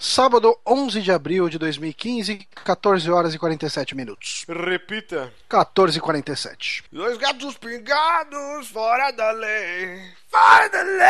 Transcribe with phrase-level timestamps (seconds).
[0.00, 4.46] sábado 11 de abril de 2015, 14 horas e 47 minutos.
[4.48, 5.32] Repita.
[5.48, 6.84] 14 e 47.
[6.90, 10.00] Dois gatos pingados fora da lei.
[10.28, 11.00] Fora da lei.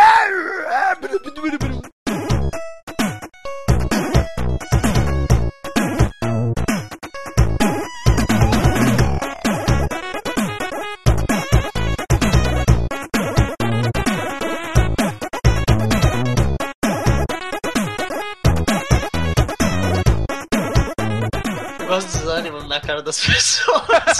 [22.80, 24.18] Na cara das pessoas.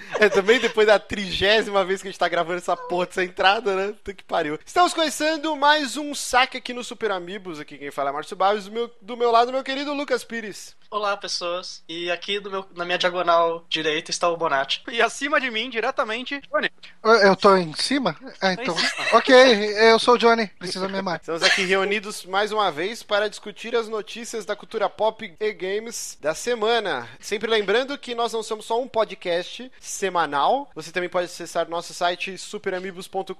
[0.20, 3.74] É também depois da trigésima vez que a gente tá gravando essa porra dessa entrada,
[3.74, 3.86] né?
[3.94, 4.58] Puta que pariu.
[4.66, 7.58] Estamos começando mais um saque aqui no Super Amigos.
[7.58, 8.66] Aqui quem fala é Márcio Barros.
[8.66, 10.78] Do meu, do meu lado, meu querido Lucas Pires.
[10.90, 11.82] Olá, pessoas.
[11.88, 14.82] E aqui do meu, na minha diagonal direita está o Bonatti.
[14.90, 16.68] E acima de mim, diretamente, Johnny.
[17.02, 18.14] Eu- Eu tô em cima?
[18.42, 18.74] Ah, então.
[19.12, 20.48] Ok, eu sou o Johnny.
[20.58, 21.20] Precisa me amar.
[21.20, 26.18] Estamos aqui reunidos mais uma vez para discutir as notícias da cultura pop e games
[26.20, 27.08] da semana.
[27.20, 29.70] Sempre lembrando que nós não somos só um podcast
[30.10, 30.68] semanal.
[30.74, 33.34] Você também pode acessar nosso site superamigos.com.br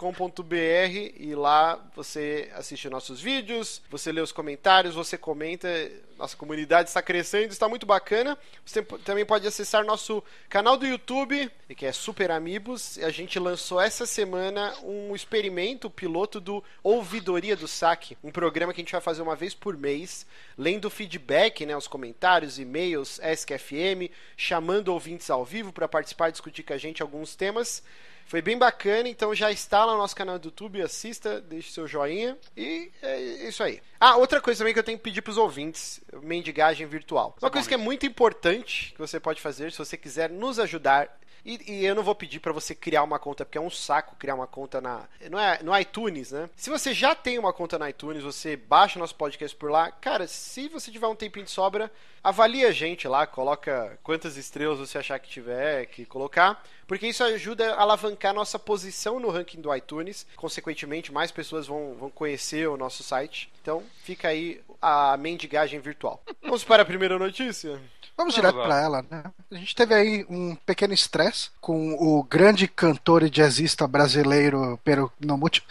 [1.18, 5.68] e lá você assiste nossos vídeos, você lê os comentários, você comenta.
[6.16, 8.36] Nossa comunidade está crescendo, está muito bacana.
[8.62, 12.98] Você também pode acessar nosso canal do YouTube, que é Super Amigos.
[12.98, 18.82] A gente lançou essa semana um experimento piloto do Ouvidoria do Saque, um programa que
[18.82, 20.26] a gente vai fazer uma vez por mês,
[20.58, 26.32] lendo feedback, né, os comentários, e-mails, SQFM, chamando ouvintes ao vivo para participar e
[26.62, 27.82] com a gente alguns temas.
[28.26, 31.88] Foi bem bacana, então já está lá no nosso canal do YouTube, assista, deixe seu
[31.88, 33.82] joinha e é isso aí.
[33.98, 37.36] Ah, outra coisa também que eu tenho que pedir pros ouvintes, mendigagem virtual.
[37.42, 41.18] Uma coisa que é muito importante que você pode fazer se você quiser nos ajudar
[41.44, 44.16] e, e eu não vou pedir pra você criar uma conta, porque é um saco
[44.16, 45.08] criar uma conta na.
[45.30, 46.48] Não é, no iTunes, né?
[46.56, 49.90] Se você já tem uma conta no iTunes, você baixa nosso podcast por lá.
[49.90, 51.90] Cara, se você tiver um tempinho de sobra,
[52.22, 56.62] avalie a gente lá, coloca quantas estrelas você achar que tiver que colocar.
[56.86, 60.26] Porque isso ajuda a alavancar nossa posição no ranking do iTunes.
[60.36, 63.50] Consequentemente, mais pessoas vão, vão conhecer o nosso site.
[63.62, 66.22] Então, fica aí a mendigagem virtual.
[66.42, 67.80] Vamos para a primeira notícia?
[68.20, 69.22] Vamos Vamos direto pra ela, né?
[69.50, 75.10] A gente teve aí um pequeno estresse com o grande cantor e jazzista brasileiro, pero
[75.18, 75.62] não muito,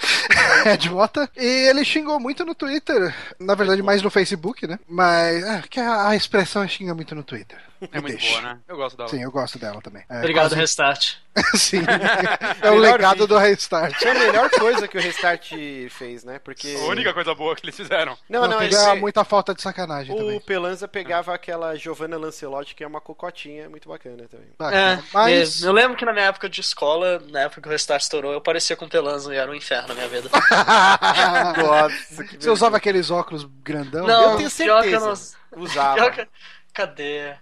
[0.66, 4.80] Ed Mota, e ele xingou muito no Twitter, na verdade mais no Facebook, né?
[4.88, 7.60] Mas é, que a, expressão é xinga muito no Twitter.
[7.94, 8.42] É muito deixa.
[8.42, 8.60] boa, né?
[8.68, 9.10] Eu gosto dela.
[9.10, 10.04] Sim, eu gosto dela também.
[10.10, 11.16] É, Obrigado, quase- Restart.
[11.56, 11.81] Sim.
[12.62, 13.28] É o legado vídeo.
[13.28, 14.02] do Restart.
[14.02, 15.52] É a melhor coisa que o Restart
[15.90, 16.40] fez, né?
[16.40, 16.76] Porque.
[16.78, 18.18] A única coisa boa que eles fizeram.
[18.28, 18.96] Não, não, teve esse...
[18.96, 20.40] muita falta de sacanagem O também.
[20.42, 24.47] Pelanza pegava aquela Giovanna Lancelotti, que é uma cocotinha muito bacana também.
[24.47, 25.03] É, Bacana.
[25.13, 25.67] Mas mesmo.
[25.67, 28.41] Eu lembro que na minha época de escola, na época que o Restart estourou, eu
[28.41, 30.29] parecia com Pelanza e era um inferno na minha vida.
[31.57, 34.05] Nossa, que você usava aqueles óculos grandão?
[34.07, 35.38] Não, Eu tenho pior que eu certeza.
[35.55, 35.95] não- Usava.
[35.95, 36.27] pior que-
[36.73, 37.35] Cadê?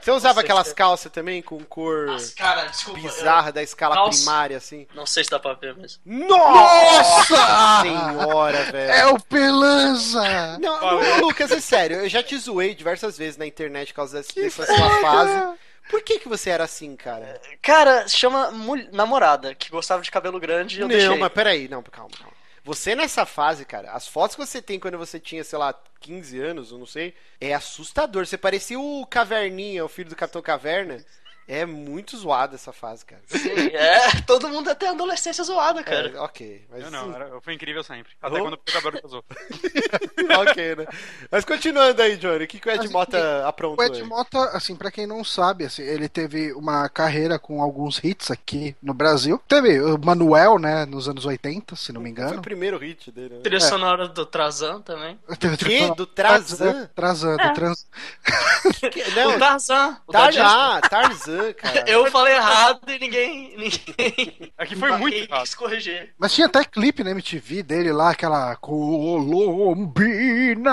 [0.00, 2.98] Você usava Não aquelas se- calças também com cor Nossa, cara, desculpa.
[2.98, 4.18] eu- bizarra da escala Calça.
[4.18, 4.86] primária, assim?
[4.94, 6.00] Não sei se dá pra ver mesmo.
[6.04, 7.82] Nossa!
[7.82, 8.92] Senhora, velho.
[8.92, 10.58] É o Pelanza!
[10.58, 14.18] Não, não, Lucas, é sério, eu já te zoei diversas vezes na internet por causa
[14.18, 15.58] dessa, dessa sua fase.
[15.90, 17.40] Por que, que você era assim, cara?
[17.60, 21.18] Cara, se chama mul- namorada, que gostava de cabelo grande e eu não, deixei.
[21.18, 22.39] mas peraí, não, calma, calma.
[22.64, 26.38] Você nessa fase, cara, as fotos que você tem quando você tinha, sei lá, 15
[26.40, 28.26] anos, eu não sei, é assustador.
[28.26, 31.04] Você parecia o Caverninha, o filho do Capitão Caverna.
[31.52, 33.20] É muito zoado essa fase, cara.
[33.26, 36.08] Sim, é, todo mundo até a adolescência zoada, cara.
[36.14, 38.12] É, ok, mas Eu não, era, foi incrível sempre.
[38.22, 38.42] Até Oh.
[38.42, 39.24] quando o cabelo casou.
[40.48, 40.86] ok, né?
[41.30, 44.02] Mas continuando aí, Johnny, o que, que o Ed Mas, Mota O aprontou Ed aí?
[44.06, 48.76] Mota, assim, pra quem não sabe, assim, ele teve uma carreira com alguns hits aqui
[48.80, 49.40] no Brasil.
[49.48, 52.42] Teve o Manuel, né, nos anos 80, se não me Foi o engano.
[52.42, 53.40] primeiro hit dele, né?
[53.42, 55.18] Trilha sonora do Trazan também.
[55.58, 55.92] Que?
[55.94, 56.88] Do Tarzan?
[56.94, 57.86] Tarzan, do trans...
[58.90, 59.96] Que- Não, o Tarzan.
[60.06, 60.32] O Tar...
[60.32, 60.80] da
[61.56, 61.84] Cara.
[61.88, 63.54] Eu falei errado e ninguém.
[63.56, 65.42] ninguém Aqui foi muito ninguém errado.
[65.42, 66.10] quis corrigir.
[66.18, 70.70] Mas tinha até clipe na MTV dele lá, aquela Colombina,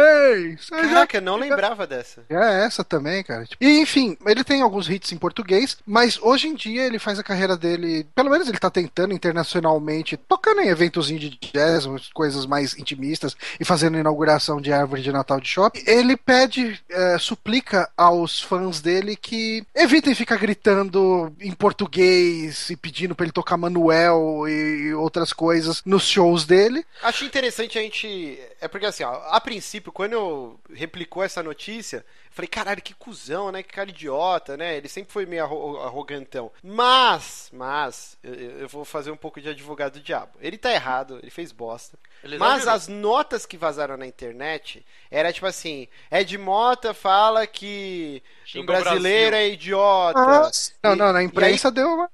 [0.00, 0.56] ei!
[0.68, 2.24] Caraca, não lembrava dessa.
[2.28, 3.44] É essa também, cara.
[3.60, 7.22] E enfim, ele tem alguns hits em português, mas hoje em dia ele faz a
[7.24, 12.76] carreira dele, pelo menos ele tá tentando internacionalmente, tocando em eventozinho de jazz, coisas mais
[12.78, 15.82] intimistas e fazendo inauguração de árvore de Natal de shopping.
[15.86, 23.14] Ele pede, é, suplica aos fãs dele que evitem ficar gritando em português e pedindo
[23.14, 26.84] pra ele tocar Manuel e outras coisas nos shows dele.
[27.02, 28.38] Acho interessante a gente.
[28.60, 32.94] É porque assim, ó, a princípio, quando eu replicou essa notícia, eu falei, caralho, que
[32.94, 33.62] cuzão, né?
[33.62, 34.76] Que cara idiota, né?
[34.76, 36.50] Ele sempre foi meio arro- arrogantão.
[36.62, 40.32] Mas, mas, eu, eu vou fazer um pouco de advogado do diabo.
[40.40, 41.98] Ele tá errado, ele fez bosta.
[42.24, 48.22] Ele Mas as notas que vazaram na internet era tipo assim: Ed Mota fala que
[48.44, 49.48] Xinga o brasileiro Brasil.
[49.50, 50.18] é idiota.
[50.18, 50.50] Ah,
[50.82, 52.10] Não, E- não, na imprensa deu uma.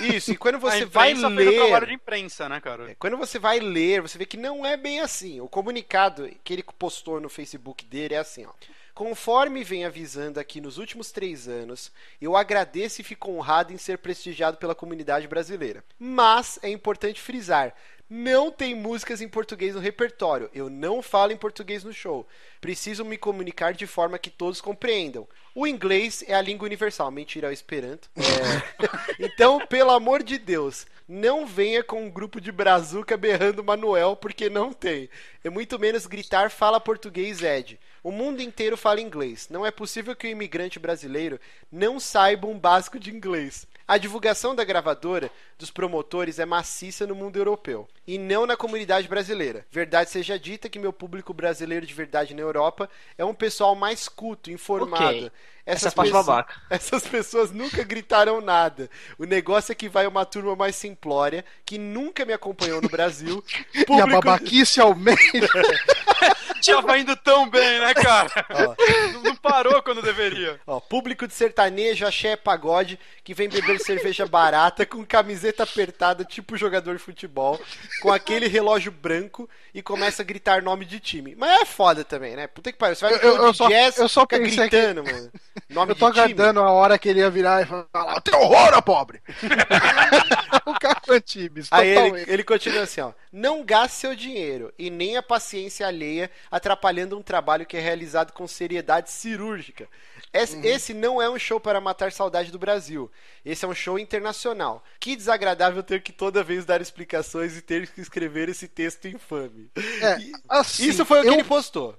[0.00, 1.94] aí- isso, e quando você vai imprensa fez o trabalho de ler.
[1.96, 2.90] imprensa, né, cara?
[2.90, 5.40] É, Quando você vai ler, você vê que não é bem assim.
[5.40, 8.50] O comunicado que ele postou no Facebook dele é assim, ó.
[8.94, 13.98] Conforme vem avisando aqui nos últimos três anos, eu agradeço e fico honrado em ser
[13.98, 15.84] prestigiado pela comunidade brasileira.
[15.98, 17.74] Mas é importante frisar.
[18.08, 20.48] Não tem músicas em português no repertório.
[20.54, 22.26] Eu não falo em português no show.
[22.60, 25.26] Preciso me comunicar de forma que todos compreendam.
[25.52, 27.10] O inglês é a língua universal.
[27.10, 28.08] Mentira, é o Esperanto.
[28.16, 28.76] É.
[29.18, 34.50] Então, pelo amor de Deus, não venha com um grupo de brazuca berrando Manuel, porque
[34.50, 35.08] não tem.
[35.42, 37.80] É muito menos gritar fala português, Ed.
[38.02, 39.48] O mundo inteiro fala inglês.
[39.50, 41.40] Não é possível que o imigrante brasileiro
[41.72, 43.66] não saiba um básico de inglês.
[43.88, 49.06] A divulgação da gravadora dos promotores é maciça no mundo europeu e não na comunidade
[49.06, 49.64] brasileira.
[49.70, 54.08] Verdade seja dita que meu público brasileiro de verdade na Europa é um pessoal mais
[54.08, 55.04] culto, informado.
[55.26, 55.30] Ok.
[55.64, 56.60] Essa é a parte pessoas- babaca.
[56.70, 58.90] essas pessoas nunca gritaram nada.
[59.18, 63.42] O negócio é que vai uma turma mais simplória, que nunca me acompanhou no Brasil.
[63.74, 65.20] E a Público- babaquice aumenta.
[66.64, 68.30] Tava indo tão bem, né, cara?
[68.50, 68.74] Ó.
[69.12, 70.60] Não- Não parou quando deveria.
[70.66, 76.24] Ó, público de sertanejo, axé e pagode, que vem beber cerveja barata, com camiseta apertada,
[76.24, 77.60] tipo jogador de futebol,
[78.00, 81.34] com aquele relógio branco e começa a gritar nome de time.
[81.36, 82.46] Mas é foda também, né?
[82.46, 82.96] Puta que pariu.
[82.96, 85.30] Você vai no Eu- eu de só- jazz, eu só fica gritando, mano.
[85.68, 86.24] Nome Eu tô de time.
[86.32, 89.20] aguardando a hora que ele ia virar e falar: Tem horror, ô pobre!
[90.66, 93.12] o cara com Antibes, Aí ele, ele continua assim, ó.
[93.36, 98.32] Não gaste seu dinheiro e nem a paciência alheia atrapalhando um trabalho que é realizado
[98.32, 99.86] com seriedade cirúrgica.
[100.32, 103.10] Esse, esse não é um show para matar saudade do Brasil.
[103.44, 104.82] Esse é um show internacional.
[104.98, 109.70] Que desagradável ter que toda vez dar explicações e ter que escrever esse texto infame.
[110.00, 110.16] É,
[110.48, 111.94] assim, Isso foi o que eu, ele postou.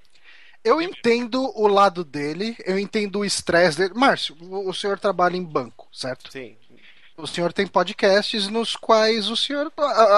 [0.64, 3.94] eu entendo o lado dele, eu entendo o estresse dele.
[3.94, 6.32] Márcio, o senhor trabalha em banco, certo?
[6.32, 6.58] Sim.
[7.20, 9.74] O senhor tem podcasts nos quais o senhor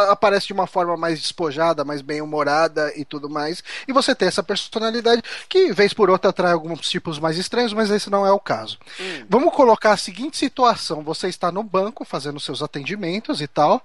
[0.10, 3.64] aparece de uma forma mais despojada, mais bem-humorada e tudo mais.
[3.88, 7.90] E você tem essa personalidade que, vez por outra, atrai alguns tipos mais estranhos, mas
[7.90, 8.78] esse não é o caso.
[9.00, 9.26] Hum.
[9.30, 13.82] Vamos colocar a seguinte situação: você está no banco fazendo seus atendimentos e tal,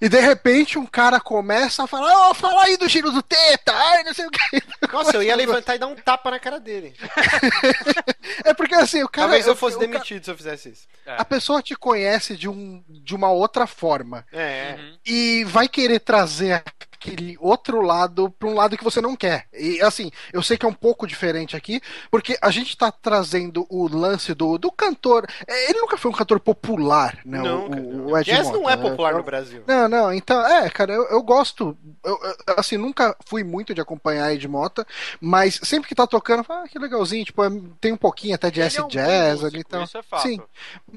[0.00, 3.72] e de repente um cara começa a falar: Ô, fala aí do giro do teta,
[3.72, 4.62] ai, não sei o que.
[4.92, 6.96] Nossa, eu ia levantar e dar um tapa na cara dele.
[8.44, 9.28] É porque assim, o cara.
[9.28, 10.86] Talvez eu fosse demitido se eu fizesse isso.
[11.06, 12.55] A pessoa te conhece de, um,
[12.88, 14.24] de uma outra forma.
[14.32, 14.76] É.
[14.78, 14.98] Uhum.
[15.06, 16.62] e vai querer trazer
[17.06, 19.46] aquele outro lado para um lado que você não quer.
[19.52, 21.80] E assim, eu sei que é um pouco diferente aqui,
[22.10, 25.26] porque a gente tá trazendo o lance do, do cantor.
[25.46, 27.38] é, Ele nunca foi um cantor popular, né?
[27.38, 28.82] Não, o, o, Ed Jazz Mota, não é né?
[28.82, 29.62] popular no Brasil.
[29.66, 31.76] Não, não, então, é, cara, eu, eu gosto.
[32.04, 34.86] Eu, eu, assim, nunca fui muito de acompanhar Ed Mota,
[35.20, 37.50] mas sempre que tá tocando, eu falo, ah, que legalzinho, tipo, é-
[37.80, 39.84] tem um pouquinho até de S é um jazz músico, ali, então.
[39.84, 40.22] Isso é fato.
[40.22, 40.40] Sim.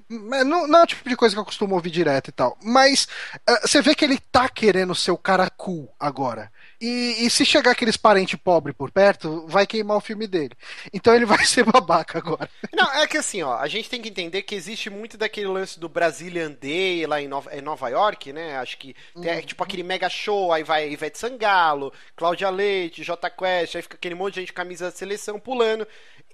[0.10, 2.58] Mas Não, não é o tipo de coisa que eu costumo ouvir direto e tal.
[2.64, 3.08] Mas
[3.48, 6.52] ah, você vê que ele tá querendo ser o cara cool agora.
[6.80, 10.56] E, e se chegar aqueles parentes pobres por perto, vai queimar o filme dele.
[10.94, 12.50] Então ele vai ser babaca agora.
[12.74, 15.80] Não, é que assim, ó, a gente tem que entender que existe muito daquele lance
[15.80, 18.58] do Brazilian Day lá em Nova, em Nova York, né?
[18.58, 23.76] Acho que tem tipo aquele mega show, aí vai Ivete Sangalo, Cláudia Leite, J Quest,
[23.76, 25.86] aí fica aquele monte de gente com camisa da seleção pulando.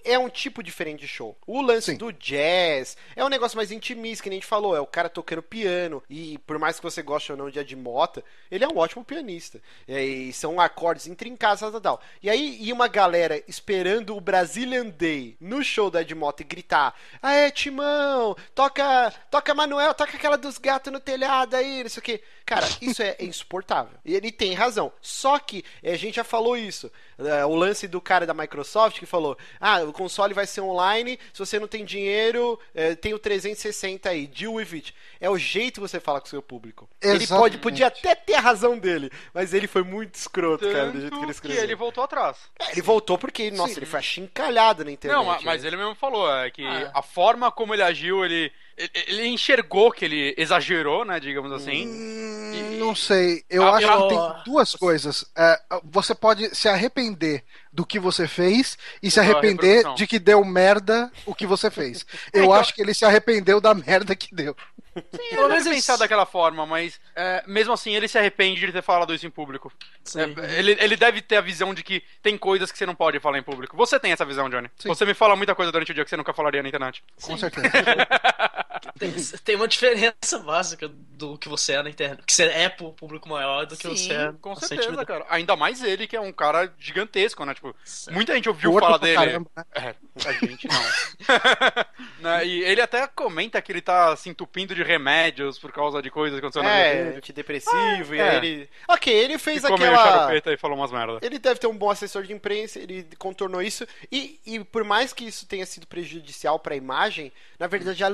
[0.05, 1.35] É um tipo diferente de show.
[1.47, 1.97] O lance Sim.
[1.97, 4.75] do jazz é um negócio mais intimista, que nem a gente falou.
[4.75, 6.03] É o cara tocando piano.
[6.09, 9.03] E por mais que você goste ou não de Ed Mota, ele é um ótimo
[9.03, 9.59] pianista.
[9.87, 12.01] E são acordes intrincados, tal, tal, tal.
[12.21, 16.45] E aí ia uma galera esperando o Brazilian Day no show da Ed Mota e
[16.45, 21.99] gritar: Aê, Timão, toca, toca Manuel, toca aquela dos gatos no telhado aí, não sei
[21.99, 22.21] o que.
[22.45, 23.97] Cara, isso é insuportável.
[24.05, 24.91] E ele tem razão.
[25.01, 26.91] Só que eh, a gente já falou isso.
[27.17, 31.17] Eh, O lance do cara da Microsoft que falou: Ah, o console vai ser online.
[31.33, 34.27] Se você não tem dinheiro, eh, tem o 360 aí.
[34.27, 34.93] Deal with it.
[35.19, 36.87] É o jeito que você fala com o seu público.
[37.01, 37.27] Ele Exatamente.
[37.41, 41.09] pode, podia até ter a razão dele, mas ele foi muito escroto, cara, do jeito
[41.13, 41.63] que ele Tanto escreveu.
[41.63, 42.37] ele voltou atrás.
[42.59, 45.17] É, ele voltou porque, nossa, ele foi achincalhado na internet.
[45.17, 45.67] Não, ma- mas né?
[45.67, 46.91] ele mesmo falou é, que Ah.
[46.93, 51.87] a forma como ele agiu, ele, ele, ele enxergou que ele exagerou, né, digamos assim.
[51.87, 53.43] Hum, não sei.
[53.49, 55.25] Eu Ah, acho eu- que tem duas coisas.
[55.35, 60.17] É, você pode se arrepender do que você fez e se da arrepender de que
[60.19, 62.05] deu merda o que você fez.
[62.33, 64.55] Eu então- acho que ele se arrependeu da merda que deu.
[64.95, 68.81] Ele não deve pensar daquela forma, mas é, mesmo assim ele se arrepende de ter
[68.81, 69.69] falado isso em público.
[70.05, 70.21] Sim.
[70.21, 73.19] É, ele, ele deve ter a visão de que tem coisas que você não pode
[73.19, 73.75] falar em público.
[73.75, 74.69] Você tem essa visão, Johnny.
[74.79, 74.87] Sim.
[74.87, 77.03] Você me fala muita coisa durante o dia que você nunca falaria na internet.
[77.21, 77.67] Com certeza.
[78.97, 79.11] Tem,
[79.43, 82.23] tem uma diferença básica do que você é na internet.
[82.25, 84.33] Que você é pro público maior do que Sim, você é.
[84.41, 85.25] com certeza, cara.
[85.29, 87.53] Ainda mais ele, que é um cara gigantesco, né?
[87.53, 88.15] Tipo, Certo.
[88.15, 89.17] muita gente ouviu Gordo falar pra dele.
[89.17, 89.63] caramba, né?
[89.73, 89.95] É,
[90.27, 90.75] a gente não.
[92.19, 96.09] Né, E ele até comenta que ele tá se entupindo de remédios por causa de
[96.09, 97.17] coisas que aconteceram na vida É, dele.
[97.17, 98.35] antidepressivo, e é.
[98.37, 98.69] ele.
[98.87, 99.97] Ok, ele fez comeu aquela.
[100.03, 101.19] xaropeta e falou umas merda.
[101.21, 103.85] Ele deve ter um bom assessor de imprensa, ele contornou isso.
[104.11, 108.07] E, e por mais que isso tenha sido prejudicial para a imagem, na verdade já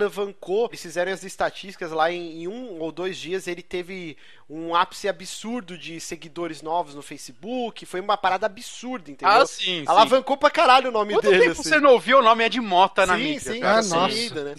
[0.62, 0.68] alavancou.
[0.70, 3.48] Eles fizeram as estatísticas lá em, em um ou dois dias.
[3.48, 4.18] Ele teve
[4.53, 7.86] um ápice absurdo de seguidores novos no Facebook.
[7.86, 9.34] Foi uma parada absurda, entendeu?
[9.34, 9.84] Ah, sim, sim.
[9.88, 11.39] Alavancou pra caralho o nome Quanto dele.
[11.39, 11.63] tempo assim.
[11.63, 13.53] você não ouviu o nome Ed Mota na sim, mídia?
[13.53, 13.79] sim, cara?
[13.79, 14.43] Ah, nossa.
[14.43, 14.55] né?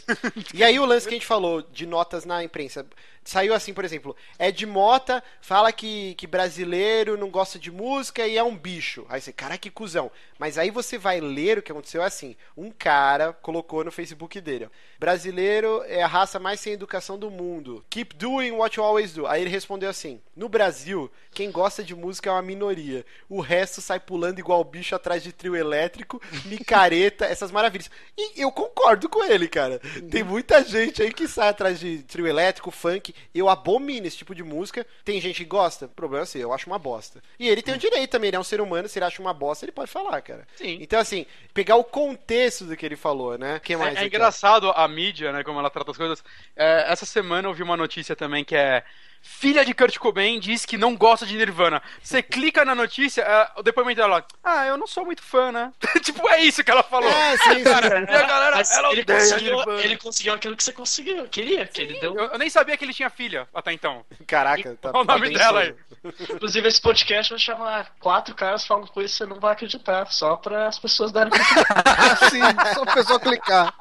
[0.54, 2.86] E aí o lance que a gente falou de notas na imprensa.
[3.24, 8.36] Saiu assim, por exemplo, Ed Mota fala que, que brasileiro não gosta de música e
[8.36, 9.06] é um bicho.
[9.08, 10.10] Aí você, cara, que cuzão.
[10.40, 12.34] Mas aí você vai ler o que aconteceu é assim.
[12.56, 14.68] Um cara colocou no Facebook dele, ó,
[14.98, 17.84] brasileiro é a raça mais sem educação do mundo.
[17.90, 19.24] Keep doing what you always do.
[19.26, 23.04] Aí ele respondeu assim, no Brasil, quem gosta de música é uma minoria.
[23.28, 27.90] O resto sai pulando igual bicho atrás de trio elétrico, micareta, essas maravilhas.
[28.16, 29.80] E eu concordo com ele, cara.
[30.10, 33.14] Tem muita gente aí que sai atrás de trio elétrico, funk.
[33.34, 34.86] Eu abomino esse tipo de música.
[35.04, 35.88] Tem gente que gosta?
[35.88, 37.22] Problema seu, eu acho uma bosta.
[37.38, 39.32] E ele tem o direito também, ele é um ser humano, se ele acha uma
[39.32, 40.46] bosta, ele pode falar, cara.
[40.56, 40.78] Sim.
[40.80, 43.60] Então, assim, pegar o contexto do que ele falou, né?
[43.62, 43.96] que mais?
[43.96, 46.22] É, é engraçado a mídia, né, como ela trata as coisas.
[46.56, 48.84] É, essa semana eu vi uma notícia também que é
[49.22, 51.80] filha de Kurt Cobain diz que não gosta de Nirvana.
[52.02, 55.72] Você clica na notícia, é, o depoimento dela, ah, eu não sou muito fã, né?
[56.02, 57.10] tipo, é isso que ela falou.
[57.10, 57.64] É, sim, sim.
[57.64, 59.80] Cara, e a galera, Mas ela ele odeia conseguiu, Nirvana.
[59.80, 61.28] ele conseguiu aquilo que você conseguiu.
[61.28, 62.16] Queria, que ele deu.
[62.16, 64.04] Eu, eu nem sabia que ele tinha filha até então.
[64.26, 65.76] Caraca, tá, Qual o nome dela sonho.
[66.34, 70.36] Inclusive, esse podcast vai chamar quatro caras falando coisas que você não vai acreditar, só
[70.36, 72.40] para as pessoas darem Assim,
[72.74, 73.74] só a pessoa clicar.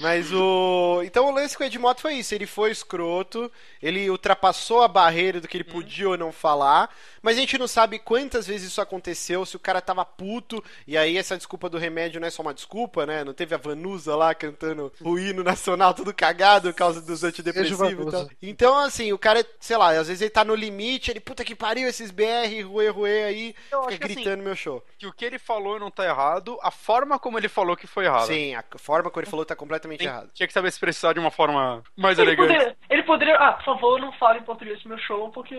[0.00, 1.02] Mas o.
[1.04, 2.34] Então o lance com o Edmoto foi isso.
[2.34, 3.50] Ele foi escroto,
[3.82, 6.94] ele ultrapassou a barreira do que ele podia ou não falar.
[7.22, 10.96] Mas a gente não sabe quantas vezes isso aconteceu, se o cara tava puto, e
[10.96, 13.24] aí essa desculpa do remédio não é só uma desculpa, né?
[13.24, 17.90] Não teve a Vanusa lá cantando o hino nacional tudo cagado por causa dos antidepressivos
[17.90, 18.28] e tal.
[18.42, 21.54] Então, assim, o cara, sei lá, às vezes ele tá no limite, ele, puta que
[21.54, 24.84] pariu, esses BR, ruê, ruê aí, Eu fica assim, gritando meu show.
[24.98, 28.04] Que o que ele falou não tá errado, a forma como ele falou que foi
[28.06, 28.26] errado.
[28.26, 30.28] Sim, a forma como ele falou tá completamente Tem- errada.
[30.34, 32.48] Tinha que saber expressar de uma forma mais Ele elegante.
[32.52, 33.36] poderia, ele poderia.
[33.36, 35.54] Ah, por favor, não fale em português no meu show, porque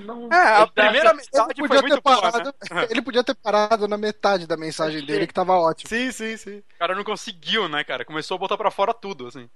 [0.00, 0.28] não.
[0.32, 2.86] É, a ele tá- primeira Ele metade podia, ter boa, parado, né?
[2.90, 5.88] ele podia ter parado na metade da mensagem dele, que tava ótimo.
[5.88, 6.58] Sim, sim, sim.
[6.58, 8.04] O cara não conseguiu, né, cara?
[8.04, 9.48] Começou a botar pra fora tudo, assim.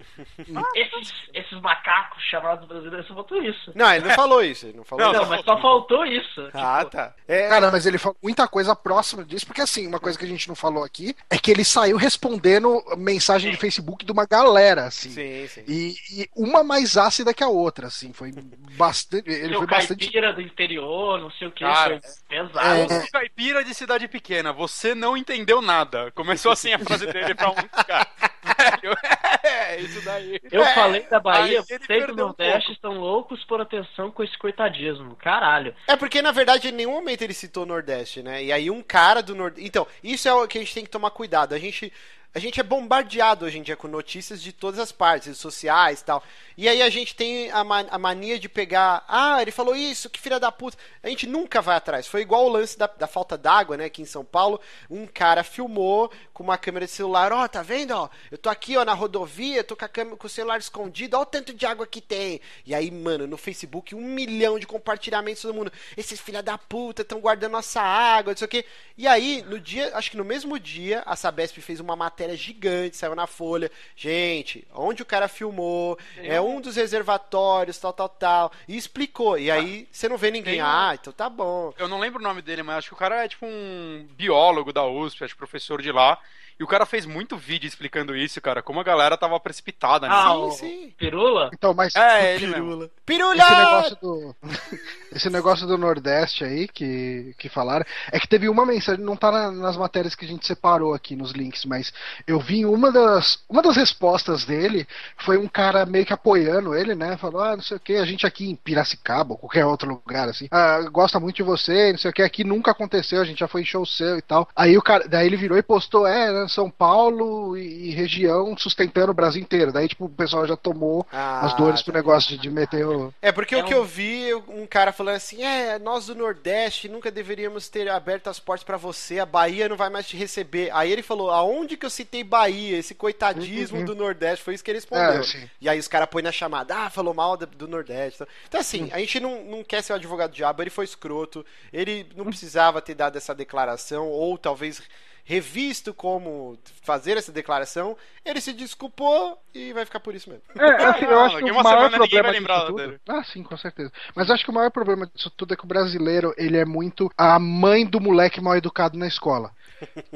[0.75, 3.73] Esses, esses macacos chamados brasileiros só faltou isso.
[3.75, 5.23] Não, ele não falou isso, ele não falou Não, isso.
[5.23, 6.49] Não, mas só faltou isso.
[6.55, 7.15] Ah, Tipo, tá.
[7.27, 10.29] É, Cara, mas ele falou muita coisa próxima disso, porque assim, uma coisa que a
[10.29, 14.87] gente não falou aqui é que ele saiu respondendo mensagem de Facebook de uma galera,
[14.87, 15.11] assim.
[15.11, 15.65] Sim, sim.
[15.67, 18.13] E, e uma mais ácida que a outra, assim.
[18.13, 18.33] Foi
[18.77, 19.29] bastante.
[19.29, 20.11] Ele seu foi bastante.
[20.35, 22.93] do interior, não sei o que, Cara, foi pesado.
[22.93, 22.99] É.
[22.99, 26.11] O caipira de cidade pequena, você não entendeu nada.
[26.13, 28.07] Começou assim a frase dele pra um cara.
[28.43, 28.97] Velho,
[29.45, 30.41] é, isso daí.
[30.51, 32.73] Eu É, falei da Bahia, vocês do um Nordeste pouco.
[32.73, 35.15] estão loucos por atenção com esse coitadismo.
[35.17, 35.75] Caralho.
[35.87, 38.43] É porque, na verdade, em nenhum momento ele citou o Nordeste, né?
[38.43, 39.67] E aí um cara do Nordeste.
[39.69, 41.55] Então, isso é o que a gente tem que tomar cuidado.
[41.55, 41.93] A gente.
[42.35, 46.05] A gente é bombardeado hoje em dia com notícias de todas as partes, sociais e
[46.05, 46.23] tal.
[46.59, 49.03] E aí a gente tem a, ma- a mania de pegar.
[49.09, 50.77] Ah, ele falou isso, que filha da puta.
[51.03, 52.07] A gente nunca vai atrás.
[52.07, 53.87] Foi igual o lance da, da falta d'água, né?
[53.87, 54.61] Aqui em São Paulo.
[54.91, 57.33] Um cara filmou com uma câmera de celular.
[57.33, 57.93] Ó, tá vendo?
[57.93, 61.17] Ó, eu tô aqui, ó, na rodovia, tô com, a câmera, com o celular escondido.
[61.17, 62.41] Ó, o tanto de água que tem.
[62.65, 65.73] E aí, mano, no Facebook, um milhão de compartilhamentos todo mundo.
[65.97, 68.65] Esses filha da puta estão guardando nossa água, não sei o quê.
[68.97, 72.97] E aí, no dia, acho que no mesmo dia, a Sabesp fez uma matéria gigante,
[72.97, 73.71] saiu na Folha.
[73.97, 78.53] Gente, onde o cara filmou, é um dos reservatórios, tal, tal, tal.
[78.67, 79.39] E explicou.
[79.39, 80.55] E aí, você não vê ninguém.
[80.55, 81.73] Tem um- Ah, então tá bom.
[81.79, 84.73] Eu não lembro o nome dele, mas acho que o cara é tipo um biólogo
[84.73, 86.19] da USP, acho professor de lá.
[86.59, 90.35] E o cara fez muito vídeo explicando isso, cara, como a galera tava precipitada Ah,
[90.35, 90.47] nisso.
[90.47, 90.93] o sim.
[90.99, 91.51] Pirula?
[91.55, 92.65] Então, mas É, ele mesmo.
[92.65, 92.91] Pirula.
[93.07, 93.37] Pirula!
[93.37, 94.37] esse negócio do.
[95.13, 97.85] esse negócio do Nordeste aí que, que falaram.
[98.11, 101.15] É que teve uma mensagem, não tá na- nas matérias que a gente separou aqui
[101.15, 101.93] nos links, mas
[102.27, 103.39] eu vi uma das.
[103.49, 104.87] Uma das respostas dele
[105.17, 107.17] foi um cara meio que apoiando ele, né?
[107.17, 110.29] Falou, ah, não sei o que, a gente aqui em Piracicaba ou qualquer outro lugar,
[110.29, 113.39] assim, ah, gosta muito de você, não sei o que, aqui nunca aconteceu, a gente
[113.41, 114.49] já foi em show seu e tal.
[114.57, 119.11] Aí o cara, daí ele virou e postou, é, São Paulo e, e região sustentando
[119.11, 119.73] o Brasil inteiro.
[119.73, 121.85] Daí, tipo, o pessoal já tomou Ah, as dores tá.
[121.85, 123.13] pro negócio de, de meter o.
[123.21, 126.15] É, porque É o que um- eu vi, um cara falando assim, é, nós do
[126.15, 130.17] Nordeste nunca deveríamos ter aberto as portas pra você, a Bahia não vai mais te
[130.17, 130.71] receber.
[130.73, 132.79] Aí ele falou, aonde que eu citei Bahia?
[132.79, 133.85] Esse coitadismo Uhum.
[133.85, 135.23] do Nordeste, foi isso que ele respondeu.
[135.23, 135.49] É.
[135.61, 138.23] E aí os caras põem na chamada, ah, falou mal da- do Nordeste.
[138.49, 141.45] Então assim, a gente não, não quer ser o advogado do diabo, ele foi escroto,
[141.73, 144.81] ele não precisava ter dado essa declaração, ou talvez
[145.29, 147.95] revisto como fazer essa declaração,
[148.25, 150.43] ele se desculpou e vai ficar por isso mesmo.
[150.59, 152.41] É, assim, eu Ah, acho que daqui o uma maior semana ninguém problema vai disso
[152.41, 152.77] lembrar tudo...
[152.77, 152.99] dele.
[153.07, 153.93] Ah, sim, com certeza.
[154.17, 157.11] Mas acho que o maior problema disso tudo é que o brasileiro, ele é muito
[157.17, 159.53] a mãe do moleque mal educado na escola.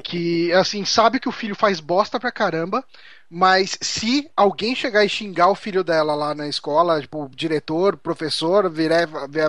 [0.03, 2.85] Que, assim, sabe que o filho faz bosta pra caramba,
[3.31, 8.71] mas se alguém chegar e xingar o filho dela lá na escola, tipo, diretor, professor,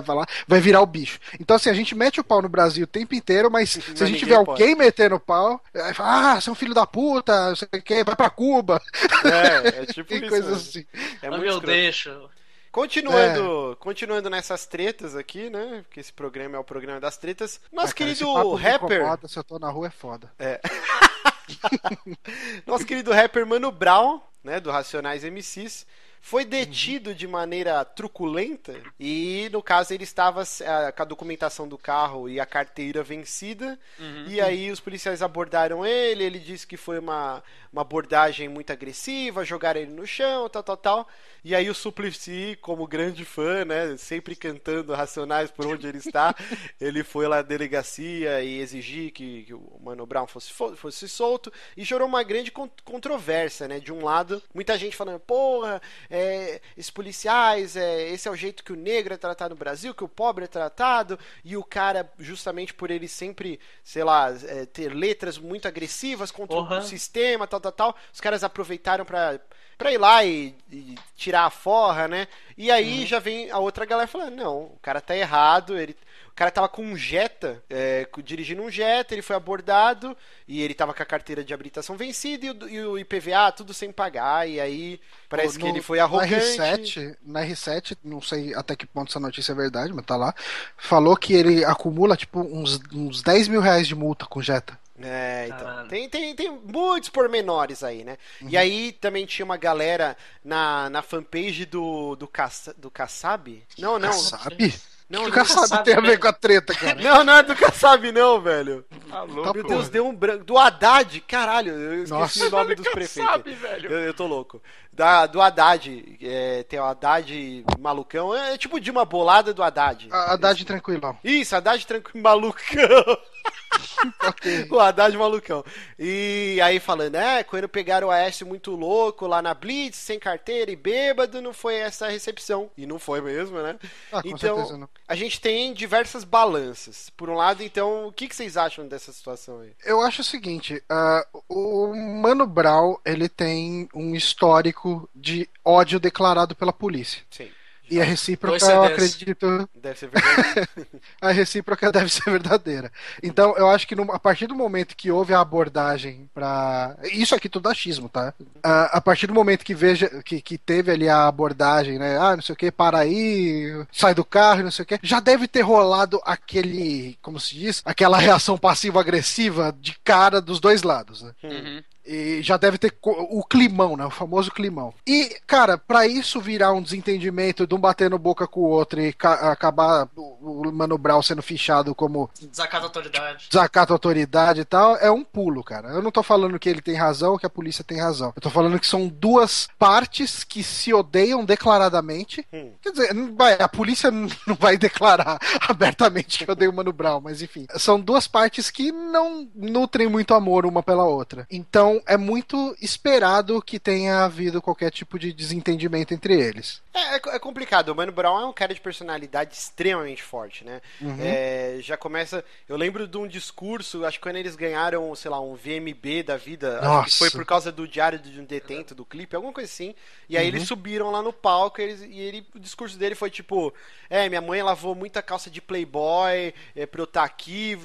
[0.04, 1.18] falar, vai virar o bicho.
[1.40, 4.06] Então, assim, a gente mete o pau no Brasil o tempo inteiro, mas se a
[4.06, 4.62] gente vê pode.
[4.62, 7.68] alguém metendo o pau, aí fala, ah, você é um filho da puta, não sei
[7.74, 8.80] o que, vai pra Cuba.
[9.22, 10.48] É, é tipo isso.
[10.52, 10.86] assim.
[11.22, 11.66] É Ah, muito meu, escroto.
[11.66, 12.30] deixa.
[12.74, 15.84] Continuando, continuando nessas tretas aqui, né?
[15.84, 17.60] Porque esse programa é o programa das tretas.
[17.70, 20.32] Nosso Ah, cara, esse querido rapper, incomoda, se eu tô na rua é foda.
[22.66, 25.86] nosso querido rapper Mano Brown, né, do Racionais MCs,
[26.20, 31.76] foi detido de maneira truculenta e, no caso, ele estava eh, com a documentação do
[31.76, 33.78] carro e a carteira vencida.
[34.26, 39.44] E aí os policiais abordaram ele, ele disse que foi uma, uma abordagem muito agressiva,
[39.44, 41.08] jogaram ele no chão, tal, tal, tal.
[41.44, 46.34] E aí o Suplicy, como grande fã, né, sempre cantando Racionais por onde ele está,
[46.80, 51.06] ele foi lá na delegacia e exigir que, que o Mano Brown fosse, fo- fosse
[51.06, 53.78] solto e gerou uma grande con- controvérsia, né?
[53.78, 58.64] De um lado, muita gente falando, porra, é, esses policiais, é, esse é o jeito
[58.64, 62.10] que o negro é tratado no Brasil, que o pobre é tratado, e o cara,
[62.18, 66.78] justamente por ele sempre, sei lá, é, ter letras muito agressivas contra Porra.
[66.78, 69.38] o sistema, tal, tal, tal, os caras aproveitaram pra,
[69.78, 72.26] pra ir lá e, e tirar a forra, né?
[72.56, 75.96] E aí já vem a outra galera falando, não, o cara tá errado, ele...
[76.26, 80.16] O cara tava com um Jetta, é, dirigindo um Jetta, ele foi abordado
[80.48, 83.72] e ele tava com a carteira de habilitação vencida e o, e o IPVA tudo
[83.72, 84.48] sem pagar.
[84.48, 86.58] E aí parece que No- ele foi arrogante.
[86.58, 90.16] Na R7, na R7, não sei até que ponto essa notícia é verdade, mas tá
[90.16, 90.34] lá.
[90.76, 94.76] Falou que ele acumula tipo uns, uns 10 mil reais de multa com Jetta.
[95.04, 95.88] É, então.
[95.88, 98.16] Tem, tem, tem muitos pormenores aí, né?
[98.48, 103.62] E aí também tinha uma galera na, na fanpage do, do, Kass, do Kassab?
[103.78, 104.12] Não, não.
[104.12, 104.74] Sabe?
[105.08, 106.22] Não, o que não, o Kassab Kassab tem a ver mesmo.
[106.22, 106.94] com a treta, cara?
[107.00, 108.84] não, não é do Kassab, não, velho.
[109.10, 109.66] Tá louco, Tá Meu.
[109.68, 110.44] Deus, deu um branco.
[110.44, 112.46] Do Haddad, caralho, eu esqueci Nossa.
[112.46, 113.30] o nome dos prefeitos.
[113.30, 113.92] Sabe, velho.
[113.92, 114.62] Eu, eu tô louco.
[114.90, 120.08] Da, do Haddad, é, tem o Haddad malucão, é, tipo de uma bolada do Haddad.
[120.10, 121.18] A Haddad tranquilão.
[121.22, 123.18] Isso, Haddad tranquilo, malucão.
[124.70, 125.64] O Haddad malucão.
[125.98, 130.70] E aí falando, é, quando pegaram o Aécio muito louco lá na Blitz, sem carteira
[130.70, 132.70] e bêbado, não foi essa a recepção.
[132.76, 133.78] E não foi mesmo, né?
[134.12, 137.10] Ah, então, a gente tem diversas balanças.
[137.10, 139.72] Por um lado, então, o que, que vocês acham dessa situação aí?
[139.84, 146.54] Eu acho o seguinte, ah, o Mano Brown, ele tem um histórico de ódio declarado
[146.54, 147.22] pela polícia.
[147.30, 147.50] Sim,
[147.90, 150.68] E a recíproca, eu acredito, deve ser verdade.
[151.20, 152.90] a recíproca deve ser verdadeira.
[153.22, 157.34] Então, eu acho que no- a partir do momento que houve a abordagem para isso
[157.34, 158.32] aqui tudo achismo, tá?
[158.62, 162.16] A partir do momento que veja que, que teve ali a abordagem, né?
[162.18, 165.20] Ah, não sei o que, para aí, sai do carro, não sei o que, já
[165.20, 171.22] deve ter rolado aquele, como se diz, aquela reação passiva-agressiva de cara dos dois lados,
[171.22, 171.32] né?
[171.42, 171.82] Uhum.
[172.06, 174.04] E já deve ter o climão, né?
[174.04, 174.92] O famoso climão.
[175.06, 179.12] E, cara, pra isso virar um desentendimento de um batendo boca com o outro e
[179.12, 183.46] ca- acabar o, Mano Brown sendo fichado como Desacato a autoridade.
[183.50, 185.88] desacato à autoridade e tal, é um pulo, cara.
[185.90, 188.32] Eu não tô falando que ele tem razão ou que a polícia tem razão.
[188.36, 192.46] Eu tô falando que são duas partes que se odeiam declaradamente.
[192.52, 192.72] Hum.
[192.82, 195.38] Quer dizer, vai- a polícia não não vai declarar
[195.68, 197.66] abertamente que odeia o Mano Brown, mas enfim.
[197.76, 201.46] São duas partes que não nutrem muito amor uma pela outra.
[201.50, 206.82] Então é muito esperado que tenha havido qualquer tipo de desentendimento entre eles.
[206.92, 207.88] É, é- é complicado.
[207.88, 210.80] O Mano Brown é um cara de personalidade extremamente forte, né?
[211.00, 211.16] Uhum.
[211.20, 212.44] É, já começa.
[212.68, 216.36] Eu lembro de um discurso, acho que quando eles ganharam, sei lá, um VMB da
[216.36, 217.16] vida, acho que Nossa.
[217.18, 219.94] foi por causa do Diário de um Detento do clipe, alguma coisa assim.
[220.28, 220.56] E aí Uhum.
[220.56, 223.72] eles subiram lá no palco e, eles- e ele, o discurso dele foi tipo:
[224.08, 227.76] É, minha mãe lavou muita calça de Playboy é, pra eu estar aqui.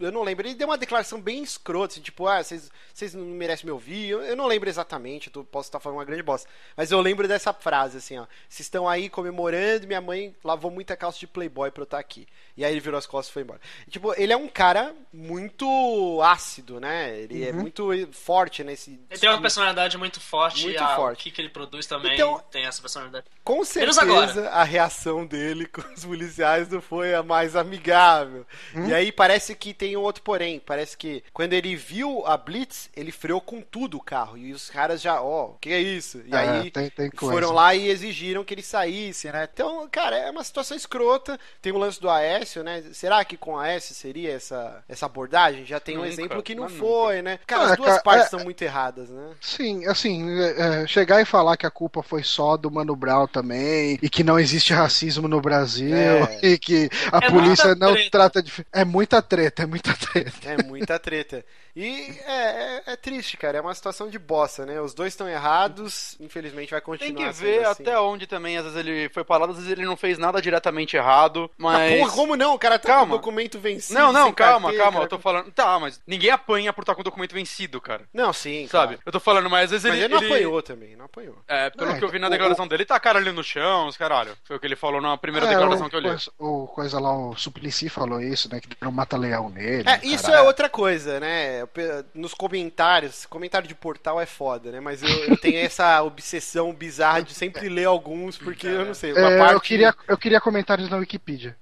[0.00, 0.46] Eu não lembro.
[0.46, 4.08] Ele deu uma declaração bem escrota, assim, tipo, ah, vocês não merecem me ouvir.
[4.08, 6.48] Eu, eu não lembro exatamente, eu posso estar falando uma grande bosta.
[6.76, 8.26] Mas eu lembro dessa frase, assim, ó.
[8.48, 12.26] Vocês estão aí comemorando, minha mãe lavou muita calça de Playboy pra eu estar aqui.
[12.58, 13.60] E aí ele virou as costas e foi embora.
[13.86, 17.16] E, tipo, ele é um cara muito ácido, né?
[17.18, 19.00] Ele é muito forte nesse.
[19.10, 21.20] Ele tem uma personalidade muito forte Muito e a- forte.
[21.20, 23.26] o que, que ele produz também Então- tem essa personalidade.
[23.44, 28.46] Com certeza a reação dele com os policiais não foi a mais amigável.
[28.86, 30.58] E aí parece que tem um outro porém.
[30.60, 34.36] Parece que quando ele viu a Blitz, ele freou com tudo o carro.
[34.36, 36.22] E os caras já, ó, o que é isso?
[36.26, 39.48] E É, aí tem- tem foram lá e exigiram que ele saísse, né?
[39.52, 41.38] Então, cara, é uma situação escrota.
[41.62, 42.08] Tem o lance do
[42.48, 42.82] Aécio, né?
[42.92, 45.64] Será que com Aécio seria essa, essa abordagem?
[45.66, 47.38] Já tem um Nunca, exemplo que não foi, né?
[47.46, 49.30] Cara, Ah, as duas cara, partes é- são muito erradas, né?
[49.40, 53.26] Sim, assim, é, é, chegar e falar que a culpa foi só do Mano Brown
[53.26, 56.40] também, e que não existe racismo no Brasil, É.
[56.42, 58.10] e que a É polícia não treta.
[58.10, 58.52] trata de.
[58.72, 60.48] É muita treta, é muita treta.
[60.50, 61.44] É muita treta.
[61.80, 63.58] E é, é, é triste, cara.
[63.58, 64.80] É uma situação de bossa, né?
[64.80, 67.82] Os dois estão errados, infelizmente vai continuar Tem que ver assim.
[67.82, 70.96] até onde também, às vezes ele foi parado, às vezes ele não fez nada diretamente
[70.96, 72.00] errado, Ah, mas...
[72.00, 72.54] porra, como não?
[72.54, 73.06] O cara tá Calma.
[73.06, 73.98] com o documento vencido.
[73.98, 75.04] Não, não, sem calma, carteira, calma, cara.
[75.04, 75.52] eu tô falando...
[75.52, 78.02] Tá, mas ninguém apanha por estar com o documento vencido, cara.
[78.12, 78.66] Não, sim.
[78.66, 78.94] Sabe?
[78.96, 79.02] claro.
[79.06, 80.04] Eu tô falando, mas às vezes Mas ele...
[80.06, 81.36] ele, não ele- apanhou também, não apanhou.
[81.46, 83.96] É, pelo É, que eu vi na o- declaração dele, tacaram ele no chão, os
[83.96, 84.36] caralho.
[84.42, 86.16] Foi o que ele falou na primeira É, declaração o, que eu li.
[86.38, 88.60] o coisa lá, o Suplicy falou isso, né?
[88.60, 89.88] Que deram um mata-leão nele.
[89.88, 90.44] É, isso caralho.
[90.44, 91.67] é outra coisa, né?
[92.14, 94.80] Nos comentários, comentário de portal é foda, né?
[94.80, 99.12] Mas eu, eu tenho essa obsessão bizarra de sempre ler alguns, porque eu não sei.
[99.12, 99.54] Uma É, parte...
[99.54, 101.56] eu, queria, eu queria comentários na Wikipedia.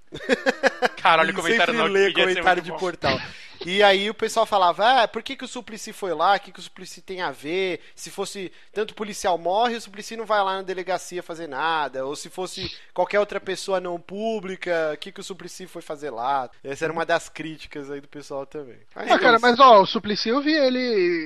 [1.01, 2.79] Caralho, comentário sempre lê Wikipedia ia ser comentário muito de bom.
[2.79, 3.21] portal.
[3.65, 6.37] E aí o pessoal falava, ah, por que, que o Suplicy foi lá?
[6.37, 7.81] O que, que o Suplicy tem a ver?
[7.95, 12.05] Se fosse tanto policial morre, o Suplicy não vai lá na delegacia fazer nada.
[12.07, 16.11] Ou se fosse qualquer outra pessoa não pública, o que, que o Suplicy foi fazer
[16.11, 16.51] lá?
[16.63, 18.79] Essa era uma das críticas aí do pessoal também.
[18.95, 19.43] Mas, Ah, cara, é isso.
[19.43, 20.79] mas ó, o Suplicy eu vi ele.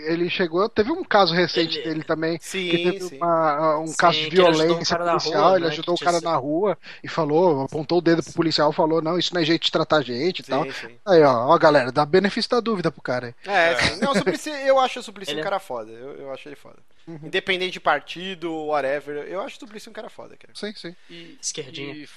[0.07, 0.69] Ele chegou.
[0.69, 2.39] Teve um caso recente Ele- dele também.
[2.41, 3.17] Sim, que teve sim.
[3.17, 5.99] uma- um Sim, caso de ele violência cara na policial, rua, ele né, ajudou o
[5.99, 9.35] cara tinha na rua e falou, apontou o dedo pro policial e falou, não, isso
[9.35, 10.65] não é jeito de tratar gente e tal.
[10.65, 10.99] Sim, sim.
[11.07, 13.35] Aí, ó, ó, galera, dá benefício da dúvida pro cara.
[13.47, 14.01] É, sim.
[14.01, 15.91] Não, o Suplicy, eu acho o Suplicy Ele um é- cara foda.
[15.91, 16.79] Eu, eu acho ele foda.
[17.07, 17.21] Uhum.
[17.25, 20.53] Independente de partido, whatever, eu acho o Suplicy um cara foda, cara.
[20.55, 20.95] Sim, sim.
[21.09, 21.95] E, Esquerdinha.
[21.95, 22.09] e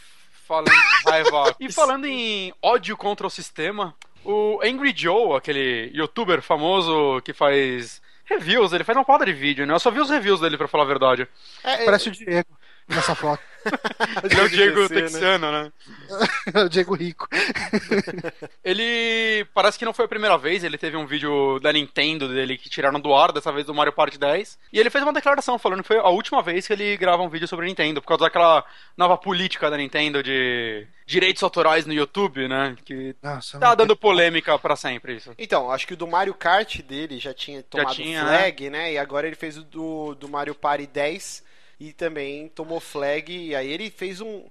[0.48, 1.56] falando em raiva.
[1.60, 8.02] e falando em ódio contra o sistema, o Angry Joe, aquele youtuber famoso que faz
[8.26, 9.74] reviews, ele faz uma porrada de vídeo, né?
[9.74, 11.28] Eu só vi os reviews dele, pra falar a verdade.
[11.64, 12.48] É, é- Parece o Diego
[12.88, 13.42] nessa foto.
[14.24, 14.88] Ele é o Diego né?
[14.90, 15.72] Texano, né?
[16.66, 17.28] o Diego Rico.
[18.64, 22.58] Ele parece que não foi a primeira vez, ele teve um vídeo da Nintendo dele
[22.58, 24.60] que tiraram do ar, dessa vez do Mario Party 10.
[24.72, 27.30] E ele fez uma declaração falando que foi a última vez que ele grava um
[27.30, 28.66] vídeo sobre a Nintendo, por causa daquela
[28.98, 32.76] nova política da Nintendo de direitos autorais no YouTube, né?
[32.84, 35.32] Que Nossa, tá dando polêmica pra sempre isso.
[35.38, 38.94] Então, acho que o do Mario Kart dele já tinha tomado tinha, flag, né?
[38.94, 41.53] E agora ele fez o do, do Mario Party 10
[41.84, 43.32] e também tomou flag.
[43.32, 44.46] E aí ele fez um.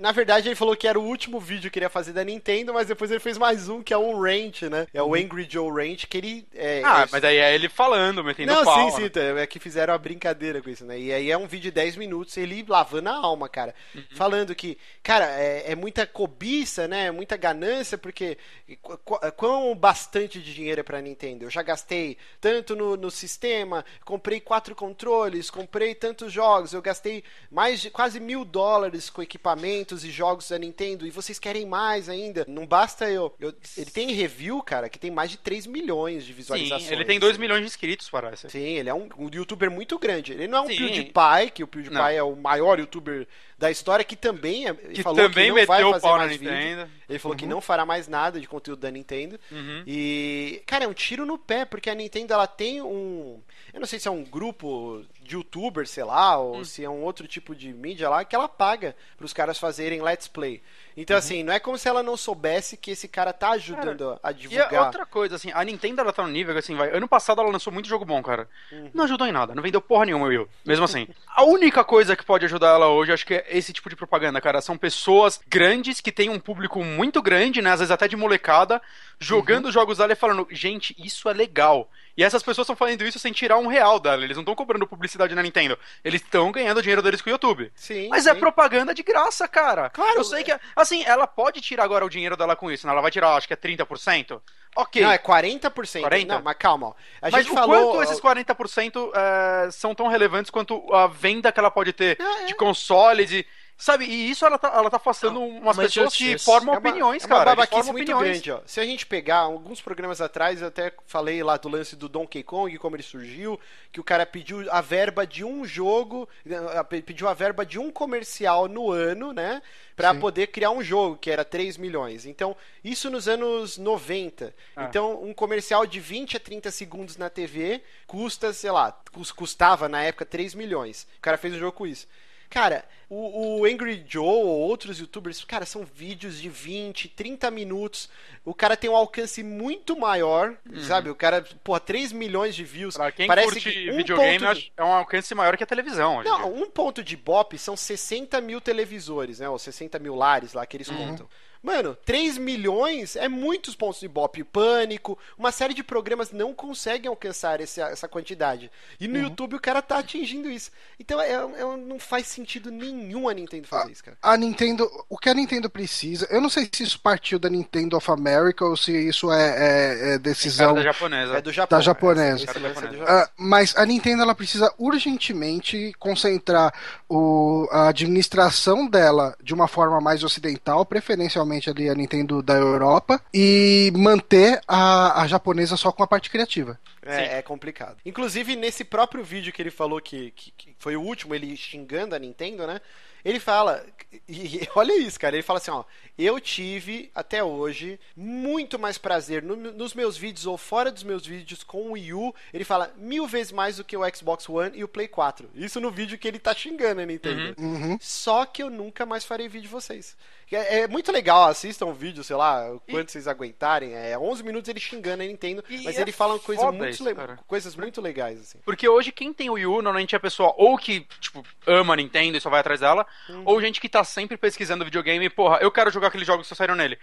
[0.00, 2.74] Na verdade, ele falou que era o último vídeo que ele ia fazer da Nintendo,
[2.74, 4.86] mas depois ele fez mais um, que é um Rant, né?
[4.92, 6.46] É o Angry Joe Rant, que ele.
[6.54, 8.90] É, Ah, é- mas aí é ele falando, metendo Não, pau.
[8.90, 9.08] sim, sim, né?
[9.08, 10.98] tá, é que fizeram a brincadeira com isso, né?
[10.98, 13.74] E aí é um vídeo de 10 minutos, ele lavando a alma, cara.
[13.94, 14.02] Uhum.
[14.10, 17.06] Falando que, cara, é, é muita cobiça, né?
[17.06, 18.36] É muita ganância, porque
[18.82, 21.44] qu- qu- quão bastante de dinheiro é pra Nintendo?
[21.44, 27.22] Eu já gastei tanto no, no sistema, comprei quatro controles, comprei tantos jogos, eu gastei
[27.50, 29.20] mais de quase mil dólares com
[29.60, 32.44] equipamentos e jogos da Nintendo, e vocês querem mais ainda.
[32.48, 33.34] Não basta eu.
[33.38, 36.88] eu- ele tem review, cara, que tem mais de 3 milhões de visualizações.
[36.88, 37.40] Sim, ele tem 2 assim.
[37.40, 38.48] milhões de inscritos, parece.
[38.48, 40.32] Sim, ele é um, um youtuber muito grande.
[40.32, 40.76] Ele não é um Sim.
[40.76, 42.06] PewDiePie, que o PewDiePie Não.
[42.08, 43.26] é o maior youtuber
[43.60, 46.12] da história, que também é, Que falou também que não vai meteu o fazer pau
[46.18, 46.50] na mais vídeo.
[46.50, 46.90] Nintendo.
[47.06, 49.38] Ele falou que não fará mais nada de conteúdo da Nintendo.
[49.52, 49.82] Uhum.
[49.86, 53.40] E, cara, é um tiro no pé, porque a Nintendo ela tem um.
[53.74, 56.64] Eu não sei se é um grupo de youtubers, sei lá, ou Hum.
[56.64, 60.26] se é um outro tipo de mídia lá, que ela paga pros caras fazerem let's
[60.26, 60.62] play.
[60.96, 61.18] Então, Uhum.
[61.18, 64.34] assim, não é como se ela não soubesse que esse cara tá ajudando a E
[64.34, 64.72] divulgar.
[64.72, 66.90] é outra coisa, assim, a Nintendo ela tá no nível que, assim, vai.
[66.96, 68.48] Ano passado ela lançou muito jogo bom, cara.
[68.72, 68.90] Uhum.
[68.94, 70.48] Não ajudou em nada, não vendeu porra nenhuma, eu.
[70.64, 71.06] Mesmo assim.
[71.28, 74.40] A única coisa que pode ajudar ela hoje, acho que é esse tipo de propaganda,
[74.40, 74.60] cara.
[74.60, 77.70] São pessoas grandes que têm um público muito grande, né?
[77.72, 78.80] Às vezes até de molecada,
[79.18, 79.72] jogando Uhum.
[79.72, 81.90] jogos dela e falando, gente, isso é legal.
[82.20, 84.22] E essas pessoas estão fazendo isso sem tirar um real dela.
[84.22, 85.78] Eles não estão cobrando publicidade na Nintendo.
[86.04, 87.72] Eles estão ganhando o dinheiro deles com o YouTube.
[87.74, 88.38] Sim, Mas é sim.
[88.40, 89.88] propaganda de graça, cara.
[89.88, 90.18] Claro.
[90.18, 92.92] Eu sei que, assim, ela pode tirar agora o dinheiro dela com isso, né?
[92.92, 94.38] Ela vai tirar, acho que é 30%.
[94.76, 95.00] Ok.
[95.02, 96.00] Não, é 40%.
[96.02, 96.34] 40?
[96.34, 96.94] Não, mas calma.
[97.22, 97.92] A Mas gente o falou.
[97.94, 102.42] quanto esses 40% é, são tão relevantes quanto a venda que ela pode ter Ah,
[102.42, 102.44] é.
[102.44, 103.46] de consoles e.
[103.82, 106.88] Sabe, e isso ela tá, ela tá afastando umas uma pessoas que formam É uma-
[106.90, 107.50] opiniões, é uma cara.
[107.50, 108.32] Eles babaquice muito opiniões.
[108.42, 108.60] grande, ó.
[108.66, 112.42] Se a gente pegar alguns programas atrás, eu até falei lá do lance do Donkey
[112.42, 113.58] Kong, como ele surgiu,
[113.90, 117.90] que o cara pediu a verba de um jogo, eh, pediu a verba de um
[117.90, 119.62] comercial no ano, né?
[119.96, 120.20] Pra Sim.
[120.20, 122.26] poder criar um jogo, que era 3 milhões.
[122.26, 124.54] Então, isso nos anos 90.
[124.76, 124.84] Ah.
[124.84, 129.88] Então, um comercial de 20 a 30 segundos na TV custa, sei lá, cus- custava
[129.88, 131.06] na época 3 milhões.
[131.16, 132.06] O cara fez um jogo com isso.
[132.50, 138.10] Cara, o, o Angry Joe ou outros youtubers, cara, são vídeos de 20, 30 minutos.
[138.44, 141.08] O cara tem um alcance muito maior, sabe?
[141.10, 142.96] O cara, porra, 3 milhões de views.
[142.96, 146.22] Pra quem Parece curte que um videogame, de- é um alcance maior que a televisão.
[146.24, 149.48] Não, um ponto de bop são 60 mil televisores, né?
[149.48, 151.28] Ou 60 mil lares lá que eles contam.
[151.62, 154.42] Mano, 3 milhões é muitos pontos de bop.
[154.44, 158.70] Pânico, uma série de programas não conseguem alcançar esse- essa quantidade.
[158.98, 160.70] E no YouTube o cara tá atingindo isso.
[160.98, 164.16] Então é, é- não faz sentido nenhum a Nintendo fazer isso, cara.
[164.22, 167.96] A Nintendo, o que a Nintendo precisa, eu não sei se isso partiu da Nintendo
[167.96, 171.36] of America ou se isso é, é- é decisão Cara da japonesa.
[171.36, 171.78] É do Japão.
[171.78, 172.36] Da japonesa.
[172.44, 173.14] Esse, esse lance é do Japão.
[173.16, 176.72] Ah, mas a Nintendo ela precisa urgentemente concentrar
[177.08, 183.20] o, a administração dela de uma forma mais ocidental, preferencialmente ali a Nintendo da Europa,
[183.34, 186.78] e manter a, a japonesa só com a parte criativa.
[187.02, 187.96] É, é complicado.
[188.04, 192.14] Inclusive, nesse próprio vídeo que ele falou que, que- que foi o último, ele xingando
[192.14, 192.80] a Nintendo, né?
[193.24, 193.84] Ele fala.
[194.28, 195.36] E, olha isso, cara.
[195.36, 195.84] Ele fala assim: ó.
[196.18, 201.24] Eu tive, até hoje, muito mais prazer no- nos meus vídeos ou fora dos meus
[201.24, 202.34] vídeos com o Wii U.
[202.52, 205.48] Ele fala mil vezes mais do que o Xbox One e o Play 4.
[205.54, 207.54] Isso no vídeo que ele tá xingando a Nintendo.
[207.56, 207.96] Uhum.
[208.00, 210.16] Só que eu nunca mais farei vídeo de vocês.
[210.52, 213.94] É, é muito legal, assistam o vídeo, sei lá, o quanto vocês aguentarem.
[213.94, 217.04] É 11 minutos ele xingando a Nintendo, E mas é ele fala coisa muito isso,
[217.46, 218.58] coisas muito legais, assim.
[218.64, 221.94] Porque hoje quem tem o Wii U, normalmente é a pessoa ou que, tipo, ama
[221.94, 223.42] a Nintendo e só vai atrás dela, Uhum.
[223.46, 226.48] ou gente que tá sempre pesquisando videogame e, porra, eu quero jogar aqueles jogos que
[226.48, 226.98] só saíram nele.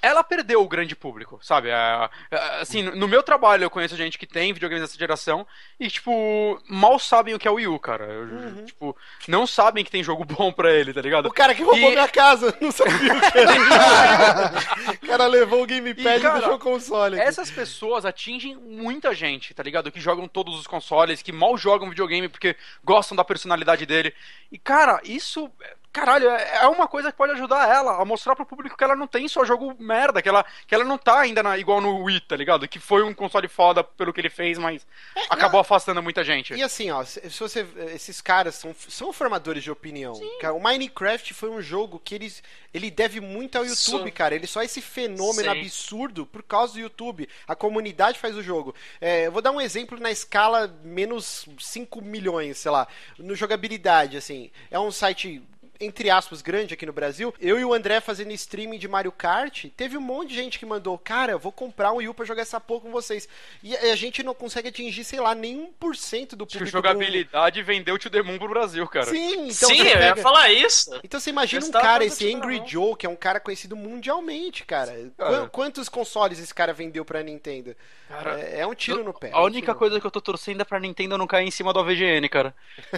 [0.00, 1.68] Ela perdeu o grande público, sabe?
[1.70, 5.46] É, é, assim, no meu trabalho eu conheço gente que tem videogames dessa geração
[5.78, 8.04] e, tipo, mal sabem o que é o Wii U, cara.
[8.06, 8.64] Uhum.
[8.64, 11.26] Tipo, não sabem que tem jogo bom pra ele, tá ligado?
[11.26, 14.92] O cara que roubou E- minha casa, não sabia o que era.
[14.92, 17.16] o cara levou o gamepad e, E, cara, deixou o console.
[17.18, 17.28] aqui.
[17.28, 19.90] Essas pessoas atingem muita gente, tá ligado?
[19.90, 24.14] Que jogam todos os consoles, que mal jogam videogame porque gostam da personalidade dele.
[24.52, 25.50] E, cara, isso.
[25.92, 28.94] Caralho, é é uma coisa que pode ajudar ela a mostrar pro público que ela
[28.94, 32.04] não tem só jogo merda, que ela, que ela não tá ainda na- igual no
[32.04, 32.68] Wii, tá ligado?
[32.68, 34.86] Que foi um console foda pelo que ele fez, mas
[35.30, 36.54] acabou afastando muita gente.
[36.54, 37.66] E assim, ó, se se você.
[37.94, 40.12] Esses caras são, são formadores de opinião.
[40.40, 44.10] Cara, o Minecraft foi um jogo que eles, ele deve muito ao YouTube, Sim.
[44.10, 44.34] cara.
[44.34, 45.58] Ele só é esse fenômeno Sim.
[45.60, 47.28] absurdo por causa do YouTube.
[47.46, 48.74] A comunidade faz o jogo.
[49.00, 52.86] É, eu vou dar um exemplo na escala menos 5 milhões, sei lá.
[53.18, 54.50] No jogabilidade, assim.
[54.70, 55.42] É um site
[55.80, 59.66] entre aspas, grande aqui no Brasil, eu e o André fazendo streaming de Mario Kart,
[59.76, 62.24] teve um monte de gente que mandou, cara, eu vou comprar um Wii U pra
[62.24, 63.28] jogar essa porra com vocês.
[63.62, 66.64] E a gente não consegue atingir, sei lá, nem 1% do Acho que público.
[66.64, 69.06] do- jogabilidade vendeu o To The Moon pro Brasil, cara.
[69.06, 70.98] Sim, então Sim, eu ia pega- falar isso.
[71.04, 72.66] Então você imagina um cara, esse Angry não.
[72.66, 74.92] Joe, que é um cara conhecido mundialmente, cara.
[75.16, 75.40] Cara.
[75.46, 77.74] Qu- Quantos consoles esse cara vendeu pra Nintendo?
[78.08, 79.28] Cara, é, é um tiro no pé.
[79.28, 81.72] é A única coisa que eu tô torcendo é pra Nintendo não cair em cima
[81.72, 82.54] do AVGN, cara.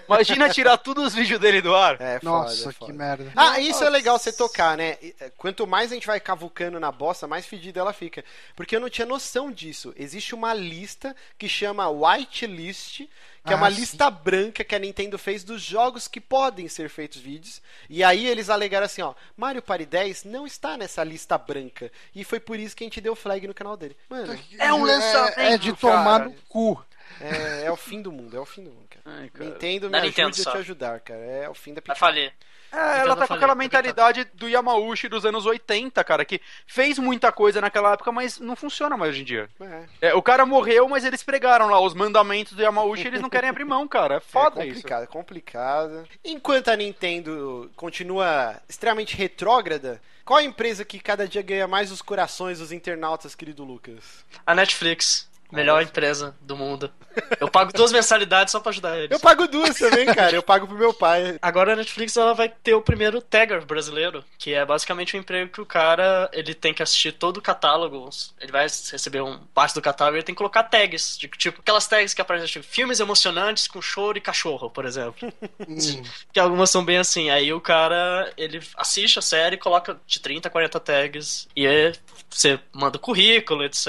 [0.06, 2.00] Imagina tirar todos os vídeos dele do ar.
[2.00, 3.32] É foda, Nossa, é que merda.
[3.36, 4.96] Ah, isso é legal você tocar, né?
[5.02, 8.24] Eh, Quanto mais a gente vai cavucando na bosta, mais fedida ela fica.
[8.54, 9.92] Porque eu não tinha noção disso.
[9.96, 12.98] Existe uma lista que chama Whitelist,
[13.44, 13.80] que é Ah, uma sim.
[13.80, 17.62] lista branca que a Nintendo fez dos jogos que podem ser feitos vídeos.
[17.88, 21.90] E aí eles alegaram assim, ó, Mario Party 10 não está nessa lista branca.
[22.14, 23.96] E foi por isso que a gente deu flag no canal dele.
[24.08, 26.24] Mano, É um lançamento, É, é de tomar cara.
[26.26, 26.84] no cu.
[27.20, 29.02] é, é o fim do mundo, é o fim do mundo, cara.
[29.22, 29.44] Ai, cara.
[29.50, 31.20] Nintendo me Da ajude Nintendo a te ajudar, cara.
[31.20, 31.98] É o fim da Vai pitanga.
[31.98, 32.32] falir.
[32.72, 36.40] É, ela Então, tá eu com aquela mentalidade do Yamauchi dos anos 80, cara, que
[36.66, 39.48] fez muita coisa naquela época, mas não funciona mais hoje em dia.
[39.60, 40.08] É.
[40.08, 43.30] É, o cara morreu, mas eles pregaram lá os mandamentos do Yamauchi e eles não
[43.30, 44.16] querem abrir mão, cara.
[44.16, 44.74] É foda é isso.
[44.76, 46.08] complicado, é complicado.
[46.24, 52.02] Enquanto a Nintendo continua extremamente retrógrada, qual a empresa que cada dia ganha mais os
[52.02, 54.24] corações dos internautas, querido Lucas?
[54.46, 56.90] A Netflix, melhor empresa do mundo.
[57.38, 59.10] Eu pago duas mensalidades só pra ajudar eles.
[59.10, 60.34] Eu pago duas também, cara.
[60.34, 61.38] Eu pago pro meu pai.
[61.42, 65.50] Agora a Netflix ela vai ter o primeiro tagger brasileiro, que é basicamente um emprego
[65.50, 68.08] que o cara ele tem que assistir todo o catálogo,
[68.40, 71.60] ele vai receber um parte do catálogo e ele tem que colocar tags, de, tipo
[71.60, 75.30] aquelas tags que aparecem tipo, filmes emocionantes com choro e cachorro, por exemplo.
[75.68, 76.02] Hum.
[76.32, 77.30] que algumas são bem assim.
[77.30, 81.92] Aí o cara ele assiste a série, coloca de 30 a 40 tags e aí
[82.28, 83.86] você manda currículo, etc.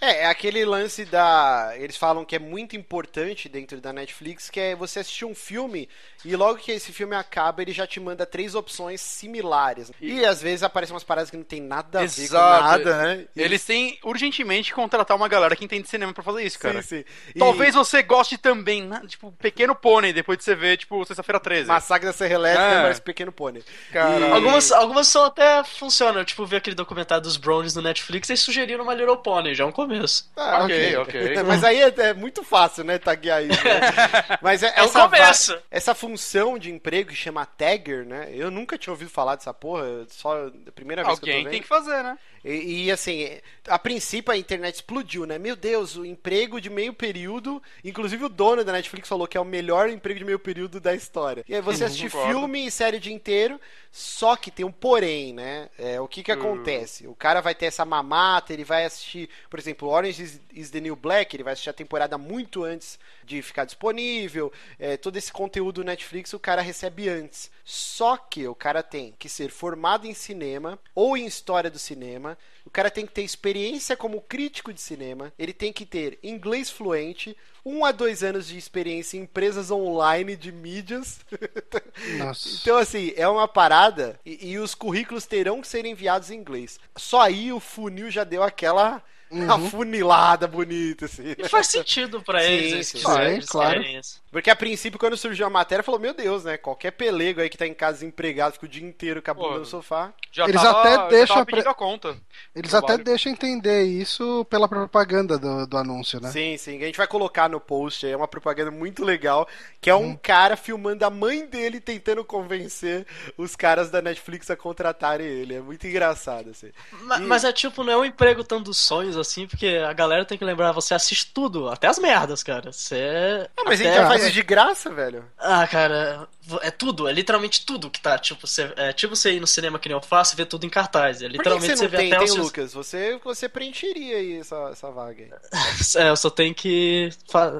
[0.00, 1.72] É, é aquele lance lance da.
[1.76, 5.88] Eles falam que é muito importante dentro da Netflix, que é você assistir um filme
[6.24, 9.92] e logo que esse filme acaba, ele já te manda três opções similares.
[10.00, 13.24] E, às vezes aparecem umas paradas que não tem nada a ver com nada, né?
[13.36, 16.82] E- Eles têm urgentemente que contratar uma galera que entende cinema pra fazer isso, cara.
[16.82, 17.04] Sim, sim.
[17.34, 19.02] E Talvez você goste também, né?
[19.06, 21.68] tipo, Pequeno Pônei, depois de você ver, tipo, Sexta-feira 13.
[21.68, 22.82] Massacre da Serra Elétrica É.
[22.82, 23.62] parece Pequeno Pônei.
[23.92, 26.24] Cara, E- Algumas, algumas são até funcionam.
[26.24, 29.66] Tipo, ver aquele documentário dos Brownies no Netflix e sugeriram uma Little Pony, já é
[29.66, 30.28] um começo.
[30.36, 31.42] Ah, Ok, ok.
[31.46, 33.64] Mas aí é, é muito fácil, né, taguear isso.
[33.64, 33.80] né?
[34.42, 35.58] Mas é, É essa, começo.
[35.70, 38.28] essa função de emprego que chama tagger, né?
[38.32, 41.44] Eu nunca tinha ouvido falar dessa porra, só a primeira vez que eu tô alguém
[41.44, 41.52] vendo.
[41.52, 42.18] tem que fazer, né?
[42.48, 45.38] E, e, assim, a princípio a internet explodiu, né?
[45.38, 47.62] Meu Deus, o emprego de meio período.
[47.84, 50.94] Inclusive o dono da Netflix falou que é o melhor emprego de meio período da
[50.94, 51.44] história.
[51.46, 55.34] E aí você assiste filme e série o dia inteiro, só que tem um porém,
[55.34, 55.68] né?
[55.78, 57.06] É, o que que acontece?
[57.06, 60.80] O cara vai ter essa mamata, ele vai assistir, por exemplo, Orange is, is the
[60.80, 64.50] New Black, ele vai assistir a temporada muito antes de ficar disponível.
[64.78, 67.50] É, todo esse conteúdo Netflix o cara recebe antes.
[67.64, 72.37] Só que o cara tem que ser formado em cinema ou em história do cinema.
[72.64, 75.32] O cara tem que ter experiência como crítico de cinema.
[75.38, 80.36] Ele tem que ter inglês fluente, um a dois anos de experiência em empresas online
[80.36, 81.20] de mídias.
[82.18, 82.48] Nossa.
[82.60, 86.78] Então, assim, é uma parada e, e os currículos terão que ser enviados em inglês.
[86.96, 89.02] Só aí o funil já deu aquela
[89.48, 91.34] afunilada bonita, assim.
[91.36, 92.88] E faz sentido pra Sim, eles.
[92.88, 92.98] sim.
[92.98, 93.82] eles Sim, eles claro.
[94.30, 96.56] Porque a princípio, quando surgiu a matéria, falou: Meu Deus, né?
[96.56, 99.48] Qualquer pelego aí que tá em casa desempregado, fica o dia inteiro com a bunda
[99.54, 99.58] Pô.
[99.58, 100.12] no sofá.
[100.30, 102.16] Já Eles tava, até deixam pre- conta.
[102.54, 102.94] Eles Trabalho.
[102.94, 106.30] até deixam entender isso pela propaganda do, do anúncio, né?
[106.30, 106.82] Sim, sim.
[106.82, 109.48] A gente vai colocar no post aí, é uma propaganda muito legal,
[109.80, 114.56] que é um cara filmando a mãe dele tentando convencer os caras da Netflix a
[114.56, 115.54] contratarem ele.
[115.54, 116.70] É muito engraçado, assim.
[117.02, 120.24] Ma- Mas, é tipo, não é um emprego tão dos sonhos assim, porque a galera
[120.24, 122.72] tem que lembrar, você assiste tudo, até as merdas, cara.
[122.72, 123.48] Você.
[123.56, 125.24] Ah, mas a até- gente já faz isso de graça, velho.
[125.38, 126.28] Ah, cara,
[126.62, 128.18] é tudo, é literalmente tudo que tá.
[128.18, 130.64] Tipo, você, é tipo você ir no cinema que nem eu faço e ver tudo
[130.66, 131.20] em cartaz.
[131.22, 132.72] É literalmente você não vê tem, até tem os seus- Lucas?
[132.74, 135.30] Você, você preencheria aí essa, essa vaga aí.
[135.96, 137.10] É, eu só tenho que.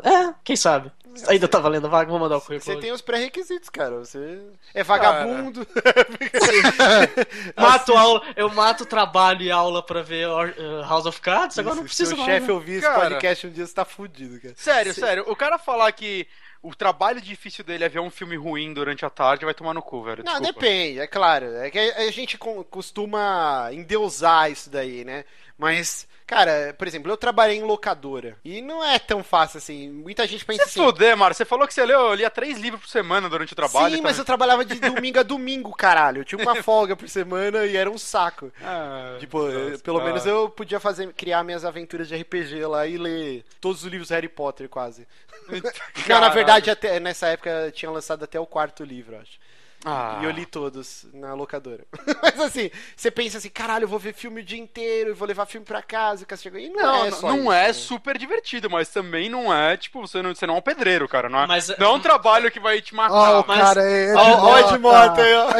[0.05, 0.91] É, quem sabe?
[1.27, 2.75] Ainda tá valendo vaga, vou mandar o currículo.
[2.75, 3.99] Você tem os pré-requisitos, cara.
[3.99, 4.41] Você
[4.73, 5.67] é vagabundo.
[7.57, 11.83] Mato aula, eu mato trabalho e aula pra ver uh, House of Cards, agora não
[11.83, 12.31] Se precisa seu mais.
[12.31, 12.53] chefe né?
[12.53, 14.55] ouvir esse podcast um dia, você tá fudido, cara.
[14.57, 15.25] Sério, sério.
[15.27, 16.27] O cara falar que
[16.63, 19.83] o trabalho difícil dele é ver um filme ruim durante a tarde vai tomar no
[19.83, 20.25] cu, velho.
[20.25, 20.61] Não, Desculpa.
[20.61, 21.47] depende, é claro.
[21.57, 25.25] É que a gente co- costuma endeusar isso daí, né?
[25.59, 28.37] Mas, cara, por exemplo, eu trabalhei em locadora.
[28.45, 29.91] E não é tão fácil assim.
[29.91, 30.81] Muita gente pensa Se assim.
[30.85, 33.87] fuder, Mário, você falou que você leu, lia três livros por semana durante o trabalho.
[33.89, 36.21] Sim, então- mas eu trabalhava de domingo a domingo, caralho.
[36.21, 38.53] Eu tinha uma folga por semana e era um saco.
[38.63, 40.05] Ah, Tipo, nossa, eh, pelo tá.
[40.05, 44.11] menos eu podia fazer, criar minhas aventuras de RPG lá e ler todos os livros
[44.11, 45.09] Harry Potter, quase.
[46.09, 49.39] Não, na verdade, até, nessa época tinha lançado até o quarto livro, acho.
[49.85, 50.19] Ah.
[50.21, 51.85] E eu li todos na locadora.
[52.23, 55.27] Mas assim, você pensa assim, caralho, eu vou ver filme o dia inteiro, eu vou
[55.29, 57.73] levar filme pra casa, e e não, Não, é não, só não isso, é né?
[57.73, 61.29] super divertido, mas também não é, tipo, você não, você não é um pedreiro, cara.
[61.29, 63.15] Não é, Mas- não é um trabalho que vai te matar.
[63.15, 65.09] Ó, o mas- cara é Ó, ó, Ed Ed Mota.
[65.09, 65.51] Mota aí, ó.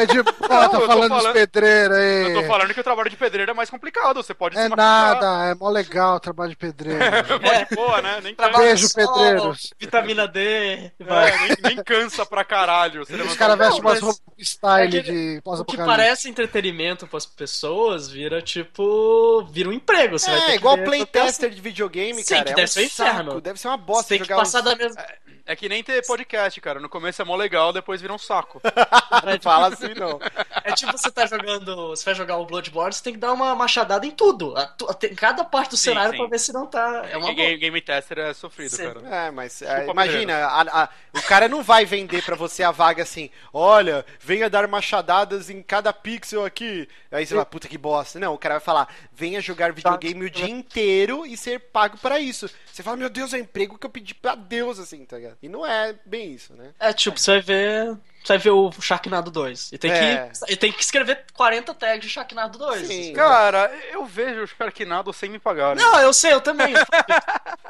[0.49, 2.31] Não, eu tô falando dos falando- pedreiros aí.
[2.33, 4.69] Eu tô falando que o trabalho de pedreiro é mais complicado, você pode É se
[4.69, 5.15] machucar.
[5.15, 6.99] nada, é mó legal o trabalho de pedreiro.
[7.41, 8.19] Pode de boa, né?
[8.23, 9.73] Nem, Trabalho Beijo, pedreiros.
[9.79, 10.91] Vitamina D.
[10.99, 11.29] vai.
[11.29, 13.05] é, nem, nem cansa pra caralho.
[13.05, 13.99] Você Os caras vestem umas
[14.39, 19.43] style é que- de O que parece entretenimento pras pessoas vira tipo.
[19.51, 20.17] vira um emprego.
[20.17, 22.45] Você vai ter É, igual playtester de videogame, Sim, cara.
[22.45, 23.29] que é deve um ser um inferno.
[23.31, 25.05] saco, Deve ser uma Você bosta tem que jogar passar os- da mesma.
[25.51, 26.79] É que nem ter podcast, cara.
[26.79, 28.61] No começo é mó legal, depois vira um saco.
[29.25, 30.19] Não fala assim, não.
[30.63, 31.87] É tipo você tá jogando.
[31.89, 34.55] Você vai jogar o Bloodborne, você tem que dar uma machadada em tudo.
[34.55, 36.17] A- Tem cada parte do Sim, cenário sim.
[36.19, 37.07] pra ver se não tá.
[37.09, 38.93] É uma game, game tester é sofrido, Sim.
[38.93, 39.01] cara.
[39.27, 43.01] É, mas é, imagina, a- a- o cara não vai vender pra você a vaga
[43.01, 46.87] assim, olha, venha dar machadadas em cada pixel aqui.
[47.11, 48.19] Aí você fala, puta que bosta.
[48.19, 52.19] Não, o cara vai falar, venha jogar videogame o dia inteiro e ser pago pra
[52.19, 52.47] isso.
[52.71, 55.38] Você fala, meu Deus, é o emprego que eu pedi pra Deus, assim, tá ligado?
[55.41, 56.73] E não é bem isso, né?
[56.79, 57.97] É tipo, você vai ver.
[58.23, 59.71] Você vai ver o Sharknado 2.
[59.71, 60.29] E tem, É.
[60.45, 62.85] que, e tem que escrever 40 tags de Sharknado 2.
[62.87, 63.13] Sim.
[63.13, 65.75] Cara, eu vejo o Sharknado sem me pagar.
[65.75, 65.81] né?
[65.81, 66.73] Não, eu sei, eu também.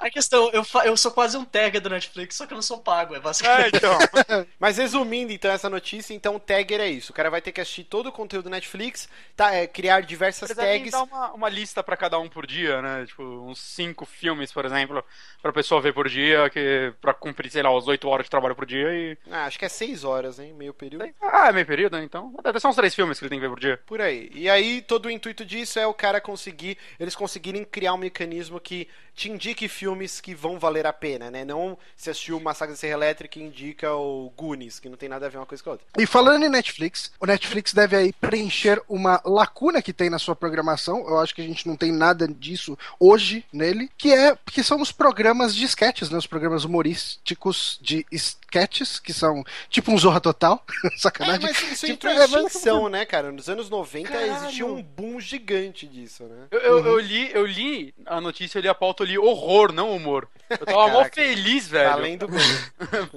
[0.02, 2.62] É questão, eu, fa- eu sou quase um tagger do Netflix, só que eu não
[2.62, 3.74] sou pago, é basicamente.
[3.76, 3.98] É, então.
[4.58, 7.12] Mas resumindo então essa notícia, então o tagger é isso.
[7.12, 10.48] O cara vai ter que assistir todo o conteúdo do Netflix, tá, é, criar diversas
[10.56, 10.92] devem tags.
[10.94, 13.06] dar uma, uma lista pra cada um por dia, né?
[13.08, 15.04] Tipo, uns cinco filmes, por exemplo,
[15.42, 18.56] pra pessoa ver por dia, que pra cumprir, sei lá, as oito horas de trabalho
[18.56, 19.18] por dia e.
[19.30, 20.54] Ah, acho que é seis horas, hein?
[20.54, 21.10] Meio período.
[21.22, 22.04] Ah, é meio período, né?
[22.04, 22.34] Então.
[22.44, 23.80] Deve ser uns três filmes que ele tem que ver por dia.
[23.86, 24.30] Por aí.
[24.34, 26.78] E aí, todo o intuito disso é o cara conseguir.
[27.00, 31.44] Eles conseguirem criar um mecanismo que te indique filmes que vão valer a pena, né?
[31.44, 35.26] Não se assistiu o Massacre da Serra Elétrica indica o Goonies, que não tem nada
[35.26, 35.88] a ver uma coisa com a outra.
[35.98, 40.36] E falando em Netflix, o Netflix deve aí preencher uma lacuna que tem na sua
[40.36, 41.00] programação.
[41.08, 44.82] Eu acho que a gente não tem nada disso hoje nele, que é que são
[44.82, 46.18] os programas de sketches, né?
[46.18, 50.64] Os programas humorísticos de sketches, que são tipo um Zorra Total.
[50.86, 51.42] É, Sacanagem.
[51.42, 53.32] mas isso Tipo, entrou é, mas- extinção, né, cara?
[53.32, 54.32] Nos anos 90 Caralho.
[54.34, 56.48] existia um boom gigante disso, né?
[56.52, 59.72] Eu, eu, eu li, eu li a notícia, eu li a pauta, eu li horror,
[59.74, 60.28] não humor.
[60.50, 61.16] Eu tava mó Caraca.
[61.16, 61.92] feliz, velho.
[61.92, 62.40] Além do bem.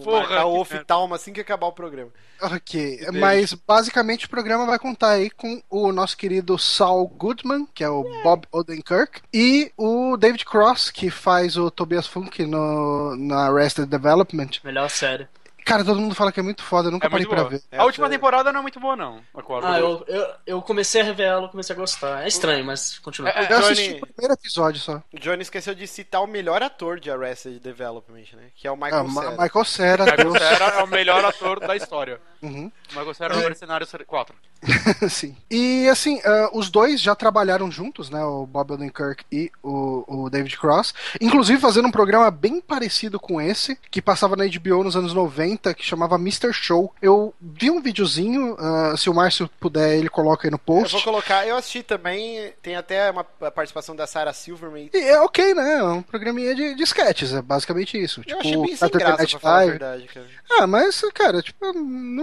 [0.02, 2.10] Porra, Marcar o que oftalmo assim que acabar o programa.
[2.40, 7.84] Ok, mas basicamente o programa vai contar aí com o nosso querido Saul Goodman, que
[7.84, 13.46] é o Bob Odenkirk, e o David Cross, que faz o Tobias Funk no, na
[13.48, 14.50] Arrested Development.
[14.64, 15.28] Melhor série.
[15.64, 17.62] Cara, todo mundo fala que é muito foda, eu nunca É parei pra ver.
[17.70, 19.20] É, a última eu- temporada não é muito boa, não.
[19.34, 19.68] A quarta.
[19.68, 22.24] Ah, eu, eu, eu comecei a rever ela, comecei a gostar.
[22.24, 23.30] É estranho, mas continua.
[23.30, 25.02] É, Eu assisti Johnny- o primeiro episódio só.
[25.12, 28.44] O Johnny esqueceu de citar o melhor ator de Arrested Development, né?
[28.54, 29.42] Que é o Michael Ah, Ma- Cera.
[29.42, 30.32] Michael Cera, Michael.
[30.32, 32.20] Cera é o melhor ator da história.
[32.42, 32.70] Uhum.
[32.90, 34.34] Michael Cera é o Mercenário 4.
[35.10, 35.36] Sim.
[35.50, 38.22] E assim, ah, os dois já trabalharam juntos, né?
[38.24, 40.94] O Bob Odenkirk e o, o David Cross.
[41.20, 45.74] Inclusive fazendo um programa bem parecido com esse, que passava na HBO nos anos 90,
[45.74, 46.52] que chamava Mr.
[46.52, 46.92] Show.
[47.00, 50.92] Eu vi um videozinho, ah, se o Márcio puder, ele coloca aí no Eu post.
[50.92, 54.90] vou colocar, eu assisti também, tem até uma a participação da Sarah Silverman.
[54.92, 55.78] E é ok, né?
[55.78, 58.20] É um programinha de, de sketches, é basicamente isso.
[58.20, 60.26] Eu tipo, achei bem sem graça, pra falar a verdade, cara.
[60.50, 61.74] Ah, mas, cara, tipo, eu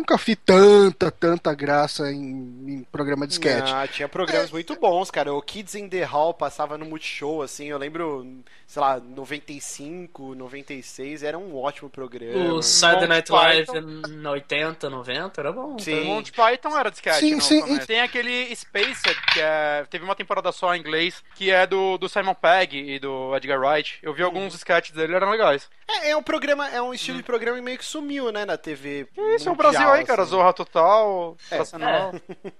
[0.09, 3.69] nunca vi tanta, tanta graça em, em programa de sketch.
[3.71, 5.33] Ah, tinha programas muito bons, cara.
[5.33, 7.67] O Kids in the Hall passava no Multishow, assim.
[7.67, 8.25] Eu lembro,
[8.65, 12.53] sei lá, 95, 96, era um ótimo programa.
[12.53, 13.67] O Saturday Night Live
[14.09, 15.77] na 80, 90, era bom.
[15.77, 16.01] Sim.
[16.01, 19.85] O Monty Python era de sketch, Sim, no sim, e- Tem aquele Spaced, que é,
[19.89, 23.59] teve uma temporada só em inglês, que é do, do Simon Pegg e do Edgar
[23.59, 23.99] Wright.
[24.01, 25.69] Eu vi alguns sketches dele, eram legais.
[25.87, 28.57] É, é um programa, é um estilo de programa que meio que sumiu, né, na
[28.57, 29.07] TV.
[29.35, 30.21] Isso, é o mundial, Brasil aí, cara.
[30.23, 30.31] assim.
[30.31, 31.57] Zorra Total, É.
[31.57, 32.11] Nacional,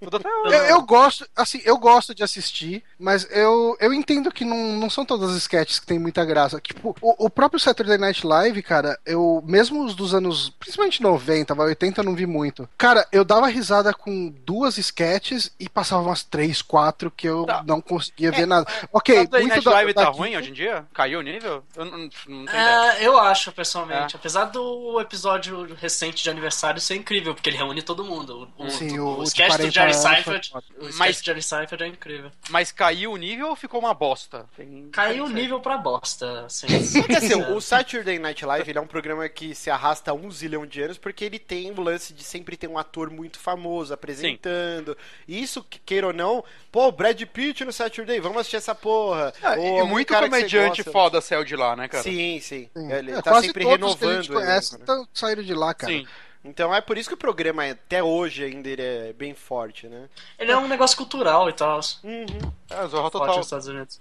[0.02, 0.54] tudo até hoje.
[0.56, 4.90] Eu, eu gosto, assim, eu gosto de assistir, mas eu, eu entendo que não, não
[4.90, 6.60] são todas as sketches que tem muita graça.
[6.60, 11.54] Tipo, o, o próprio Saturday Night Live, cara, eu, mesmo os dos anos, principalmente 90,
[11.54, 12.68] vai, 80 eu não vi muito.
[12.76, 17.62] Cara, eu dava risada com duas sketches e passava umas três, quatro que eu Tá.
[17.66, 18.66] não conseguia ver nada.
[18.92, 20.84] Ok, Saturday muito Night da, Live tá daqui- ruim hoje em dia?
[20.92, 21.64] Caiu o nível?
[21.76, 22.92] Eu não, não tenho ideia.
[22.98, 24.14] É, eu acho, pessoalmente.
[24.14, 24.18] É.
[24.18, 28.48] Apesar do episódio recente de aniversário ser incrível, porque ele reúne todo mundo.
[28.58, 30.52] O, Sim, o, o, o de sketch do 40 Jerry Seinfeld.
[30.78, 32.30] O Mas- Jerry Seinfeld é incrível.
[32.50, 34.46] Mas caiu o nível ou ficou uma bosta?
[34.56, 36.66] Tem- Caiu o nível pra bosta, assim.
[37.16, 40.64] Assim, o Saturday Night Live ele é um programa que se arrasta há um zilhão
[40.66, 44.96] de anos porque ele tem o lance de sempre ter um ator muito famoso apresentando.
[45.26, 49.32] E isso, que- queira ou não, pô, Brad Pitt no Saturday, vamos assistir essa porra.
[49.42, 52.02] Ah, Ou e muito comediante foda saiu de lá, né, cara?
[52.02, 52.68] Sim, sim.
[52.74, 52.92] Sim.
[52.92, 54.22] Ele É, tá quase sempre todos que a renovando.
[54.24, 54.84] gente conhece né?
[54.86, 55.92] tão- saíram de lá, cara.
[55.92, 56.06] Sim.
[56.42, 60.08] Então é por isso que o programa, até hoje, ainda ele é bem forte, né?
[60.38, 61.80] Ele é um negócio cultural e tal.
[62.02, 62.52] Uhum.
[62.70, 63.36] É, Zorra Forte Total.
[63.36, 64.00] nos Estados Unidos.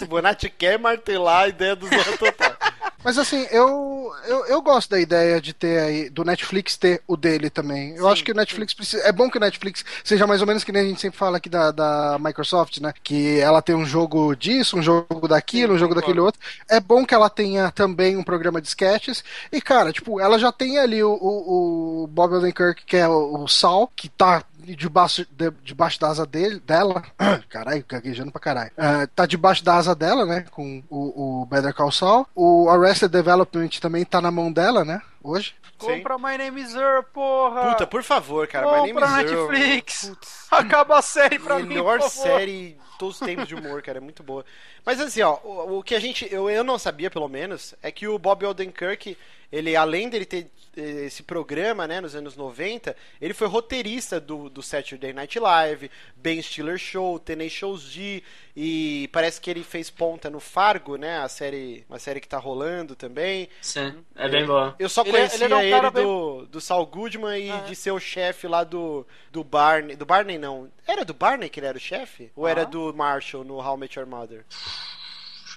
[0.00, 2.56] O Bonatti quer martelar a ideia do Zorra Total.
[3.04, 7.16] Mas assim, eu, eu, eu gosto da ideia de ter aí, do Netflix ter o
[7.16, 7.94] dele também.
[7.94, 9.02] Eu Sim, acho que o Netflix precisa.
[9.04, 11.36] É bom que o Netflix seja mais ou menos que nem a gente sempre fala
[11.36, 12.92] aqui da, da Microsoft, né?
[13.02, 16.40] Que ela tem um jogo disso, um jogo daquilo, Sim, um jogo daquele outro.
[16.68, 19.22] É bom que ela tenha também um programa de sketches.
[19.52, 23.44] E, cara, tipo, ela já tem ali o, o, o Bob Odenkirk, que é o,
[23.44, 24.42] o Sal, que tá
[24.74, 27.02] debaixo, de, debaixo da asa dele, dela.
[27.48, 28.70] Caralho, gaguejando pra caralho.
[28.76, 30.44] Ah, tá debaixo da asa dela, né?
[30.50, 32.26] Com o, o Better Call Saul.
[32.34, 35.00] O Arrested Development também tá na mão dela, né?
[35.22, 35.54] Hoje.
[35.78, 37.70] Compra My Name is Earl, porra!
[37.70, 38.66] Puta, por favor, cara.
[38.66, 39.48] My Compra name is Earl.
[39.52, 40.08] Netflix.
[40.08, 40.46] Putz.
[40.50, 42.22] Acaba a série pra mim, melhor por favor.
[42.24, 44.44] série de todos os tempos de humor, cara, é muito boa.
[44.88, 47.92] Mas assim, ó, o, o que a gente, eu, eu não sabia pelo menos, é
[47.92, 49.18] que o Bob Odenkirk,
[49.52, 54.48] ele além dele ter eh, esse programa, né, nos anos 90, ele foi roteirista do,
[54.48, 58.22] do Saturday Night Live, Ben Stiller Show, Tenacious D,
[58.56, 62.38] e parece que ele fez ponta no Fargo, né, a série, uma série que tá
[62.38, 63.48] rolando também.
[63.60, 64.74] Sim, é bem boa.
[64.78, 67.50] Eu só Ele é- conhecia ele ele, um cara bem- do, do Saul Goodman e
[67.50, 67.58] Ah.
[67.58, 69.96] de ser o chefe lá do, do Barney.
[69.96, 70.70] Do Barney não.
[70.86, 72.30] Era do Barney que ele era o chefe?
[72.34, 72.50] Ou Ah.
[72.50, 74.44] era do Marshall no How I Met Your Mother?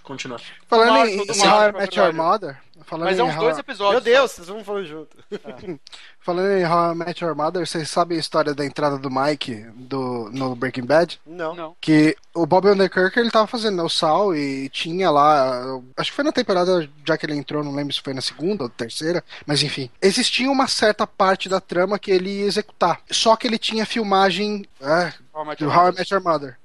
[0.04, 0.40] Continua.
[0.68, 2.14] Falando em, How I é Met Your.
[2.14, 2.58] Mother.
[2.84, 4.04] Falando Mas é em uns How- dois episódios.
[4.04, 5.18] Meu Deus, vocês vão falando junto.
[6.20, 9.66] Falando em How I Met Your Mother, vocês sabem a história da entrada do Mike
[9.76, 11.20] do, no Breaking Bad?
[11.26, 11.56] Não.
[11.56, 11.76] Não.
[11.82, 15.80] Que o Bob Underkirk ele tava fazendo o Sal e tinha lá.
[15.98, 18.64] Acho que foi na temporada já que ele entrou, não lembro se foi na segunda
[18.64, 19.90] ou terceira, mas enfim.
[20.02, 23.02] Existia uma certa parte da trama que ele ia executar.
[23.10, 25.14] Só que ele tinha filmagem é,
[25.58, 25.96] do How I.
[25.96, 26.58] Met Your Mother.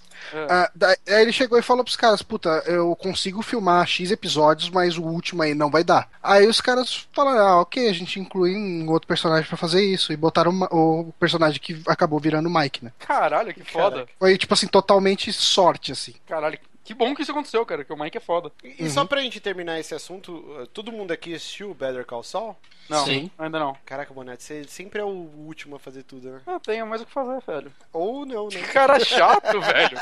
[0.48, 4.70] Ah, daí- aí ele chegou e falou pros caras, puta, eu consigo filmar X episódios,
[4.70, 6.08] mas o último aí não vai dar.
[6.22, 10.12] Aí os caras falaram, ah, ok, a gente inclui um outro personagem pra fazer isso.
[10.12, 12.92] E botaram uma- o personagem que acabou virando o Mike, né?
[12.98, 13.96] Caralho, que foda.
[13.96, 14.12] Caraca.
[14.18, 16.14] Foi, tipo assim, totalmente sorte, assim.
[16.26, 18.50] Caralho, que bom que isso aconteceu, cara, que o Mike é foda.
[18.62, 22.22] E e só pra gente terminar esse assunto, uh, todo mundo aqui assistiu Better Call
[22.22, 22.56] Saul?
[22.88, 23.30] Não, Sim.
[23.38, 23.76] ainda não.
[23.84, 26.40] Caraca, Bonete, você sempre é o último a fazer tudo, né?
[26.46, 27.72] Eu tenho mais o que fazer, velho.
[27.92, 28.60] Ou não, né?
[28.72, 29.98] Cara chato, velho.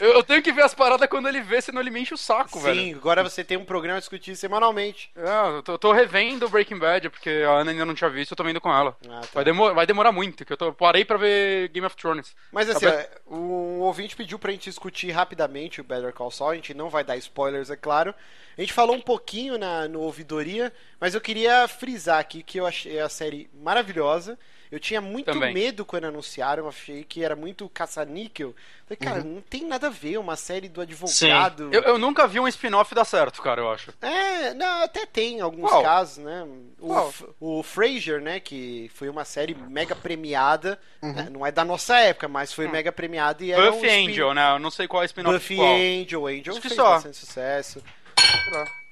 [0.00, 2.58] Eu, tenho que ver as paradas quando ele vê, senão ele me enche o saco,
[2.60, 2.80] velho.
[2.80, 5.10] Sim, agora você tem um programa a discutir semanalmente.
[5.16, 8.36] É, eu tô, tô revendo Breaking Bad, porque a Ana ainda não tinha visto, eu
[8.36, 8.96] tô vendo com ela.
[9.08, 9.28] Ah, tá.
[9.34, 12.34] Vai, demo- vai demorar muito, que eu tô, parei pra ver Game of Thrones.
[12.52, 16.54] Mas assim, ó, um ouvinte pediu pra gente discutir rapidamente o Better Call Saul, a
[16.56, 18.14] gente não vai dar spoilers, é claro.
[18.56, 22.66] A gente falou um pouquinho na, no Ouvidoria, mas eu queria frisar aqui que eu
[22.66, 24.38] achei a série maravilhosa.
[24.72, 25.54] Eu tinha muito Também.
[25.54, 28.54] medo quando anunciaram, eu achei que era muito caça-níquel.
[28.86, 31.68] Falei, cara, não tem nada a ver uma série do advogado.
[31.72, 33.92] Eu, eu nunca vi um spin-off dar certo, cara, eu acho.
[34.02, 35.82] É, não, até tem alguns Qual?
[35.82, 36.44] casos, né?
[36.80, 41.96] O, o Frasier, né, que foi uma série mega premiada, né, não é da nossa
[41.98, 44.54] época, mas foi mega premiada e era Buffy um spin- Angel, né?
[44.54, 45.74] Eu não sei qual é o spin-off Buffy qual.
[45.76, 46.94] Angel, Angel Acho que fez só.
[46.94, 47.82] bastante sucesso.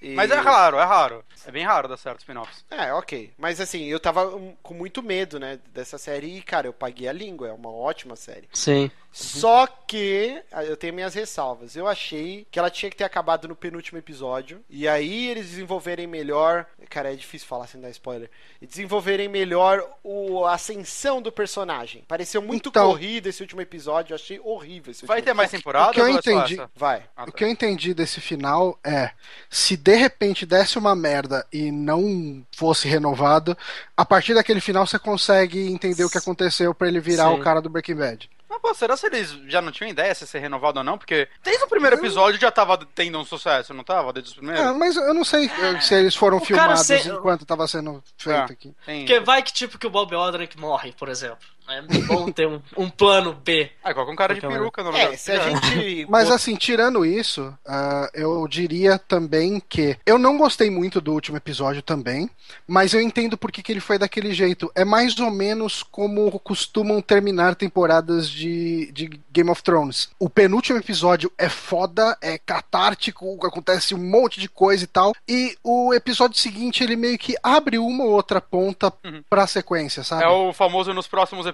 [0.01, 1.25] E- Mas é raro, é raro.
[1.47, 2.65] É bem raro dar certo spin-offs.
[2.71, 3.33] É, ok.
[3.39, 4.31] Mas assim, eu tava
[4.63, 8.17] com muito medo, né, dessa série e, cara, eu paguei a língua, é uma ótima
[8.17, 8.49] série.
[8.53, 8.91] Sim.
[9.13, 11.77] Só que ah, eu tenho minhas ressalvas.
[11.77, 14.65] Eu achei que ela tinha que ter acabado no penúltimo episódio.
[14.71, 16.65] E aí eles desenvolverem melhor.
[16.89, 18.31] Cara, é difícil falar sem dar spoiler.
[18.61, 22.05] E desenvolverem melhor o, a ascensão do personagem.
[22.09, 24.13] Pareceu muito Então- corrido esse último episódio.
[24.13, 26.61] Eu achei horrível esse Vai ter mais temporada o que eu entendi-?
[26.75, 27.05] Vai.
[27.15, 27.33] Ah, O tá.
[27.33, 29.11] que eu entendi desse final é:
[29.51, 33.57] se de repente desse uma merda e não fosse renovado,
[33.95, 37.35] a partir daquele final você consegue entender o que aconteceu pra ele virar Sim.
[37.35, 38.31] o cara do Breaking Bad.
[38.53, 40.99] Mas, pô, será se eles já não tinham ideia se ia ser renovado ou não?
[40.99, 44.13] Porque desde o primeiro episódio já tava tendo um sucesso, não tava?
[44.13, 44.63] Desde os primeiros?
[44.63, 48.05] É, mas eu não sei eh, se eles foram O filmados se- enquanto tava sendo
[48.19, 48.53] feito É.
[48.53, 48.75] aqui.
[48.85, 51.39] Porque vai que tipo que o Bob Odrick morre, por exemplo.
[51.69, 53.71] É bom ter um, um plano B.
[53.83, 55.13] Ah, coloca um cara de Qualquer peruca no lugar.
[55.13, 56.07] É, se a gente.
[56.11, 61.37] Mas assim, tirando isso, ah, eu diria também que eu não gostei muito do último
[61.37, 62.29] episódio também,
[62.67, 64.71] mas eu entendo por que que ele foi daquele jeito.
[64.75, 70.11] É mais ou menos como costumam terminar temporadas de, de Game of Thrones.
[70.19, 75.57] O penúltimo episódio é foda, é catártico, acontece um monte de coisa e tal, e
[75.63, 79.23] o episódio seguinte ele meio que abre uma ou outra ponta Uhum.
[79.29, 80.25] pra sequência, sabe?
[80.25, 81.52] É o famoso nos próximos episódios.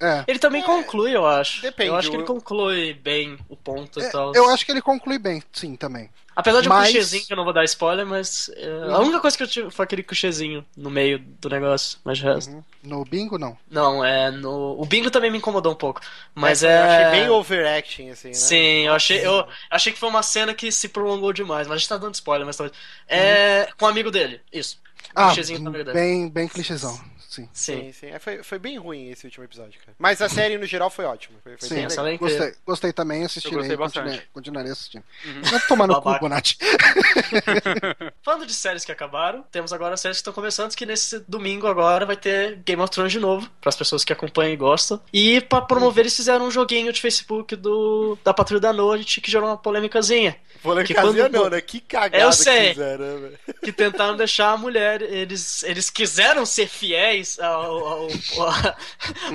[0.00, 0.24] É.
[0.26, 1.62] Ele também conclui, eu acho.
[1.62, 4.32] depende, Eu acho que ele conclui bem o ponto e É, tal.
[4.34, 6.08] eu acho que ele conclui bem, sim, também.
[6.36, 9.20] Apesar de um mas- clichêzinho, que eu não vou dar spoiler, mas é, a única
[9.20, 11.98] coisa que eu tive foi aquele clichêzinho no meio do negócio.
[12.02, 12.50] Mas o resto.
[12.50, 12.64] Uhum.
[12.82, 13.56] No bingo, não.
[13.70, 14.76] Não, é no.
[14.80, 16.00] O bingo também me incomodou um pouco.
[16.34, 16.78] Mas eu é.
[17.06, 18.34] achei bem overacting, assim, né?
[18.34, 21.78] Sim, eu achei, eu achei que foi uma cena que se prolongou demais, mas a
[21.78, 22.76] gente tá dando spoiler, mas talvez.
[23.06, 23.68] É.
[23.78, 24.82] Com o amigo dele, isso.
[25.14, 25.96] Ah, clichêzinho com o amigo dele.
[25.96, 26.98] bem, bem clichêzão,
[27.34, 27.48] sim.
[27.52, 27.80] Sim.
[27.86, 28.06] Sim, sim.
[28.08, 29.94] É, foi, foi bem ruim esse último episódio, cara.
[29.98, 31.38] Mas a série, no geral, foi ótima.
[31.42, 34.04] Foi, foi Sim, bem gostei, gostei também, assistirei, Eu gostei bastante.
[34.04, 35.04] continuei- continuarei assistindo.
[35.50, 36.18] Vai tomar no cu.
[36.18, 36.58] Bonatti.
[38.22, 42.06] Falando de séries que acabaram, temos agora séries que estão começando, que nesse domingo agora
[42.06, 45.00] vai ter Game of Thrones de novo, para as pessoas que acompanham e gostam.
[45.12, 49.30] E para promover, eles fizeram um joguinho de Facebook do da Patrulha da Noite que
[49.30, 50.36] gerou uma polêmicazinha.
[50.64, 51.60] Polêmicazinha quando- não, né?
[51.60, 52.70] Que cagada Eu que sei.
[52.70, 53.30] fizeram, né?
[53.62, 55.02] Que tentaram deixar a mulher.
[55.02, 58.08] Eles, eles quiseram ser fiéis ao, ao,
[58.38, 58.74] ao, a-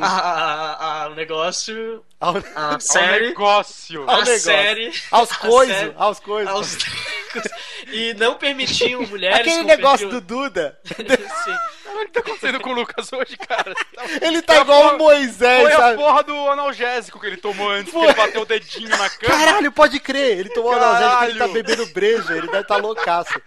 [0.02, 3.28] a- ao negócio, Ao- a série.
[3.28, 4.02] negócio.
[4.04, 4.40] ao A negócio.
[4.40, 4.92] série.
[5.12, 6.52] Aos série- aos coisos.
[6.52, 6.78] aos-
[7.92, 9.40] e não permitiam mulheres.
[9.40, 11.56] Aquele negócio do perfil- Duda, Sim.
[11.92, 13.74] O que tá acontecendo com o Lucas hoje, cara?
[14.22, 15.98] ele tá Foi a igual porra- o Moisés, Foi a sabe?
[15.98, 18.02] porra do analgésico que ele tomou antes, Foi.
[18.02, 19.34] que ele bateu o dedinho na cama.
[19.38, 20.40] Caralho, pode crer.
[20.40, 21.54] Ele tomou analgésico, ele tá Caralho.
[21.54, 23.42] bebendo breja, ele deve tá loucaço.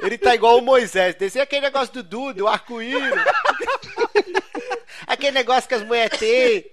[0.00, 1.14] Ele tá igual o Moisés.
[1.14, 3.14] Descer aquele negócio do Duda, o arco-íris.
[5.06, 6.64] aquele negócio que as mulheres têm.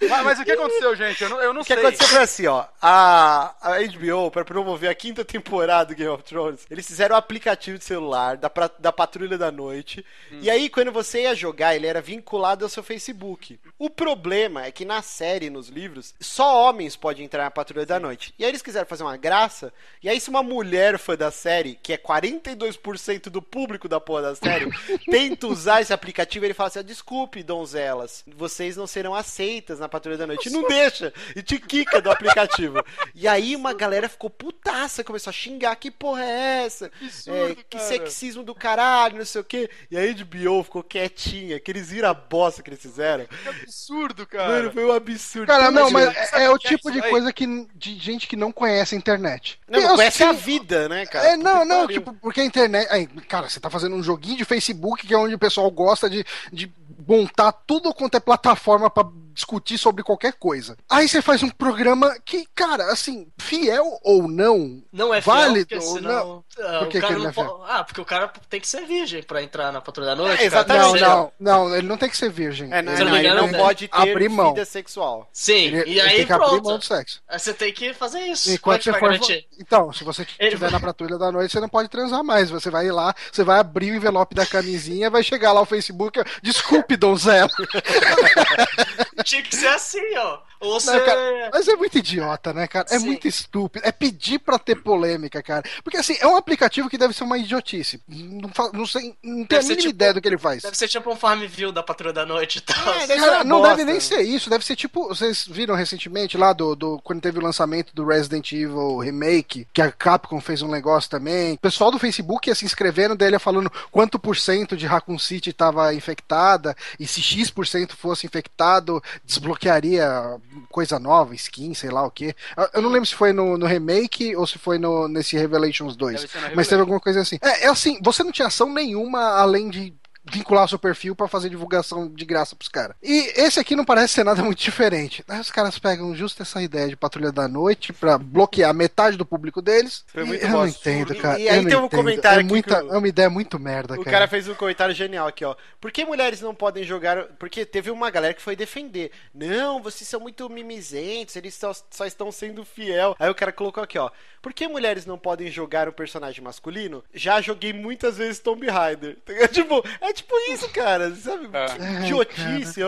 [0.00, 1.22] Mas, mas o que aconteceu, gente?
[1.22, 1.82] Eu não, eu não O que sei.
[1.82, 2.64] aconteceu foi assim, ó.
[2.80, 7.18] A, a HBO, pra promover a quinta temporada do Game of Thrones, eles fizeram um
[7.18, 10.04] aplicativo de celular da, pra- da Patrulha da Noite.
[10.40, 13.58] E aí, quando você ia jogar, ele era vinculado ao seu Facebook.
[13.78, 17.98] O problema é que na série, nos livros, só homens podem entrar na Patrulha da
[18.00, 18.34] Noite.
[18.38, 19.72] E aí eles quiseram fazer uma graça.
[20.02, 24.22] E aí, se uma mulher fã da série, que é 42% do público da porra
[24.22, 24.70] da série,
[25.10, 29.85] tenta usar esse aplicativo, ele fala assim: "Ah, desculpe, donzelas, vocês não serão aceitas na
[29.88, 30.48] Patrulha da Noite.
[30.48, 31.12] E não deixa.
[31.34, 32.82] E te quica do aplicativo.
[33.14, 35.76] E aí uma galera ficou putaça, começou a xingar.
[35.76, 36.90] Que porra é essa?
[37.02, 39.70] absurdo, É, que sexismo do caralho, não sei o quê.
[39.90, 41.60] E aí a HBO ficou quietinha.
[41.60, 43.26] Que eles viram a bosta que eles fizeram.
[43.26, 44.48] Que absurdo, cara.
[44.48, 45.46] Mano, foi um absurdo.
[45.46, 46.26] Cara, não, mas Imagina.
[46.32, 48.98] é, é o que é tipo de coisa que, de gente que não conhece a
[48.98, 49.60] internet.
[49.68, 51.28] Não, mas conhece a vida, né, cara?
[51.28, 51.98] É, não, não, que pariu.
[52.00, 52.88] tipo, porque a internet.
[52.90, 56.08] aí, cara, você tá fazendo um joguinho de Facebook que é onde o pessoal gosta
[56.08, 56.70] de, de
[57.06, 59.04] montar tudo quanto é plataforma pra
[59.36, 60.76] discutir sobre qualquer coisa.
[60.90, 65.66] Aí você faz um programa que, cara, assim, fiel ou não, Não é fiel, Válido
[65.68, 66.44] porque ou senão.
[66.58, 68.86] ah, Por que que ele não é po- Ah, porque o cara tem que ser
[68.86, 70.32] virgem pra entrar na patrulha da noite.
[70.42, 70.64] É, cara.
[70.64, 71.00] exatamente.
[71.02, 72.72] não, não, não, ele não tem que ser virgem.
[72.72, 74.54] É, não, eu não, não ele engano, não pode ter Abrir mão.
[74.54, 75.28] vida sexual.
[75.32, 76.78] Sim, Ele, e ele aí tem que abrir mão pronto.
[76.78, 77.20] do sexo.
[77.28, 78.48] Aí você tem que fazer isso.
[78.50, 79.12] E é que você for.
[79.60, 82.48] Então, se você Ele estiver na patrulha da noite, você não pode transar mais.
[82.50, 85.66] Você vai ir lá, você vai abrir o envelope da camisinha, vai chegar lá o
[85.66, 86.18] Facebook.
[86.42, 87.50] Desculpe, donzela.
[89.26, 90.38] Tinha que ser assim, ó.
[90.60, 90.90] Ou você.
[90.90, 92.86] Não, cara, mas é muito idiota, né, cara?
[92.90, 93.04] É Sim.
[93.06, 93.86] muito estúpido.
[93.86, 95.62] É pedir pra ter polêmica, cara.
[95.84, 98.00] Porque assim, é um aplicativo que deve ser uma idiotice.
[98.08, 100.62] Não, não sei, não tenho a mínima tipo- ideia do que ele faz.
[100.62, 102.94] Deve ser tipo um Farmville da patrulha da noite e tal.
[102.94, 103.76] É, deve Cara, não bosta.
[103.76, 105.08] deve nem ser isso, deve ser tipo.
[105.08, 109.82] Vocês viram recentemente lá do, do quando teve o lançamento do Resident Evil Remake, que
[109.82, 111.54] a Capcom fez um negócio também.
[111.54, 114.86] O pessoal do Facebook ia se inscrevendo, daí ele ia falando quanto por cento de
[114.86, 120.38] Raccoon City estava infectada, e se X% por cento fosse infectado, desbloquearia
[120.70, 122.34] coisa nova, skin, sei lá o que.
[122.72, 126.20] Eu não lembro se foi no, no remake ou se foi no, nesse Revelations 2.
[126.20, 126.70] Deve ser na Mas Revelation.
[126.70, 127.38] teve alguma coisa assim.
[127.42, 129.94] É, é assim, você não tinha ação nenhuma além de
[130.30, 132.96] vincular seu perfil pra fazer divulgação de graça pros caras.
[133.02, 135.24] E esse aqui não parece ser nada muito diferente.
[135.28, 139.24] Aí os caras pegam justo essa ideia de patrulha da noite pra bloquear metade do
[139.26, 140.04] público deles.
[140.08, 141.38] Foi E muito eu não entendo, cara.
[141.38, 141.98] e aí eu não tem um entendo.
[141.98, 144.10] comentário é, aqui muita, que o- é uma ideia muito merda, O cara.
[144.10, 145.54] cara fez um comentário genial aqui, ó.
[145.80, 147.24] Por que mulheres não podem jogar.
[147.38, 149.10] Porque teve uma galera que foi defender.
[149.34, 153.14] Não, vocês são muito mimizentos, eles só, só estão sendo fiel.
[153.18, 154.10] Aí o cara colocou aqui, ó.
[154.42, 157.02] Por que mulheres não podem jogar um personagem masculino?
[157.12, 159.16] Já joguei muitas vezes Tomb Raider.
[159.52, 161.14] Tipo, é tipo isso, cara.
[161.14, 161.48] Sabe?
[161.52, 162.00] É.
[162.04, 162.80] Idiotice,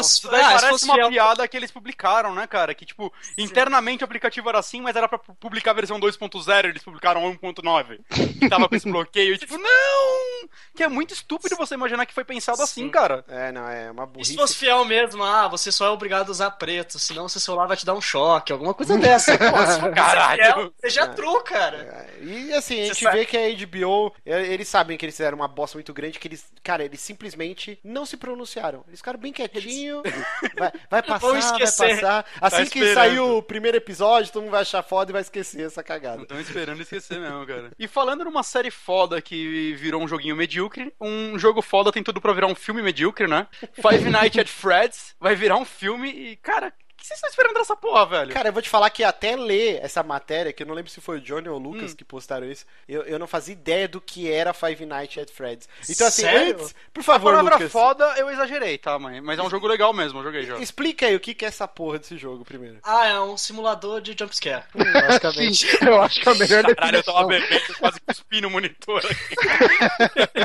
[0.00, 2.74] Isso daí ah, parece fosse uma fiel- piada que eles publicaram, né, cara?
[2.74, 6.82] Que, tipo, internamente o aplicativo era assim, mas era pra publicar a versão 2.0, eles
[6.82, 8.00] publicaram 1.9.
[8.38, 9.34] Que tava com esse bloqueio.
[9.34, 10.48] E, tipo, não!
[10.74, 13.24] Que é muito estúpido você imaginar que foi pensado assim, cara.
[13.28, 14.32] É, não, é uma E burrice.
[14.32, 17.66] se fosse fiel mesmo, ah, você só é obrigado a usar preto, senão seu celular
[17.66, 19.32] vai te dar um choque, alguma coisa dessa.
[19.74, 20.42] Se for Caralho.
[20.42, 21.06] fiel, seja É.
[21.08, 21.76] true, cara.
[21.76, 25.14] É, E assim, a Você gente sabe- vê que a HBO, eles sabem que eles
[25.16, 28.84] fizeram uma bosta muito grande, que eles, cara, eles simplesmente não se pronunciaram.
[28.88, 30.02] Eles ficaram bem quietinho,
[30.56, 32.26] vai, vai passar, vai passar.
[32.40, 32.94] Assim que esperando.
[32.94, 36.22] sair o primeiro episódio, todo mundo vai achar foda e vai esquecer essa cagada.
[36.22, 37.70] Estão esperando esquecer mesmo, cara.
[37.78, 42.20] E falando numa série foda que virou um joguinho medíocre, um jogo foda tem tudo
[42.20, 43.46] pra virar um filme medíocre, né?
[43.74, 46.72] Five Nights at Freddy's vai virar um filme e, cara,
[47.04, 48.32] que vocês estão esperando dessa porra, velho?
[48.32, 51.00] Cara, eu vou te falar que até ler essa matéria, que eu não lembro se
[51.00, 51.96] foi o Johnny ou o Lucas Hum.
[51.96, 55.68] que postaram isso, eu, eu não fazia ideia do que era Five Nights at Freddy's.
[55.88, 56.54] Então, assim, Sério?
[56.54, 59.20] antes, por a favor, palavra Lucas, foda eu exagerei, tá, mãe?
[59.20, 60.56] Mas é um jogo legal mesmo, eu joguei já.
[60.58, 62.78] explica aí o que é essa porra desse jogo primeiro.
[62.82, 65.66] Ah, é um simulador de jumpscare, basicamente.
[65.66, 67.58] Sim, eu acho que é a melhor Caralho, eu tava definição.
[67.58, 69.36] bebendo, quase cuspi no monitor aqui.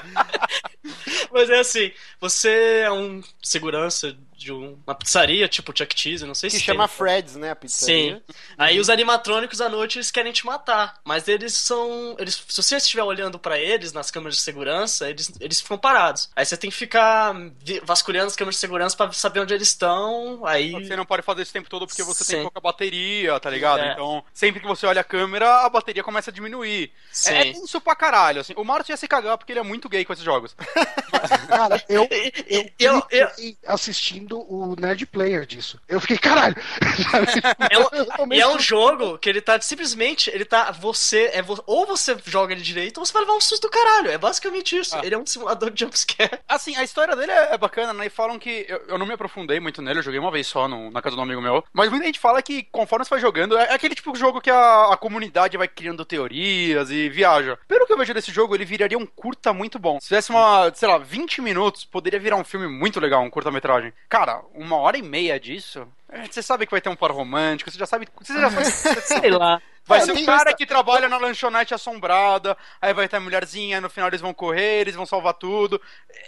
[1.32, 6.33] Mas é assim, você é um segurança de um- uma pizzaria, tipo Chuck Cheese, não
[6.33, 6.97] sei Que se chama tem.
[6.97, 8.15] Fred's, né, a pizzaria.
[8.27, 8.33] Sim.
[8.57, 12.77] Aí os animatrônicos à noite eles querem te matar, mas eles são, eles, se você
[12.77, 16.29] estiver olhando pra eles nas câmeras de segurança, eles, eles ficam parados.
[16.35, 17.33] Aí você tem que ficar
[17.83, 20.45] vasculhando as câmeras de segurança pra saber onde eles estão.
[20.45, 22.41] Aí Você não pode fazer isso o tempo todo porque você tem Sim.
[22.43, 23.81] pouca bateria, tá ligado?
[23.81, 23.91] É.
[23.91, 26.91] Então, sempre que você olha a câmera, a bateria começa a diminuir.
[27.11, 27.33] Sim.
[27.33, 28.53] É isso pra caralho, assim.
[28.55, 30.55] O Márcio ia se cagar porque ele é muito gay com esses jogos.
[31.47, 32.09] Cara, eu, eu,
[32.49, 33.57] e- eu- eu- fiquei
[34.30, 35.80] assistindo o Nerd Player disso.
[35.88, 36.55] Eu fiquei, caralho!
[37.69, 41.61] É um- E é um jogo que ele tá simplesmente, ele tá, você, é vo-
[41.65, 44.11] ou você joga ele direito ou você vai levar um susto do caralho.
[44.11, 44.95] É basicamente isso.
[44.95, 45.01] Ah.
[45.03, 46.39] Ele é um simulador de jumpscare.
[46.47, 48.05] Assim, a história dele é, é bacana, né?
[48.07, 48.65] E falam que.
[48.67, 51.15] Eu, eu não me aprofundei muito nele, eu joguei uma vez só no- na casa
[51.15, 51.63] do amigo meu.
[51.73, 54.41] Mas muita gente fala que conforme você vai jogando, é, é aquele tipo de jogo
[54.41, 57.57] que a, a comunidade vai criando teorias e viaja.
[57.67, 59.99] Pelo que eu vejo desse jogo, ele viraria um curta muito bom.
[59.99, 63.93] Se tivesse uma, sei lá, 20 minutos, poderia virar um filme muito legal, um curta-metragem.
[64.20, 65.88] Cara, uma hora e meia disso.
[66.30, 68.05] Você sabe que vai ter um par romântico, você já sabe.
[68.20, 69.61] Você já sabe Sei lá.
[69.89, 73.81] Vai É, ser o cara que trabalha na lanchonete assombrada, aí vai ter a mulherzinha,
[73.81, 75.81] no final eles vão correr, eles vão salvar tudo.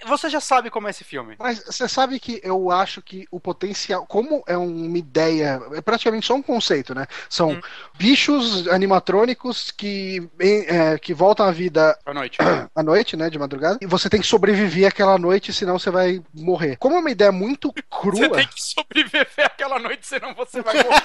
[0.07, 1.35] Você já sabe como é esse filme.
[1.39, 6.25] Mas você sabe que eu acho que o potencial, como é uma ideia, é praticamente
[6.25, 7.05] só um conceito, né?
[7.29, 7.61] São Hum.
[7.95, 12.37] bichos animatrônicos que, é, que voltam à vida À noite.
[12.75, 13.29] à noite, né?
[13.29, 16.77] De madrugada, e você tem que sobreviver aquela noite, senão você vai morrer.
[16.77, 18.13] Como é uma ideia muito crua.
[18.15, 21.01] Você tem que sobreviver aquela noite, senão você vai morrer.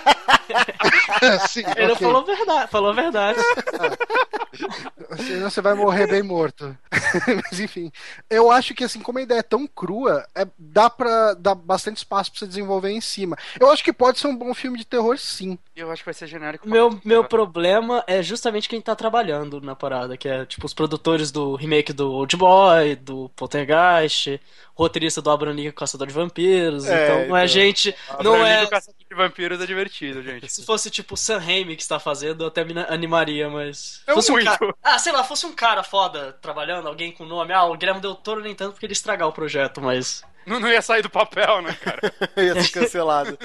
[1.48, 2.06] Sim, Ele ok.
[2.06, 3.38] falou verdade, falou a verdade.
[5.26, 6.76] Senão você vai morrer bem morto.
[7.50, 7.92] Mas enfim,
[8.28, 11.98] eu acho que assim, como a ideia é tão crua, é, dá para dar bastante
[11.98, 13.36] espaço pra você desenvolver em cima.
[13.58, 15.58] Eu acho que pode ser um bom filme de terror, sim.
[15.76, 16.66] Eu acho que vai ser genérico.
[16.66, 21.30] Meu, meu problema é justamente quem tá trabalhando na parada, que é tipo os produtores
[21.30, 24.40] do remake do Old Boy, do Poltergeist,
[24.74, 27.48] roteirista do Abraham Lincoln Caçador de Vampiros, É, então não é então.
[27.48, 30.50] gente, não é do Caçador de Vampiros é divertido, gente.
[30.50, 34.02] Se fosse tipo o Sam Raimi que está fazendo, eu até me animaria, mas.
[34.08, 34.46] Não fosse um muito.
[34.46, 34.74] cara...
[34.82, 37.52] Ah, sei lá, fosse um cara foda trabalhando, alguém com nome.
[37.52, 40.24] Ah, o Guilherme Del Toro nem tanto porque ele estragar o projeto, mas.
[40.46, 42.00] Não, não ia sair do papel, né, cara?
[42.36, 43.36] Ia ser cancelado.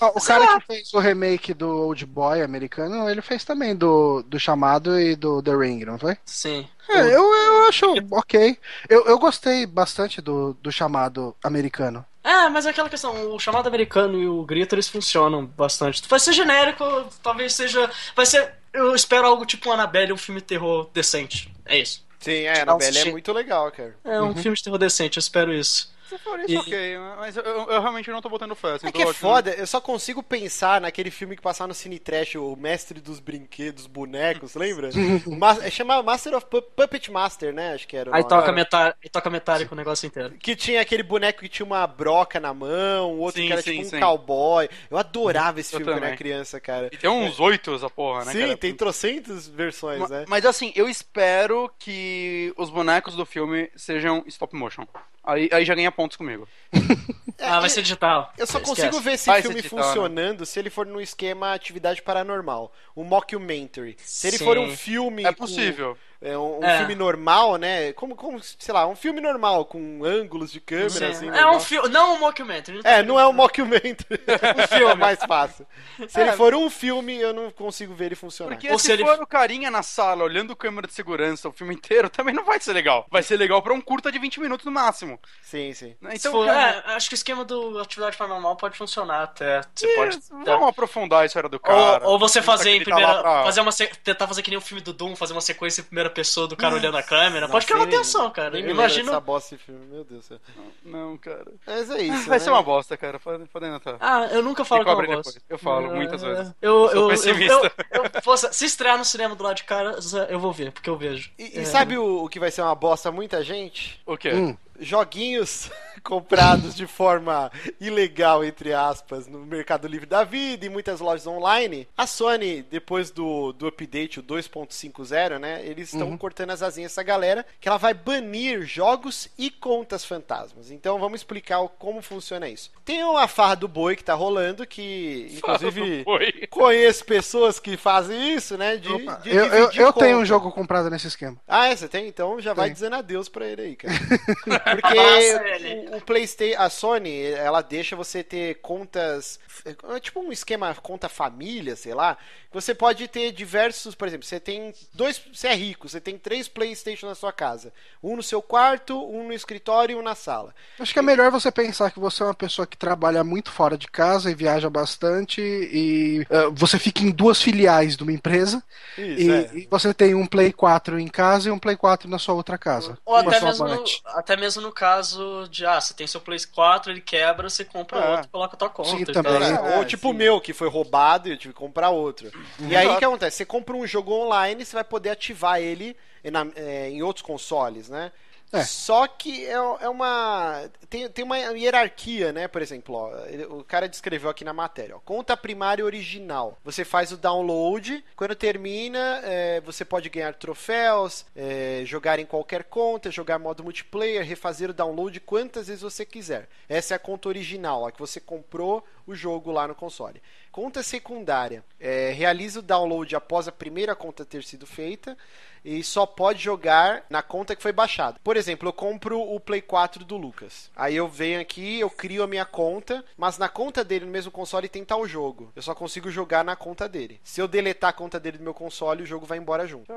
[0.00, 4.22] Ó, o cara que fez o remake do Old Boy americano, ele fez também do,
[4.24, 6.16] do Chamado e do The Ring, não foi?
[6.24, 6.66] Sim.
[6.88, 8.58] É, eu, eu acho ok.
[8.88, 12.04] Eu, eu gostei bastante do, do Chamado americano.
[12.22, 16.02] É, mas é aquela questão, o chamado americano e o grito eles funcionam bastante.
[16.06, 16.84] Vai ser genérico,
[17.22, 17.90] talvez seja.
[18.14, 18.54] Vai ser.
[18.72, 21.50] Eu espero algo tipo Annabelle, um filme de terror decente.
[21.64, 22.04] É isso.
[22.18, 23.96] Sim, é, Annabelle é muito legal, cara.
[24.04, 25.90] É um filme de terror decente, eu espero isso.
[26.10, 26.98] Se for isso, E- ok.
[27.18, 28.72] Mas eu, eu- eu realmente não tô botando fé.
[28.72, 31.98] assim, É que é foda, eu só consigo pensar naquele filme que passava no Cine
[31.98, 34.90] Trash, o Mestre dos Brinquedos, Bonecos, lembra?
[35.26, 37.74] Ma é, chamava Master of Pu- Puppet Master, né?
[37.74, 40.34] Acho que era o Aí toca, metálico, aí toca metálico o negócio inteiro.
[40.38, 43.62] Que tinha aquele boneco que tinha uma broca na mão, o outro Sim, que era
[43.62, 44.00] sim, tipo um sim.
[44.00, 44.68] cowboy.
[44.90, 46.88] Eu adorava esse Eu filme quando era criança, cara.
[46.92, 48.56] E tem uns oito essa porra, né, Sim, cara?
[48.56, 50.24] tem trocentas versões, Ma- né?
[50.28, 54.86] Mas assim, eu espero que os bonecos do filme sejam stop motion.
[55.22, 56.48] Aí, aí já ganha pontos comigo.
[57.42, 58.34] Ah, vai ser digital.
[58.36, 58.82] Eu só Esquece.
[58.82, 59.84] consigo ver esse Vai filme digital, né?
[59.86, 63.96] funcionando se ele for no esquema atividade paranormal, um mockumentary.
[64.04, 64.44] Se ele Sim.
[64.44, 65.96] for um filme É com- possível.
[66.22, 66.78] É um, um É.
[66.78, 67.92] filme normal, né?
[67.94, 71.04] Como, como, sei lá, um filme normal com ângulos de câmera Sim.
[71.06, 71.28] assim.
[71.28, 71.56] é normal.
[71.56, 72.80] um filme, não um mockumentary.
[72.84, 74.20] É, não é um mockumentary.
[74.64, 74.90] um filme.
[74.92, 75.66] é mais fácil.
[76.08, 76.24] Se É.
[76.24, 78.52] ele for um filme, eu não consigo ver ele funcionar.
[78.52, 81.52] Porque Ou se, se ele- for o carinha na sala olhando câmera de segurança o
[81.52, 83.06] filme inteiro, também não vai ser legal.
[83.10, 85.18] Vai ser legal pra um curta de 20 minutos no máximo.
[85.42, 85.96] Sim, sim.
[86.00, 86.10] né?
[86.14, 89.62] Então, for- cara, é, acho que o esquema do atividade paranormal pode funcionar até.
[89.74, 90.18] Você pode.
[90.44, 92.04] vamos aprofundar a história do cara.
[92.04, 93.22] Ou, ou você Não fazer em primeira.
[93.22, 95.80] pra- Fazer uma, se- tentar fazer que nem o filme do Doom, fazer uma sequência
[95.80, 97.40] em primeira pessoa do cara Nossa, olhando a câmera.
[97.42, 98.48] Nossa, pode chamar atenção, cara.
[98.48, 99.06] Eu lembro imagino.
[99.06, 100.38] dessa bosta de filme, meu Deus do céu.
[100.84, 101.46] Não, cara.
[101.66, 102.44] Mas é isso, Vai né?
[102.44, 103.18] ser uma bosta, cara.
[103.18, 103.96] Pode, pode anotar.
[104.00, 105.26] Ah, eu nunca falo Me que eu cobre gosto.
[105.34, 105.44] depois.
[105.48, 106.52] Eu falo, É, muitas vezes.
[106.60, 107.72] Eu, Eu sou eu, eu, pessimista.
[107.92, 110.90] eu- eu- poxa, se estrear no cinema do lado de casa, eu vou ver, porque
[110.90, 111.30] eu vejo.
[111.38, 111.62] E, É.
[111.62, 114.00] e sabe o, o que vai ser uma bosta muita gente?
[114.06, 114.32] O quê?
[114.32, 114.56] Hum.
[114.78, 115.70] Joguinhos
[116.10, 121.86] comprados de forma ilegal, entre aspas, no Mercado Livre da vida e muitas lojas online.
[121.96, 125.64] A Sony, depois do, do update, o 2.50, né?
[125.64, 130.72] Eles estão cortando as asinhas dessa galera, que ela vai banir jogos e contas fantasmas.
[130.72, 132.72] Então vamos explicar como funciona isso.
[132.84, 136.04] Tem uma farra do boi que tá rolando, que inclusive
[136.50, 138.76] conheço pessoas que fazem isso, né?
[138.78, 141.36] De, Opa, de eu eu, eu tenho um jogo comprado nesse esquema.
[141.46, 141.76] Ah, é?
[141.76, 142.08] Você tem?
[142.08, 142.74] Então já vai Tenho.
[142.74, 143.94] dizendo adeus pra ele aí, cara.
[144.80, 145.99] Porque ele.
[146.00, 151.94] PlayStation, a Sony, ela deixa você ter contas, é tipo um esquema conta família, sei
[151.94, 152.16] lá.
[152.52, 156.48] Você pode ter diversos, por exemplo, você tem dois, você é rico, você tem três
[156.48, 157.72] PlayStation na sua casa,
[158.02, 160.52] um no seu quarto, um no escritório e um na sala.
[160.78, 163.78] Acho que é melhor você pensar que você é uma pessoa que trabalha muito fora
[163.78, 168.62] de casa e viaja bastante e eh, você fica em duas filiais de uma empresa
[168.98, 169.50] Isso, e, é.
[169.54, 172.58] e você tem um Play 4 em casa e um Play 4 na sua outra
[172.58, 172.98] casa.
[173.04, 174.02] Ou até mesmo, amante.
[174.06, 177.98] até mesmo no caso de, ah, você tem seu Play 4, ele quebra, você compra
[177.98, 178.10] É.
[178.12, 178.90] outro e coloca a tua conta.
[178.90, 179.38] Sim, também.
[179.38, 179.66] tal.
[179.66, 182.30] É, ou tipo o meu, que foi roubado e eu tive que comprar outro.
[182.60, 183.38] E aí o que acontece?
[183.38, 187.88] Você compra um jogo online, você vai poder ativar ele na- é, em outros consoles,
[187.88, 188.12] né?
[188.52, 188.64] É.
[188.64, 190.68] Só que é, é uma.
[190.88, 192.48] Tem, tem uma hierarquia, né?
[192.48, 196.58] Por exemplo, ó, o cara descreveu aqui na matéria: ó, conta primária original.
[196.64, 202.64] Você faz o download, quando termina, é, você pode ganhar troféus, é, jogar em qualquer
[202.64, 206.48] conta, jogar modo multiplayer, refazer o download quantas vezes você quiser.
[206.68, 210.20] Essa é a conta original, a que você comprou o jogo lá no console.
[210.50, 211.64] Conta secundária.
[211.78, 215.16] É, realiza o download após a primeira conta ter sido feita
[215.64, 218.18] e só pode jogar na conta que foi baixada.
[218.22, 220.70] Por exemplo, eu compro o Play 4 do Lucas.
[220.74, 224.30] Aí eu venho aqui, eu crio a minha conta, mas na conta dele, no mesmo
[224.30, 225.52] console, tem tal jogo.
[225.54, 227.20] Eu só consigo jogar na conta dele.
[227.22, 229.90] Se eu deletar a conta dele do meu console, o jogo vai embora junto.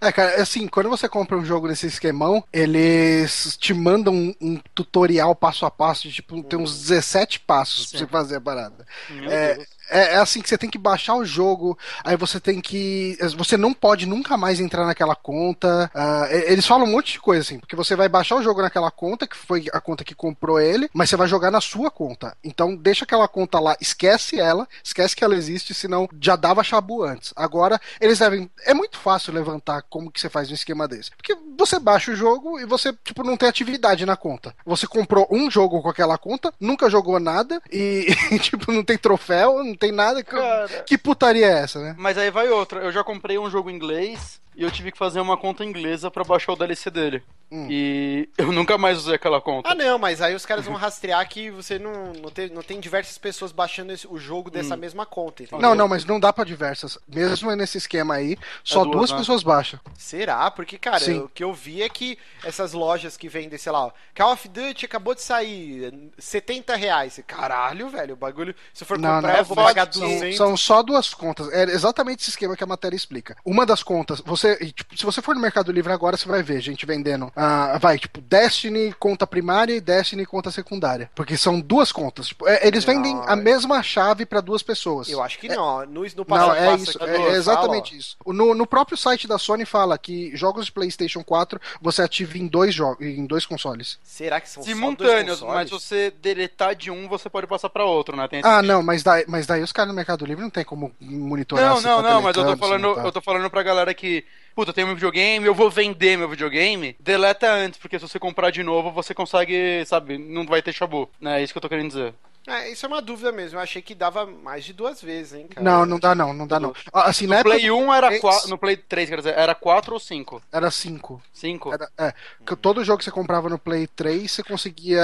[0.00, 4.56] É, cara, assim, quando você compra um jogo nesse esquemão, eles te mandam um, um
[4.74, 7.90] tutorial passo a passo, de, tipo, tem uns 17 passos Sim.
[7.90, 8.86] pra você fazer a parada.
[9.08, 9.68] Meu É, Deus.
[9.90, 13.18] É, é assim que você tem que baixar o jogo, aí você tem que.
[13.36, 15.90] Você não pode nunca mais entrar naquela conta.
[16.30, 18.90] e- eles falam um monte de coisa, assim, porque você vai baixar o jogo naquela
[18.90, 22.36] conta, que foi a conta que comprou ele, mas você vai jogar na sua conta.
[22.42, 27.02] Então deixa aquela conta lá, esquece ela, esquece que ela existe, senão já dava chabu
[27.02, 27.32] antes.
[27.36, 28.50] Agora, eles devem.
[28.64, 31.10] É muito fácil levantar como que você faz um esquema desse.
[31.16, 34.54] Porque você baixa o jogo e você, tipo, não tem atividade na conta.
[34.64, 38.06] Você comprou um jogo com aquela conta, nunca jogou nada e,
[38.40, 40.22] tipo, não tem troféu, não tem nada.
[40.22, 40.82] Cara.
[40.82, 41.94] Que putaria é essa, né?
[41.98, 42.80] Mas aí vai outra.
[42.80, 46.10] Eu já comprei um jogo em inglês e eu tive que fazer uma conta inglesa
[46.10, 47.22] pra baixar o DLC dele.
[47.52, 47.66] Hum.
[47.70, 49.68] E eu nunca mais usei aquela conta.
[49.70, 52.78] Ah, não, mas aí os caras vão rastrear que você não, não, tem, não tem
[52.78, 55.42] diversas pessoas baixando esse- o jogo dessa mesma conta.
[55.42, 55.60] entendeu?
[55.60, 56.98] Não, não, mas não dá pra diversas.
[57.08, 59.18] Mesmo nesse esquema aí, só duas, duas né?
[59.18, 59.80] pessoas baixam.
[59.98, 60.50] Será?
[60.50, 61.18] Porque, cara, Sim.
[61.20, 64.48] o que eu vi é que essas lojas que vendem, sei lá, ó, Call of
[64.48, 67.20] Duty acabou de sair, 70 reais.
[67.26, 70.02] Caralho, velho, o bagulho, se eu for Não, comprar, não, eu vou é pagar São,
[70.08, 70.36] 200.
[70.36, 71.48] são só duas contas.
[71.52, 73.36] É exatamente esse esquema que a matéria explica.
[73.44, 74.56] Uma das contas, você.
[74.72, 77.32] tipo, se você for no Mercado Livre agora, você vai ver gente vendendo.
[77.42, 81.10] Ah, vai, tipo, Destiny conta primária e Destiny conta secundária.
[81.14, 82.28] Porque são duas contas.
[82.28, 85.08] Tipo, é, eles vendem a Não, mesma chave pra duas pessoas.
[85.08, 87.98] Eu acho que não, ó, no, no Não, é isso, aqui é, é exatamente fala,
[87.98, 88.16] isso.
[88.26, 92.46] No, no próprio site da Sony fala que jogos de PlayStation 4 você ativa em
[92.46, 93.98] dois jogos, em dois consoles.
[94.02, 97.86] Será que são só dois Simultâneos, mas você deletar de um, você pode passar pra
[97.86, 98.28] outro, né?
[98.28, 100.92] Tem Ah, não, mas daí, mas daí os caras no Mercado Livre não tem como
[101.00, 103.04] monitorar Não, se não, tá não, mas eu tô se falando, não tá.
[103.04, 106.28] eu tô falando pra galera que, puta, eu tenho meu videogame, eu vou vender meu
[106.28, 110.72] videogame, deleta antes, porque se você comprar de novo, você consegue, sabe, não vai ter
[110.72, 111.40] chabu, né?
[111.40, 112.14] É isso que eu tô querendo dizer.
[112.50, 115.46] É, isso é uma dúvida mesmo, eu achei que dava mais de duas vezes, hein,
[115.48, 115.62] cara.
[115.64, 116.74] Não, não dá não, não dá não.
[116.92, 119.54] Ah, Assim, No época Play 1 era três- 4, no Play 3, quer dizer, era
[119.54, 120.42] 4 ou 5?
[120.52, 121.22] era 5.
[121.32, 121.72] 5?
[121.72, 122.12] Era, é,
[122.46, 125.00] que todo jogo que você comprava no Play 3, você conseguia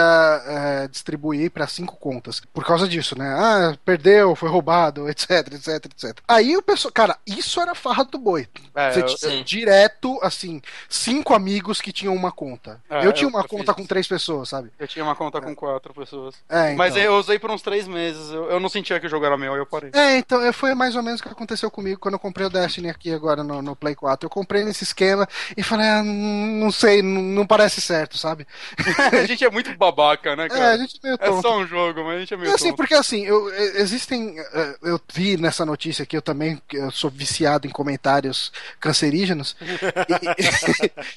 [0.46, 2.40] é, distribuir pra cinco contas.
[2.52, 3.26] Por causa disso, né?
[3.38, 6.18] Ah, perdeu, foi roubado, etc, etc, etc.
[6.28, 6.92] Aí o pessoal.
[6.92, 8.48] Cara, isso era farra do boi.
[8.74, 9.42] É, Você eu- tinha sim.
[9.44, 12.80] direto, assim, cinco amigos que tinham uma conta.
[12.88, 14.70] É, eu tinha eu- uma eu conta fiz com três pessoas, sabe?
[14.78, 16.34] Eu tinha uma conta com 4 pessoas.
[16.48, 16.76] É, então.
[16.76, 19.36] Mas eu usei por uns 3 meses, eu, eu não sentia que o jogo era
[19.36, 19.90] meu, aí eu parei.
[19.94, 22.50] É, então é, foi mais ou menos o que aconteceu comigo quando eu comprei o
[22.50, 24.26] Destiny aqui agora no, no Play 4.
[24.26, 25.26] Eu comprei nesse esquema
[25.56, 28.46] e falei, ah, não sei, não, parece certo, sabe?
[29.12, 30.78] a gente é muito babaca, né, É, a cara?
[30.78, 31.42] gente é meio É tonto.
[31.42, 32.76] só um jogo, mas a gente é meio É assim, tonto.
[32.76, 34.38] porque assim, eu, é, existem.
[34.38, 39.56] é, Eu vi nessa notícia aqui, eu também eu sou viciado em comentários cancerígenos.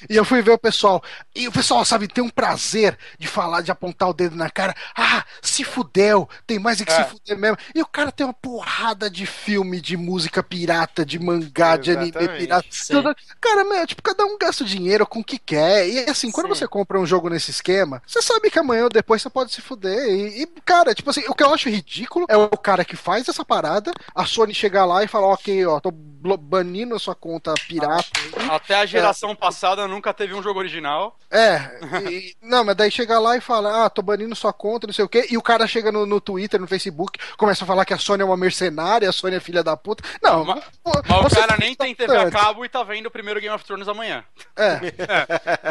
[0.08, 1.02] e, e eu fui ver o pessoal.
[1.34, 4.74] E o pessoal, sabe, tem um prazer de falar, de apontar o dedo na cara.
[4.96, 5.64] Ah, se
[6.00, 7.04] fudeu, tem mais é que É.
[7.04, 7.58] se fuder mesmo.
[7.74, 12.08] E o cara tem uma porrada de filme, de música pirata, de mangá, de anime
[12.10, 12.38] Exatamente.
[12.38, 12.66] pirata.
[12.70, 12.94] Sim.
[13.40, 15.88] Cara, meu, tipo, cada um gasta o dinheiro com o que quer.
[15.88, 16.54] E assim, quando Sim.
[16.54, 19.60] você compra um jogo nesse esquema, você sabe que amanhã ou depois você pode se
[19.60, 20.08] fuder.
[20.08, 23.28] E, e, cara, tipo assim, o que eu acho ridículo é o cara que faz
[23.28, 25.92] essa parada, a Sony chegar lá e falar, ok, ó, tô
[26.38, 28.04] banindo a sua conta pirata.
[28.50, 31.16] Até a geração passada nunca teve um jogo original.
[31.30, 31.78] É,
[32.10, 35.04] e- não, mas daí chega lá e fala, ah, tô banindo sua conta, não sei
[35.04, 37.94] o quê, e o cara chega no, no Twitter, no Facebook, começa a falar que
[37.94, 40.02] a Sony é uma mercenária, a Sony é filha da puta.
[40.22, 40.64] Não, Mas-
[41.08, 43.64] Mas o cara nem tem TV a cabo e tá vendo o primeiro Game of
[43.64, 44.24] Thrones amanhã.
[44.56, 44.80] É,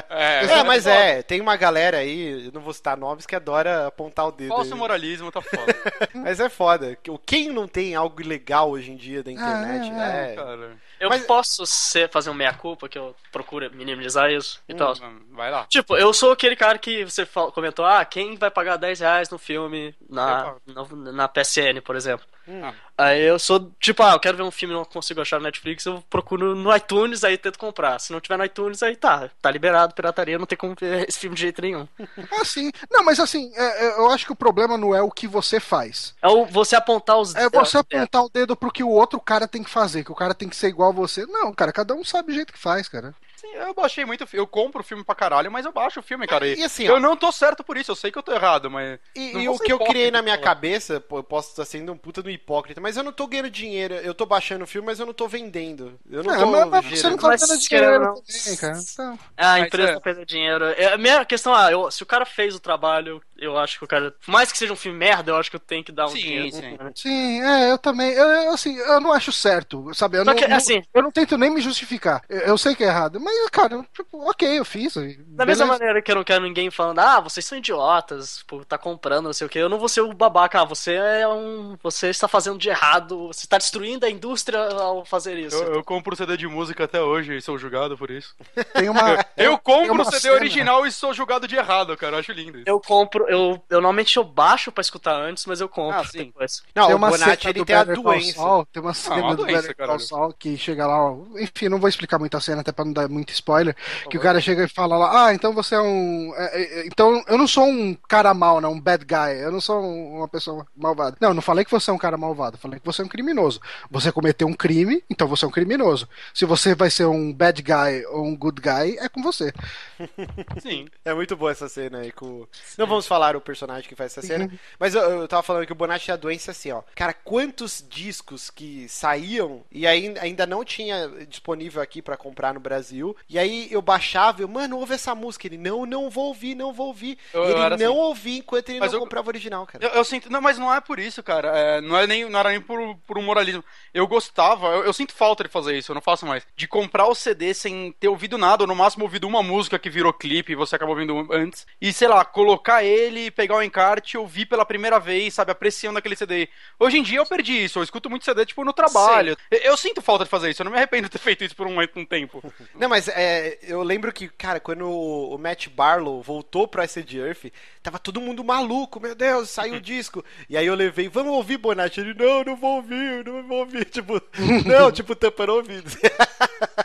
[0.10, 3.88] É, É, mas é, tem uma galera aí, eu não vou citar nomes, que adora
[3.88, 4.50] apontar o dedo.
[4.50, 4.80] Falso aí.
[4.80, 5.76] moralismo tá foda.
[6.14, 6.97] Mas é foda.
[7.08, 9.91] O Quem não tem algo ilegal hoje em dia da internet?
[9.93, 10.36] Ah, é.
[10.40, 10.80] Cara.
[11.00, 14.93] Eu Mas- posso ser, fazer um meia-culpa, que eu procuro minimizar isso e tal.
[15.02, 15.66] Hum, Vai lá.
[15.70, 19.30] Tipo, eu sou aquele cara que você fal- comentou, ah, quem vai pagar 10 reais
[19.30, 22.26] no filme na, na, na PSN, por exemplo.
[22.47, 22.74] Hum.
[22.97, 25.43] Aí eu sou, tipo, ah, eu quero ver um filme e não consigo achar no
[25.43, 28.00] Netflix, eu procuro no iTunes, aí tento comprar.
[28.00, 31.20] Se não tiver no iTunes, aí tá, tá liberado, pirataria, não tem como ver esse
[31.20, 31.88] filme de jeito nenhum.
[32.41, 35.28] assim, não, mas assim, é, é, eu acho que o problema não é o que
[35.28, 36.14] você faz.
[36.22, 39.20] É o, você apontar os É você é, apontar o dedo pro que o outro
[39.22, 41.26] cara tem que fazer, que o cara tem que ser igual a você.
[41.26, 43.14] Não, cara, cada um sabe o jeito que faz, cara.
[43.36, 44.28] Sim, eu baixei muito.
[44.34, 46.46] Eu compro filme pra caralho, mas eu baixo o filme, cara.
[46.46, 47.00] E assim, eu ó.
[47.00, 49.00] não tô certo por isso, eu sei que eu tô errado, mas.
[49.16, 50.44] E, Não e o que eu criei na minha pô.
[50.44, 53.50] cabeça, pô, eu posso estar sendo um puta do hipócrita, mas eu não tô ganhando
[53.50, 53.94] dinheiro.
[53.96, 55.98] Eu tô baixando o filme, mas eu não tô vendendo.
[56.12, 58.78] Eu não É, tô mas, mas você não tá querendo dinheiro não- também, cara.
[58.78, 59.94] Então, Ah, a Mas empresa é.
[59.94, 60.66] tá perdendo dinheiro.
[60.66, 63.86] É, A minha questão é, eu- se o cara fez o trabalho, eu acho que
[63.86, 64.12] o cara.
[64.24, 66.10] Por mais que seja um filme merda, eu acho que eu tenho que dar um
[66.10, 66.52] Sim, dinheiro.
[66.52, 66.78] sim.
[66.96, 68.12] Sim, é, eu também.
[68.12, 70.18] Eu, eu, assim, eu não acho certo, sabe?
[70.18, 72.22] Eu Só não, que, não- assim- eu não tento nem me justificar.
[72.30, 74.94] Eu, eu sei que é errado, mas, cara, eu, tipo, ok, eu fiz.
[75.28, 78.78] Da mesma maneira que eu não quero ninguém falando, ah, vocês são idiotas, por tá
[78.78, 81.78] comprando, não sei o que, eu não vou ser o babaca, ah, você é um.
[81.82, 85.56] Você está fazendo de errado, você está destruindo a indústria ao fazer isso.
[85.56, 88.36] Eu, eu compro CD de música até hoje e sou julgado por isso.
[88.74, 89.00] Tem uma.
[89.38, 92.16] Eu tem compro o CD cena- original e sou julgado de errado, cara.
[92.16, 92.68] Eu acho lindo isso.
[92.68, 96.26] Eu compro, eu, eu normalmente eu baixo pra escutar antes, mas eu compro Ah, sim.
[96.26, 96.64] depois.
[96.76, 98.34] Não, tem o uma Bonatti cena ele do tem a doença.
[98.34, 100.00] Saul, tem uma cena uma do doença, Better.
[100.00, 102.94] Saul que chega lá, ó, enfim, não vou explicar muito a cena até pra não
[102.94, 103.76] dar muito spoiler,
[104.10, 107.24] que o cara chega e fala lá, ah, então você é um, é, é, então
[107.28, 110.28] eu não sou um cara mau, não, um bad guy, eu não sou um- uma
[110.28, 111.18] pessoa malvada.
[111.20, 113.06] Não, eu não falei que você é um cara malvado, eu falei que você é
[113.06, 113.60] um criminoso.
[113.92, 116.08] Você cometeu um crime, então você é um criminoso.
[116.34, 119.54] Se você vai ser um bad guy ou um good guy, é com você.
[120.62, 120.88] Sim.
[121.04, 122.48] É muito boa essa cena aí com.
[122.78, 124.49] Não vamos falar o personagem que faz essa cena,
[124.80, 126.82] mas eu, eu tava falando que o Bonatti tinha a doença assim, ó.
[126.95, 132.59] Cara, quantos discos que saíam e aí ainda não tinha disponível aqui pra comprar no
[132.59, 133.15] Brasil.
[133.30, 135.47] E aí eu baixava, eu, mano, ouve essa música.
[135.47, 137.17] Ele, não, não vou ouvir, não vou ouvir.
[137.34, 137.99] Eu- e eu ele não assim.
[137.99, 139.84] ouvia enquanto ele Mas não eu- comprava o original, cara.
[139.86, 140.30] Eu, eu sinto.
[140.32, 141.49] Não, mas não é por isso, cara.
[141.57, 143.63] É, não, é nem, não era nem por, por um moralismo.
[143.93, 146.45] Eu gostava, eu, eu sinto falta de fazer isso, eu não faço mais.
[146.55, 149.89] De comprar o CD sem ter ouvido nada, ou no máximo ouvido uma música que
[149.89, 151.65] virou clipe e você acabou ouvindo antes.
[151.82, 156.16] E sei lá, colocar ele, pegar o encarte, ouvir pela primeira vez, sabe, apreciando aquele
[156.16, 156.49] CD.
[156.80, 159.38] Hoje em dia eu perdi isso, eu escuto muito CD, tipo, no trabalho.
[159.49, 161.55] Eu, eu sinto falta de fazer isso, eu não me arrependo de ter feito isso
[161.55, 162.41] por um, um tempo.
[162.76, 167.51] Não, mas é, eu lembro que, cara, quando o, Matt Barlow voltou pra Acid Earth,
[167.82, 170.24] tava todo mundo maluco, meu Deus, saiu o disco.
[170.49, 171.99] E aí eu levei, vamos ouvir, Bonatti?
[171.99, 173.80] Ele, não, não vou ouvir, não vou ouvir.
[173.99, 174.22] Tipo,
[174.66, 175.89] não, tipo, tampando o ouvido.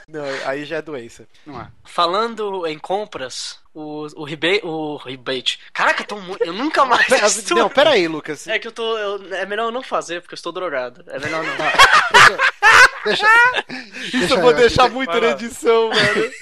[0.09, 1.29] não, aí já é doença.
[1.47, 1.70] Não é?
[1.85, 4.61] Falando em compras, o, o rebate.
[4.64, 5.59] O rebate.
[5.72, 7.09] Caraca, eu, tô mu- eu nunca mais.
[7.37, 8.47] estou- Não, pera aí, Lucas.
[8.47, 8.97] É que eu tô.
[8.97, 11.05] eu- é melhor eu não fazer, porque eu estou drogado.
[11.09, 11.55] É melhor não.
[13.05, 13.27] Deixa,
[14.16, 15.33] Isso eu vou eu- deixar muito Vai na lá.
[15.35, 16.33] edição, velho.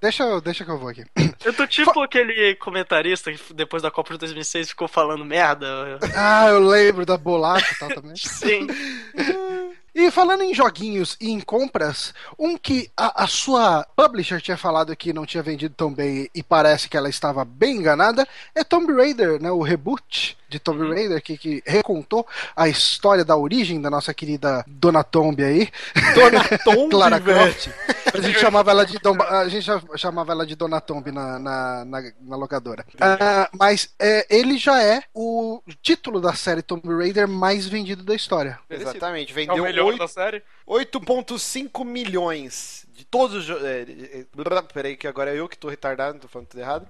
[0.00, 1.04] deixa, eu- deixa que eu vou aqui.
[1.44, 5.98] Eu tô tipo aquele comentarista que depois da Copa de 2006 ficou falando merda.
[6.14, 8.16] Ah, eu lembro da bolacha e tal também.
[8.16, 8.66] Sim.
[10.00, 14.94] E falando em joguinhos e em compras, um que a, a sua publisher tinha falado
[14.94, 18.24] que não tinha vendido tão bem e parece que ela estava bem enganada
[18.54, 19.50] é Tomb Raider, né?
[19.50, 22.26] O reboot de Tomb Raider que, que recontou
[22.56, 25.68] a história da origem da nossa querida Dona Tomb aí,
[26.14, 27.20] Dona Tomb, Clara.
[27.20, 27.68] Croft.
[28.14, 31.38] A gente chamava ela de Dom- a gente já chamava ela de Dona Tomb na,
[31.38, 32.84] na, na, na locadora.
[33.00, 38.14] Ah, mas é, ele já é o título da série Tomb Raider mais vendido da
[38.14, 38.58] história.
[38.70, 40.42] Exatamente, É o vendeu melhor oito- da série.
[40.66, 43.62] 8.5 milhões de todos os.
[43.62, 44.26] É, é,
[44.72, 46.88] peraí, que agora é eu que tô retardado, tô falando tudo errado.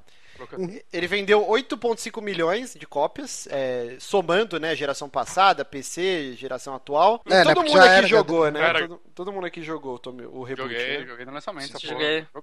[0.92, 7.20] Ele vendeu 8.5 milhões de cópias, é, somando, né, geração passada, PC, geração atual.
[7.26, 8.60] É, né, todo porque mundo aqui era- jogou, né?
[8.60, 10.00] Era- Todo, todo mundo aqui jogou
[10.32, 10.68] o reboot.
[10.72, 11.06] Joguei, né?
[11.06, 11.72] joguei no lançamento.
[11.72, 11.80] porra.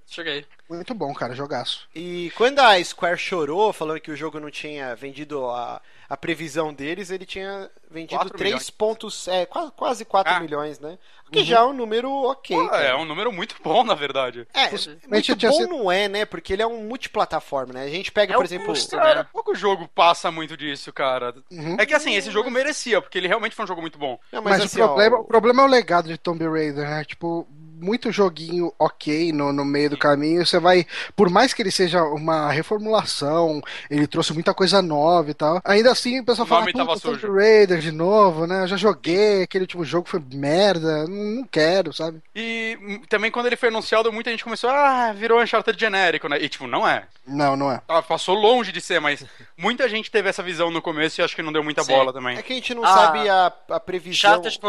[0.06, 0.46] Cheguei.
[0.68, 1.88] Muito bom, cara, jogaço.
[1.94, 6.72] E quando a Square chorou, falando que o jogo não tinha vendido a, a previsão
[6.72, 10.40] deles, ele tinha vendido 4 3 pontos, é, quase, quase 4 Ah.
[10.40, 10.98] milhões, né?
[11.26, 12.56] O que já é um número ok.
[12.56, 14.46] Pô, é um número muito bom, na verdade.
[14.54, 16.24] É, muito bom sido- não é, né?
[16.24, 17.82] Porque ele é um multiplataforma, né?
[17.82, 18.66] A gente pega, É por exemplo...
[18.68, 19.26] custo, Cara, né?
[19.32, 21.34] pouco jogo passa muito disso, cara.
[21.50, 21.76] Uhum.
[21.80, 24.18] É que assim, esse jogo merecia, porque ele realmente foi um jogo muito bom.
[24.30, 27.04] Não, Mas, assim, o, problema, ó, o problema é o legado de Tomb Raider, né?
[27.04, 27.46] Tipo,
[27.80, 30.44] muito joguinho ok no, no meio do caminho.
[30.44, 30.86] Você vai.
[31.14, 35.60] Por mais que ele seja uma reformulação, ele trouxe muita coisa nova e tal.
[35.64, 38.62] Ainda assim o pessoal O fala, puta, Tomb sujo." Raider de novo, né?
[38.62, 42.20] Eu já joguei, aquele último jogo foi merda, não, quero, sabe?
[42.34, 46.38] E também quando ele foi anunciado, muita gente começou, ah, virou Uncharted genérico, né?
[46.40, 47.04] E tipo, não é.
[47.26, 47.80] Não, não é.
[47.88, 49.24] Ela passou longe de ser, mas
[49.56, 51.92] muita gente teve essa visão no começo e acho que não deu muita Sim.
[51.92, 52.36] bola também.
[52.38, 54.30] É que a gente não Ah, sabe a, a previsão...
[54.40, 54.60] Uncharted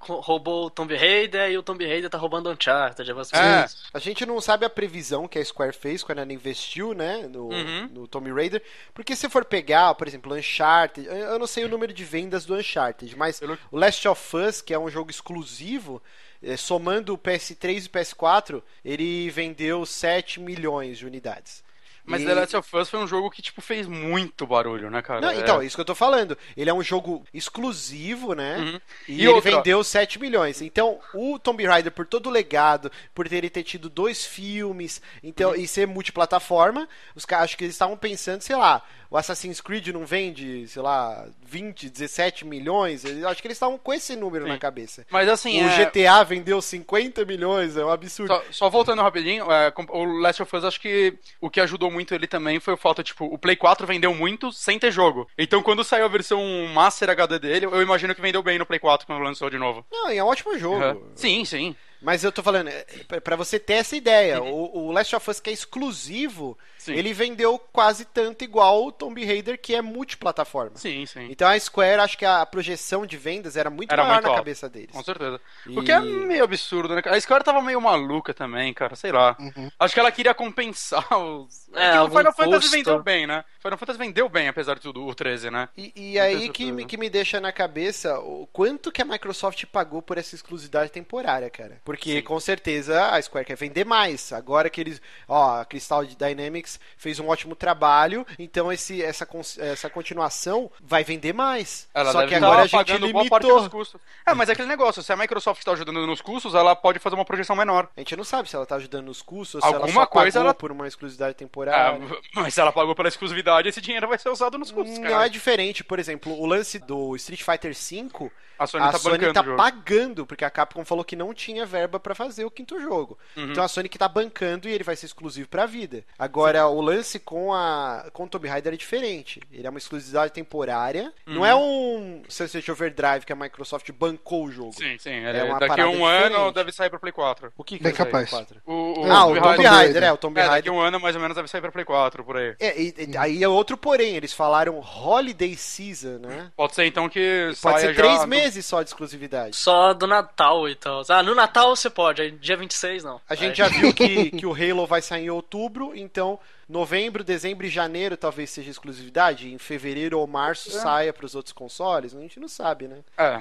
[0.00, 3.10] roubou o Tomb Raider e o Tomb Raider tá roubando o Uncharted.
[3.10, 3.34] É você.
[3.36, 3.66] É.
[3.94, 7.48] A gente não sabe a previsão que a Square fez quando ela investiu, né, no,
[7.48, 7.88] Uhum.
[7.92, 8.62] no Tomb Raider.
[8.94, 12.44] Porque se for pegar, por exemplo, Uncharted, eu eu não sei o número de vendas
[12.44, 16.02] do Uncharted, mas Pelo- o Last of Us, que é um jogo exclusivo,
[16.42, 21.62] eh, somando o PS3 e o PS4, ele vendeu 7 milhões de unidades.
[22.04, 25.00] Mas E- The Last of Us foi um jogo que, tipo, fez muito barulho, né,
[25.02, 25.20] cara?
[25.20, 25.36] Não, É.
[25.36, 26.36] então, isso que eu tô falando.
[26.56, 28.58] Ele é um jogo exclusivo, né?
[28.58, 28.80] Uhum.
[29.08, 30.60] E, E ele outra- vendeu 7 milhões.
[30.60, 35.50] Então, o Tomb Raider, por todo o legado, por ele ter tido dois filmes, então,
[35.50, 35.56] Uhum.
[35.56, 38.82] e ser multiplataforma, os caras acho que eles estavam pensando, sei lá,
[39.12, 43.04] o Assassin's Creed não vende, sei lá, 20, 17 milhões.
[43.04, 44.50] Eu acho que eles estavam com esse número Sim.
[44.50, 45.04] na cabeça.
[45.10, 45.84] Mas assim, o é...
[45.84, 48.32] GTA vendeu 50 milhões, é um absurdo.
[48.32, 52.14] Só, só voltando rapidinho, é, o Last of Us, acho que o que ajudou muito
[52.14, 55.28] ele também foi o fato, tipo, o Play 4 vendeu muito sem ter jogo.
[55.36, 56.42] Então quando saiu a versão
[56.72, 59.84] Master HD dele, eu imagino que vendeu bem no Play 4 quando lançou de novo.
[59.92, 60.82] Não, e é um ótimo jogo.
[60.82, 61.12] Uhum.
[61.14, 61.76] Sim, sim.
[62.02, 65.30] Mas eu tô falando, é, pra- pra você ter essa ideia, o, o Last of
[65.30, 66.94] Us que é exclusivo, Sim.
[66.94, 70.72] ele vendeu quase tanto igual o Tomb Raider que é multiplataforma.
[70.76, 71.28] Sim, sim.
[71.30, 74.28] Então a Square, acho que a projeção de vendas era muito Era maior muito na
[74.30, 74.40] alta.
[74.40, 74.90] cabeça deles.
[74.92, 75.40] Com certeza.
[75.66, 77.02] E- O que é meio absurdo, né?
[77.06, 79.36] A Square tava meio maluca também, cara, sei lá.
[79.38, 79.70] Uhum.
[79.78, 81.68] Acho que ela queria compensar os.
[81.74, 83.44] É, que o algum Final Fantasy vendeu bem, né?
[83.60, 85.68] Final Fantasy vendeu bem, apesar de tudo, o 13, né?
[85.76, 89.64] E, e aí que, me- que me deixa na cabeça o quanto que a Microsoft
[89.66, 91.80] pagou por essa exclusividade temporária, cara.
[91.84, 92.22] Porque Sim.
[92.22, 94.32] com certeza a Square quer vender mais.
[94.32, 95.00] Agora que eles.
[95.28, 99.26] Ó, a Crystal Dynamics fez um ótimo trabalho, então esse, essa,
[99.58, 101.88] essa continuação vai vender mais.
[101.94, 103.68] Ela Só que agora a gente limitou.
[103.70, 104.00] custos.
[104.26, 107.14] É, mas é aquele negócio, se a Microsoft tá ajudando nos custos, ela pode fazer
[107.16, 107.88] uma projeção menor.
[107.96, 110.06] A gente não sabe se ela tá ajudando nos custos ou se ela Alguma só
[110.06, 112.00] coisa pagou ela- por uma exclusividade temporária.
[112.34, 115.26] mas se ela pagou pela exclusividade, esse dinheiro vai ser usado nos custos, Não cara.
[115.26, 119.18] é diferente, por exemplo, o lance do Street Fighter V, A Sony a tá Sony
[119.18, 122.80] bancando tá pagando, porque a Capcom falou que não tinha verba pra fazer o quinto
[122.80, 123.18] jogo.
[123.36, 123.50] Uhum.
[123.50, 126.04] Então a Sony que tá bancando e ele vai ser exclusivo pra vida.
[126.18, 129.40] Agora, o lance com a com o Tomb Raider é diferente.
[129.52, 131.12] Ele é uma exclusividade temporária.
[131.26, 131.46] Não Uhum.
[131.46, 134.72] é um Sunset Overdrive que a Microsoft bancou o jogo.
[134.72, 135.10] Sim, sim.
[135.10, 136.54] É uma daqui a um parada ano diferente.
[136.54, 137.52] deve sair pra Play 4.
[137.56, 138.30] O que que Bem capaz.
[138.30, 138.62] no 4?
[138.66, 139.70] O, o Ah, o Tomb Tomb Raider.
[139.72, 140.72] Raider, é, o Tomb É, daqui Raider.
[140.72, 142.54] a um ano mais ou menos deve sair pra Play 4, por aí.
[142.60, 146.50] É, e- e- aí é outro porém, eles falaram Holiday Season, né?
[146.56, 149.56] Pode ser então que Pode saia ser já três do- meses só de exclusividade.
[149.56, 151.02] Só do Natal e tal.
[151.08, 153.20] Ah, no Natal você pode, aí dia 26 não.
[153.28, 156.38] A gente Aí- já viu que, que o Halo vai sair em outubro, então
[156.72, 159.52] novembro, dezembro e janeiro talvez seja exclusividade.
[159.52, 160.80] Em fevereiro ou março É.
[160.80, 162.14] saia para os outros consoles.
[162.14, 162.98] A gente não sabe, né?
[163.16, 163.40] É.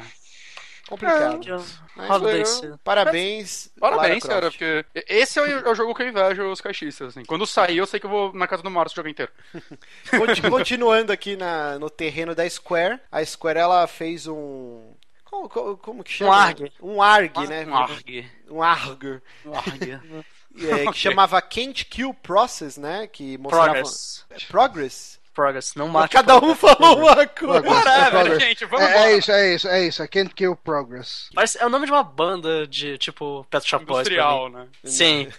[0.89, 1.39] Complicado.
[1.39, 1.49] Que-
[1.95, 3.71] Mas, eu- parabéns.
[3.79, 7.09] Parabéns, Lara cara, porque esse é o, é o jogo que eu invejo os caixistas,
[7.09, 7.23] assim.
[7.23, 9.31] Quando sair, eu sei que eu vou na casa do Márcio o jogo inteiro.
[10.11, 14.91] Conti- Continuando aqui na, no terreno da Square, a Square ela fez um.
[15.23, 16.35] Como, como, como que chama?
[16.35, 16.73] ARG.
[16.81, 17.65] Um ARG, né?
[17.65, 18.29] Um ARG.
[18.49, 19.21] Um ARG.
[19.45, 19.99] Um ARG.
[20.57, 20.93] é, que Ok.
[20.93, 23.07] chamava Can't Kill Process, né?
[23.07, 23.65] Que mostrava.
[23.73, 24.25] Progress.
[24.49, 25.20] Progress?
[25.41, 27.67] Progress, não mate Cada um falou uma coisa.
[27.67, 28.43] Whatever, Progress.
[28.43, 30.03] gente, vamos É, é isso, é isso, é isso.
[30.03, 31.29] I can't kill progress.
[31.33, 34.67] Parece, é o nome de uma banda de, tipo, Pet Shop Boys Industrial, né?
[34.83, 35.29] Sim.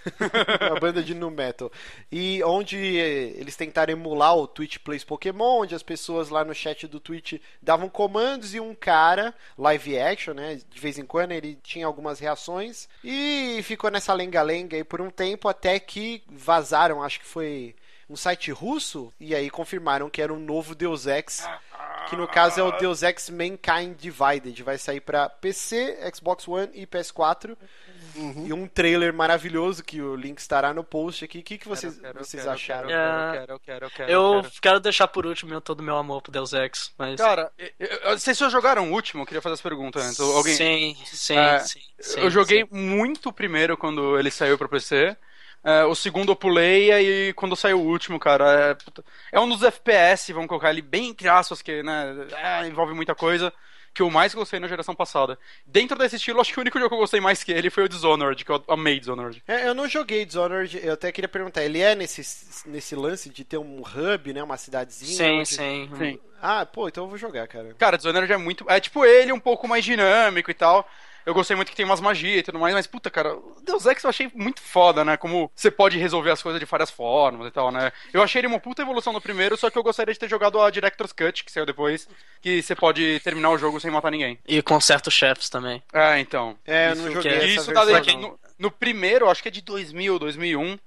[0.71, 1.71] uma banda de nu metal.
[2.11, 6.55] E onde eh, eles tentaram emular o Twitch Plays Pokémon, onde as pessoas lá no
[6.55, 10.59] chat do Twitch davam comandos e um cara, live action, né?
[10.69, 15.11] De vez em quando ele tinha algumas reações e ficou nessa lenga-lenga aí por um
[15.11, 17.77] tempo até que vazaram, acho que foi
[18.09, 21.47] um site russo, e aí confirmaram que era um novo Deus Ex,
[22.09, 24.63] que no caso é o Deus Ex Mankind Divided.
[24.63, 27.57] Vai sair pra PC, Xbox One e PS4.
[28.45, 31.39] E um trailer maravilhoso que o link estará no post aqui.
[31.39, 32.89] O que, que vocês, Quero, quero, vocês quero, acharam?
[32.89, 33.33] Quero, É.
[33.39, 34.53] quero, quero, quero, Eu quero.
[34.61, 37.17] quero deixar por último todo o meu amor pro Deus Ex, mas...
[37.19, 39.23] Cara, eu- eu- vocês só jogaram o último?
[39.23, 40.21] Eu queria fazer essa pergunta antes.
[40.21, 40.55] Alguém...
[40.55, 42.69] Sim, sim, É, sim, sim, eu joguei sim.
[42.71, 45.17] muito o primeiro quando ele saiu pra PC.
[45.65, 48.77] É, o segundo eu pulei e aí quando saiu o último, cara,
[49.33, 52.93] é, é um dos FPS, vamos colocar ali bem entre aspas, que né, é, envolve
[52.95, 53.53] muita coisa,
[53.95, 55.39] que eu mais gostei na geração passada.
[55.65, 57.85] Dentro desse estilo, acho que o único jogo que eu gostei mais que ele foi
[57.85, 59.43] o Dishonored, que eu amei Dishonored.
[59.47, 62.23] É, eu não joguei Dishonored, eu até queria perguntar, ele é nesse,
[62.69, 65.17] nesse lance de ter um hub, né, uma cidadezinha?
[65.17, 65.89] Sim, onde- sim.
[65.97, 66.19] Sim.
[66.41, 67.75] Ah, pô, então eu vou jogar, cara.
[67.79, 68.69] Cara, Dishonored é muito.
[68.71, 70.89] É tipo ele um pouco mais dinâmico e tal.
[71.25, 73.87] Eu gostei muito que tem umas magias e tudo mais, mas puta, cara, o Deus
[73.87, 75.17] Ex eu achei muito foda, né?
[75.17, 77.93] Como você pode resolver as coisas de várias formas e tal, né?
[78.13, 80.61] Eu achei ele uma puta evolução no primeiro, só que eu gostaria de ter jogado
[80.61, 82.09] a Director's Cut, que saiu depois,
[82.41, 84.39] que você pode terminar o jogo sem matar ninguém.
[84.47, 85.83] E com certos chefes também.
[85.93, 86.57] É, então.
[86.67, 88.21] É, eu isso, não joguei que- essa Isso tá versão, daqui, não.
[88.31, 90.79] no, no primeiro, acho que é de 2000, 2001.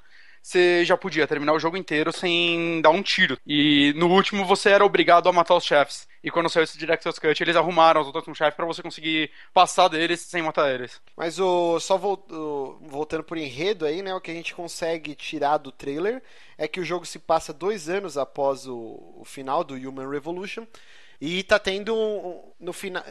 [0.45, 3.35] Você já podia terminar o jogo inteiro sem dar um tiro.
[3.47, 6.07] E no último você era obrigado a matar os chefes.
[6.23, 9.87] E quando saiu esse Director's Cut, eles arrumaram os outros chefes pra você conseguir passar
[9.87, 11.01] deles sem matar eles.
[11.17, 14.13] Mas o só o- voltando por enredo aí, né?
[14.13, 16.21] O que a gente consegue tirar do trailer
[16.57, 20.65] é que o jogo se passa dois anos após o, o final do Human Revolution
[21.19, 23.03] e tá tendo um, um- no final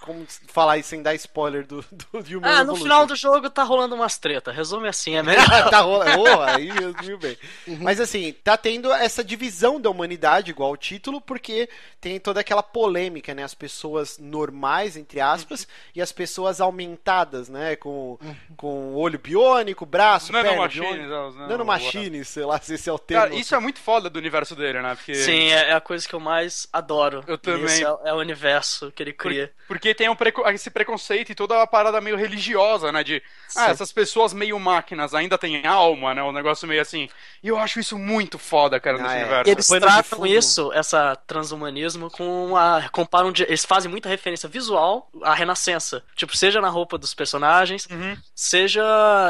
[0.00, 3.62] como falar isso sem dar spoiler do, do Human Ah, no final do jogo tá
[3.62, 4.50] rolando umas treta.
[4.50, 5.44] Resume assim, é melhor.
[5.70, 6.20] tá rolando.
[6.20, 7.36] Oh, aí resumiu bem.
[7.80, 11.68] Mas assim, tá tendo essa divisão da humanidade, igual o título, porque
[12.00, 13.42] tem toda aquela polêmica, né?
[13.44, 17.76] As pessoas normais, entre aspas, e as pessoas aumentadas, né?
[17.76, 18.18] Com,
[18.56, 21.14] com olho biônico, braço, perna Nanomachines, biônica.
[21.14, 23.24] é, os nano- Nanomachines, sei lá se esse é o termo.
[23.24, 24.94] Cara, isso é muito foda do universo dele, né?
[24.94, 27.22] Porque, Sim, é é a coisa que eu mais adoro.
[27.26, 27.64] Eu também.
[27.64, 29.52] Esse é, é o universo que ele por- cria.
[29.88, 33.02] Porque tem um preco- esse preconceito e toda a parada meio religiosa, né?
[33.02, 33.22] De,
[33.56, 36.22] ah, essas pessoas meio máquinas ainda têm alma, né?
[36.22, 37.08] Um negócio meio assim.
[37.42, 39.18] E eu acho isso muito foda, cara, Ah, nesse é.
[39.20, 39.48] universo.
[39.48, 42.88] E eles Pano tratam isso, essa transhumanismo, com a.
[42.92, 43.32] comparam.
[43.32, 46.02] de- Eles fazem muita referência visual à renascença.
[46.14, 48.16] Tipo, seja na roupa dos personagens, Uhum.
[48.34, 48.82] seja.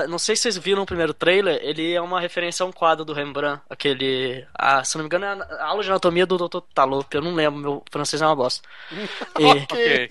[0.08, 3.04] Não sei se vocês viram o primeiro trailer, ele é uma referência a um quadro
[3.04, 4.44] do Rembrandt, aquele.
[4.54, 6.60] Ah, se não me engano, é a aula de anatomia do Dr.
[6.74, 8.66] Talop, eu não lembro, meu francês é uma bosta.
[9.38, 10.08] E, Ok.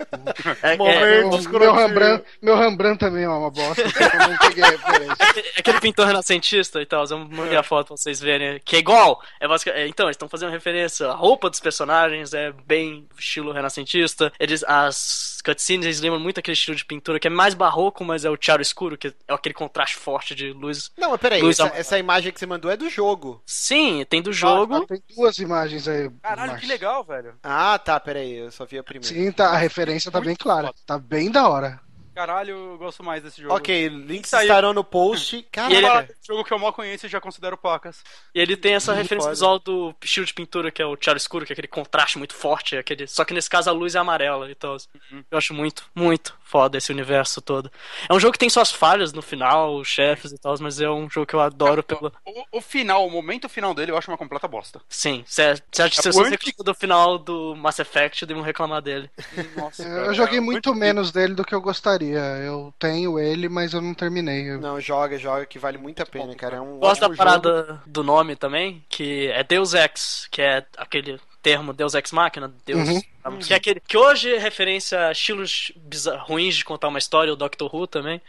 [0.62, 0.96] É, Momento.
[0.98, 1.58] é- Meu, escrotinho.
[1.60, 5.16] meu Rembrandt, meu Rembrandt também é uma bosta, eu não peguei a referência.
[5.56, 9.22] aquele pintor renascentista e tal, eu mandei a foto pra vocês verem, que é igual.
[9.40, 14.32] É é, então, eles estão fazendo referência, a roupa dos personagens é bem estilo renascentista,
[14.38, 18.24] eles, as cutscenes eles lembram muito aquele estilo de pintura que é mais barroco, mas
[18.24, 20.90] é o chiaro escuro, que é aquele contraste forte de luz.
[20.96, 23.42] Não, mas peraí, essa, essa imagem que você mandou é do jogo.
[23.46, 24.74] Sim, tem do jogo.
[24.76, 26.10] Ah, tem duas imagens aí.
[26.22, 26.60] Caralho, Marcos.
[26.60, 27.34] que legal, velho.
[27.42, 29.08] Ah, tá, peraí, eu só vi a primeira.
[29.14, 30.72] Sim, tá, a referência tá bem clara.
[30.86, 31.80] Tá bem da hora.
[32.18, 33.54] Caralho, eu gosto mais desse jogo.
[33.54, 34.42] Ok, links Saiu.
[34.48, 35.36] estarão no post.
[35.36, 35.86] E ele-.
[36.26, 38.02] Jogo que eu mal conheço e já considero pacas.
[38.34, 39.34] E ele tem essa Muito referência foda.
[39.34, 42.34] visual do estilo de pintura que é o chiaro escuro, que é aquele contraste muito
[42.34, 43.06] forte, aquele...
[43.06, 44.76] só que nesse caso a luz é amarela e tal.
[45.12, 45.22] Uhum.
[45.30, 47.70] Eu acho muito, muito foda esse universo todo.
[48.08, 50.90] É um jogo que tem suas falhas no final, os chefes e tal, mas é
[50.90, 52.12] um jogo que eu adoro pelo.
[52.26, 54.80] O, o final, o momento final dele, eu acho uma completa bosta.
[54.88, 59.08] Sim, se, se, se É anti- reclamou do final do Mass Effect, deviam reclamar dele.
[59.56, 62.07] Nossa, Eu joguei muito menos dele do que eu gostaria.
[62.14, 64.50] Eu tenho ele, mas eu não terminei.
[64.50, 66.56] Eu- Não, joga, joga, que vale muito a pena, cara.
[66.56, 71.20] É um Gosto da parada do nome também, que é Deus Ex, que é aquele
[71.42, 72.88] termo Deus Ex Machina, Deus.
[72.88, 73.38] Uhum.
[73.38, 73.80] Que é aquele.
[73.80, 77.86] Que hoje é referência a estilos bizar- ruins de contar uma história, o Doctor Who
[77.86, 78.20] também.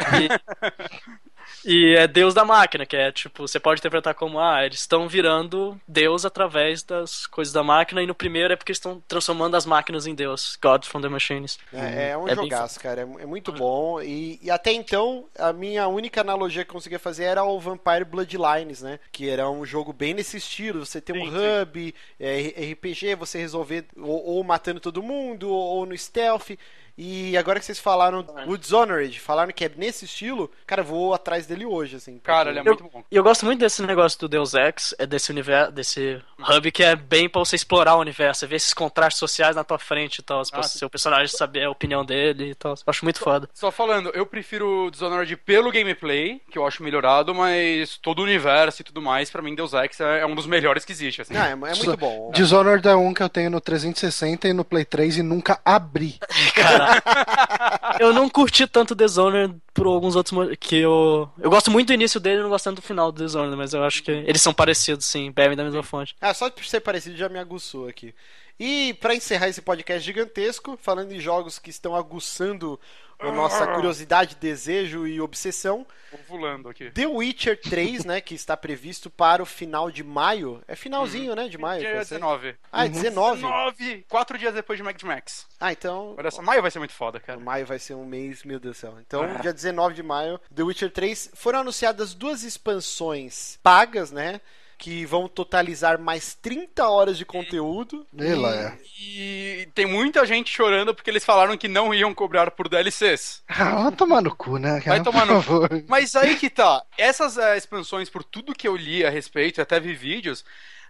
[0.00, 0.28] E,
[1.64, 5.08] e é Deus da máquina, que é tipo, você pode interpretar como, ah, eles estão
[5.08, 9.56] virando Deus através das coisas da máquina, e no primeiro é porque eles estão transformando
[9.56, 10.58] as máquinas em Deus.
[10.60, 11.58] God from the Machines.
[11.72, 13.00] É, é um É bem jogaço, cara.
[13.02, 14.00] É, é muito bom.
[14.00, 18.04] E, e até então, a minha única analogia que eu conseguia fazer era o Vampire
[18.04, 18.98] Bloodlines, né?
[19.12, 20.84] Que era um jogo bem nesse estilo.
[20.84, 21.62] Você tem um Sim, sim.
[21.62, 26.50] hub, é, RPG, você resolver ou, ou matando todo mundo, ou, ou no stealth.
[26.98, 31.12] E agora que vocês falaram o Dishonored, falaram que é nesse estilo, cara, eu vou
[31.14, 32.18] atrás dele hoje, assim.
[32.18, 33.04] Cara, porque- ele é muito bom.
[33.10, 36.82] E eu gosto muito desse negócio do Deus Ex, é desse universo, desse hub que
[36.82, 40.22] é bem pra você explorar o universo, ver esses contrastes sociais na tua frente e
[40.22, 40.78] tal, pra Ah, sim.
[40.78, 42.72] seu personagem saber a opinião dele e tal.
[42.72, 43.48] Eu acho muito foda.
[43.52, 48.22] Só falando, eu prefiro o Dishonored pelo gameplay, que eu acho melhorado, mas todo o
[48.22, 51.20] universo e tudo mais, pra mim, Deus Ex é é um dos melhores que existe,
[51.22, 51.34] assim.
[51.34, 52.30] Não, é, é muito bom.
[52.32, 56.18] Dishonored é um que eu tenho no 360 e no Play 3 e nunca abri.
[56.54, 56.85] Cara,
[58.00, 62.18] eu não curti tanto Dishonored por alguns outros que eu eu gosto muito do início
[62.20, 64.52] dele e não gosto tanto do final do Dishonored, mas eu acho que eles são
[64.52, 66.16] parecidos sim, bebem da mesma fonte.
[66.20, 68.14] Ah, só por ser parecido já me aguçou aqui.
[68.58, 72.80] E pra encerrar esse podcast gigantesco, falando em jogos que estão aguçando
[73.18, 76.90] a nossa curiosidade, desejo e obsessão, Tô voando aqui.
[76.90, 80.62] The Witcher 3, né, que está previsto para o final de maio.
[80.68, 81.80] É finalzinho, né, de maio?
[81.80, 82.14] Dia vai ser?
[82.14, 82.54] 19.
[82.72, 83.42] Ah, é 19?
[83.42, 84.06] 19!
[84.08, 85.46] Quatro dias depois de Mad Max.
[85.60, 87.40] Ah, então Olha só, maio vai ser muito foda, cara.
[87.40, 88.96] Maio vai ser um mês, meu Deus do céu.
[89.00, 94.40] Então, dia 19 de maio, The Witcher 3, foram anunciadas duas expansões pagas, né?
[94.78, 98.06] Que vão totalizar mais 30 horas de conteúdo.
[98.16, 98.78] Ela é.
[99.00, 103.42] E tem muita gente chorando porque eles falaram que não iam cobrar por DLCs.
[103.58, 104.80] Ah, vai tomar no cu, né?
[104.80, 105.68] Vai tomar no favor.
[105.88, 106.82] Mas aí que tá.
[106.96, 110.44] Essas eh, expansões, por tudo que eu li a respeito, e até vi vídeos,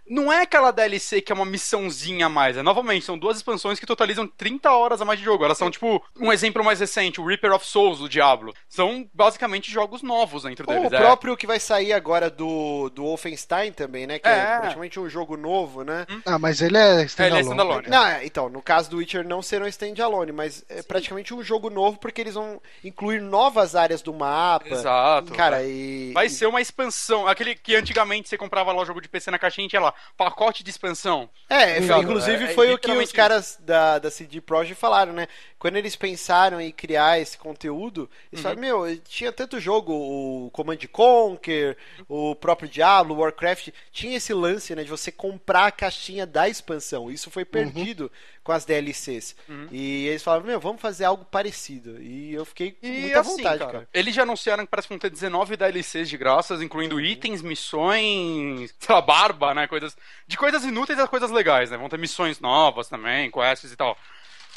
[0.09, 2.57] não é aquela DLC que é uma missãozinha a mais.
[2.57, 5.43] É, novamente, são duas expansões que totalizam 30 horas a mais de jogo.
[5.45, 8.53] Elas são, tipo, um exemplo mais recente, o Reaper of Souls do Diablo.
[8.69, 10.91] São basicamente jogos novos dentro Ou deles.
[10.91, 10.97] o é.
[10.99, 14.19] próprio que vai sair agora do, do Wolfenstein também, né?
[14.19, 14.57] Que é, É.
[14.59, 16.05] praticamente um jogo novo, né?
[16.25, 17.41] Ah, mas ele é É, ele é standalone.
[17.41, 17.87] standalone.
[17.89, 21.69] Não, é, então, no caso do Witcher não serão standalone, mas é praticamente um jogo
[21.69, 24.69] novo porque eles vão incluir novas áreas do mapa.
[24.69, 25.33] Exato.
[25.33, 26.11] Cara, e.
[26.13, 27.27] Vai e- ser uma expansão.
[27.27, 29.93] Aquele que antigamente você comprava lá o jogo de PC na caixinha e tinha lá
[30.15, 31.29] pacote de expansão.
[31.49, 32.03] É, Ligado?
[32.03, 35.27] inclusive É, é foi o que os caras da, da CD Projekt falaram, né?
[35.59, 40.77] Quando eles pensaram em criar esse conteúdo, eles falaram, meu, tinha tanto jogo, o Command
[40.91, 41.75] Conquer,
[42.07, 46.47] o próprio Diablo, o Warcraft, tinha esse lance, né, de você comprar a caixinha da
[46.47, 47.09] expansão.
[47.09, 48.11] Isso foi perdido
[48.47, 49.35] com as DLCs.
[49.69, 52.01] E eles falaram, meu, vamos fazer algo parecido.
[52.01, 53.89] E eu fiquei com E muita assim, vontade, cara, cara.
[53.93, 58.73] eles já anunciaram que parece que vão ter 19 DLCs de graças, incluindo itens, missões,
[58.79, 59.67] sei lá, barba, né?
[59.67, 59.97] Coisas.
[60.25, 61.77] De coisas inúteis a coisas legais, né?
[61.77, 63.97] Vão ter missões novas também, quests e tal.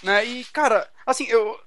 [0.02, 0.24] Né?
[0.24, 1.58] E, cara, assim, eu,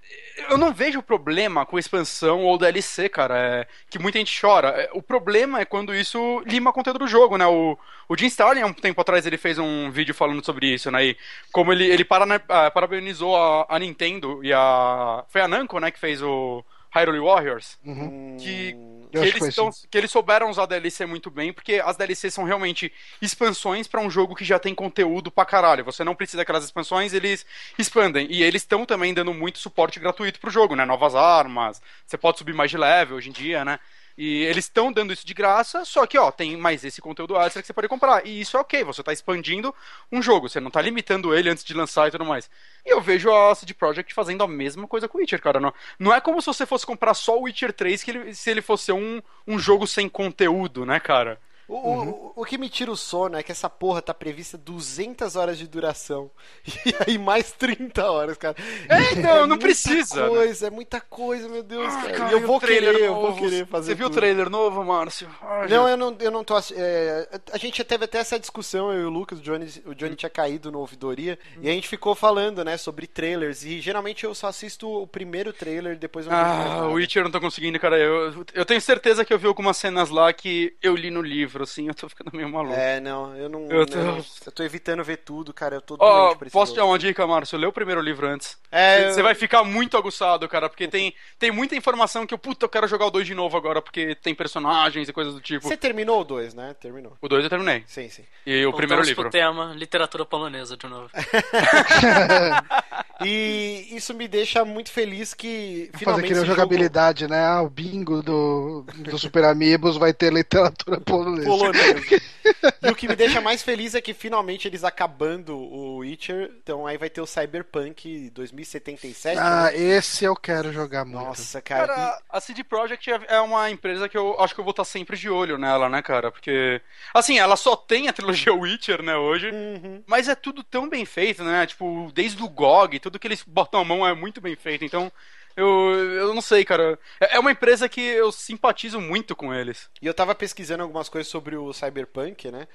[0.50, 3.38] eu não vejo problema com expansão ou DLC, cara.
[3.38, 4.70] É, que muita gente chora.
[4.70, 7.46] É, O problema é quando isso lima conteúdo do jogo, né?
[7.46, 7.78] O,
[8.10, 11.06] o Jim Starlin, há um tempo atrás, ele fez um vídeo falando sobre isso, né?
[11.06, 11.18] E
[11.52, 12.06] como ele, ele
[12.50, 15.24] ah, parabenizou a, a Nintendo e a.
[15.30, 17.78] Foi a Namco, né, que fez o Hyrule Warriors.
[17.86, 18.38] Uhum.
[18.40, 18.76] Que,
[19.12, 22.34] Eu que eles tão- que eles souberam usar a DLC muito bem, porque as DLCs
[22.34, 22.92] são realmente
[23.22, 25.84] expansões pra um jogo que já tem conteúdo pra caralho.
[25.86, 27.46] Você não precisa daquelas expansões, eles
[27.78, 28.28] expandem.
[28.30, 30.84] E eles estão também dando muito suporte gratuito pro jogo, né?
[30.86, 33.80] Novas armas, você pode subir mais de level hoje em dia, né?
[34.18, 37.62] E eles estão dando isso de graça, só que, ó, tem mais esse conteúdo extra
[37.62, 38.26] que você pode comprar.
[38.26, 39.74] E isso é ok, você tá expandindo
[40.12, 42.50] um jogo, você não tá limitando ele antes de lançar e tudo mais.
[42.86, 45.60] E eu vejo a CD Projekt fazendo a mesma coisa com o Witcher, cara.
[45.60, 48.50] Não, não é como se você fosse comprar só o Witcher 3 que ele- se
[48.52, 51.40] ele fosse um, um jogo sem conteúdo, né, cara?
[51.68, 55.36] O, o- o que me tira o sono é que essa porra tá prevista 200
[55.36, 56.30] horas de duração.
[56.86, 58.56] E aí mais 30 horas, cara.
[58.90, 60.28] É, então, não muita precisa, né?
[60.30, 62.14] coisa, é muita coisa, meu Deus, Ah, cara.
[62.18, 63.40] cara, eu vou querer, eu vou novo?
[63.40, 65.28] querer fazer Você viu o trailer novo, Márcio?
[65.70, 66.58] Não, eu não, eu não tô.
[66.76, 69.94] é, a gente teve até essa discussão, eu e o Lucas, o Johnny, o Hum.
[69.94, 73.64] Johnny tinha caído no ouvidoria, e a gente ficou falando, né, sobre trailers.
[73.64, 77.24] E geralmente eu só assisto o primeiro trailer, depois eu não Ah, o Witcher eu
[77.26, 77.98] não tô conseguindo, cara.
[77.98, 81.53] Eu, eu tenho certeza que eu vi algumas cenas lá que eu li no livro,
[81.62, 82.74] assim, eu tô ficando meio maluco.
[82.74, 83.68] É, não, eu não.
[83.70, 85.76] Eu tô- eu tô evitando ver tudo, cara.
[85.76, 87.60] Eu tô Ó, doente pra esse posso te dar uma dica, Márcio?
[87.60, 88.58] Lê o primeiro livro antes.
[88.72, 92.38] É, Você eu- vai ficar muito aguçado, cara, porque tem, tem muita informação que eu,
[92.38, 95.42] puta, eu quero jogar o 2 de novo agora, porque tem personagens e coisas do
[95.42, 95.68] tipo.
[95.68, 96.74] Você terminou o 2, né?
[96.80, 97.16] Terminou.
[97.22, 97.84] O 2 eu terminei.
[97.86, 98.24] Sim, sim.
[98.46, 99.24] E o primeiro livro.
[99.24, 101.10] pro tema literatura polonesa de novo.
[103.26, 107.46] E isso me deixa muito feliz que Fazer esse jogabilidade, né?
[107.46, 111.43] Ah, o bingo do, do Super Amigos vai ter literatura polonesa.
[112.82, 116.86] e o que me deixa mais feliz é que finalmente eles acabando o Witcher, então
[116.86, 119.38] aí vai ter o Cyberpunk 2077.
[119.40, 119.78] Ah, né?
[119.78, 121.24] esse eu quero jogar muito.
[121.24, 121.88] Nossa, cara.
[121.88, 124.86] Cara, a CD Projekt é- é uma empresa que eu acho que eu vou estar
[124.86, 126.32] sempre de olho nela, né, cara?
[126.32, 126.82] Porque,
[127.14, 129.50] assim, ela só tem a trilogia Witcher, né, hoje.
[129.52, 130.04] Uhum.
[130.06, 131.66] Mas é tudo tão bem feito, né?
[131.66, 134.84] Tipo, desde o GOG, tudo que eles botam a mão é muito bem feito.
[134.86, 135.12] Então,
[135.56, 136.98] eu, eu não sei, cara.
[137.20, 139.90] É é uma empresa que eu simpatizo muito com eles.
[140.02, 142.68] E eu tava pesquisando algumas coisas sobre o Cyberpunk, né?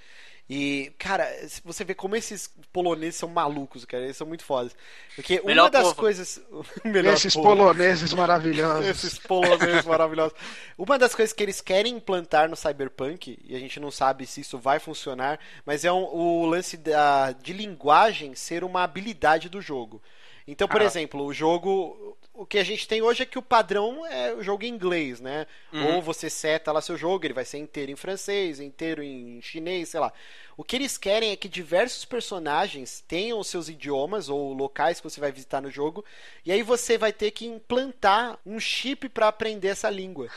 [0.51, 4.05] E, cara, se você vê como esses poloneses são malucos, cara.
[4.05, 4.75] Eles são muito fodas.
[5.15, 5.95] Porque Melhor uma das povo.
[5.97, 6.41] coisas.
[6.83, 7.49] Melhor Esses povo.
[7.49, 8.87] poloneses maravilhosos.
[8.87, 10.33] Esses poloneses maravilhosos.
[10.79, 14.41] Uma das coisas que eles querem implantar no Cyberpunk, e a gente não sabe se
[14.41, 19.61] isso vai funcionar, mas é um- o lance da, de linguagem ser uma habilidade do
[19.61, 20.01] jogo.
[20.47, 20.85] Então, por Ah.
[20.87, 22.17] exemplo, o jogo.
[22.39, 25.21] O que a gente tem hoje é que o padrão é o jogo em inglês,
[25.21, 25.45] né?
[25.73, 29.89] Ou você seta lá seu jogo, ele vai ser inteiro em francês, inteiro em chinês,
[29.89, 30.13] sei lá.
[30.57, 35.19] O que eles querem é que diversos personagens tenham seus idiomas ou locais que você
[35.21, 36.05] vai visitar no jogo,
[36.47, 40.29] e aí você vai ter que implantar um chip para aprender essa língua.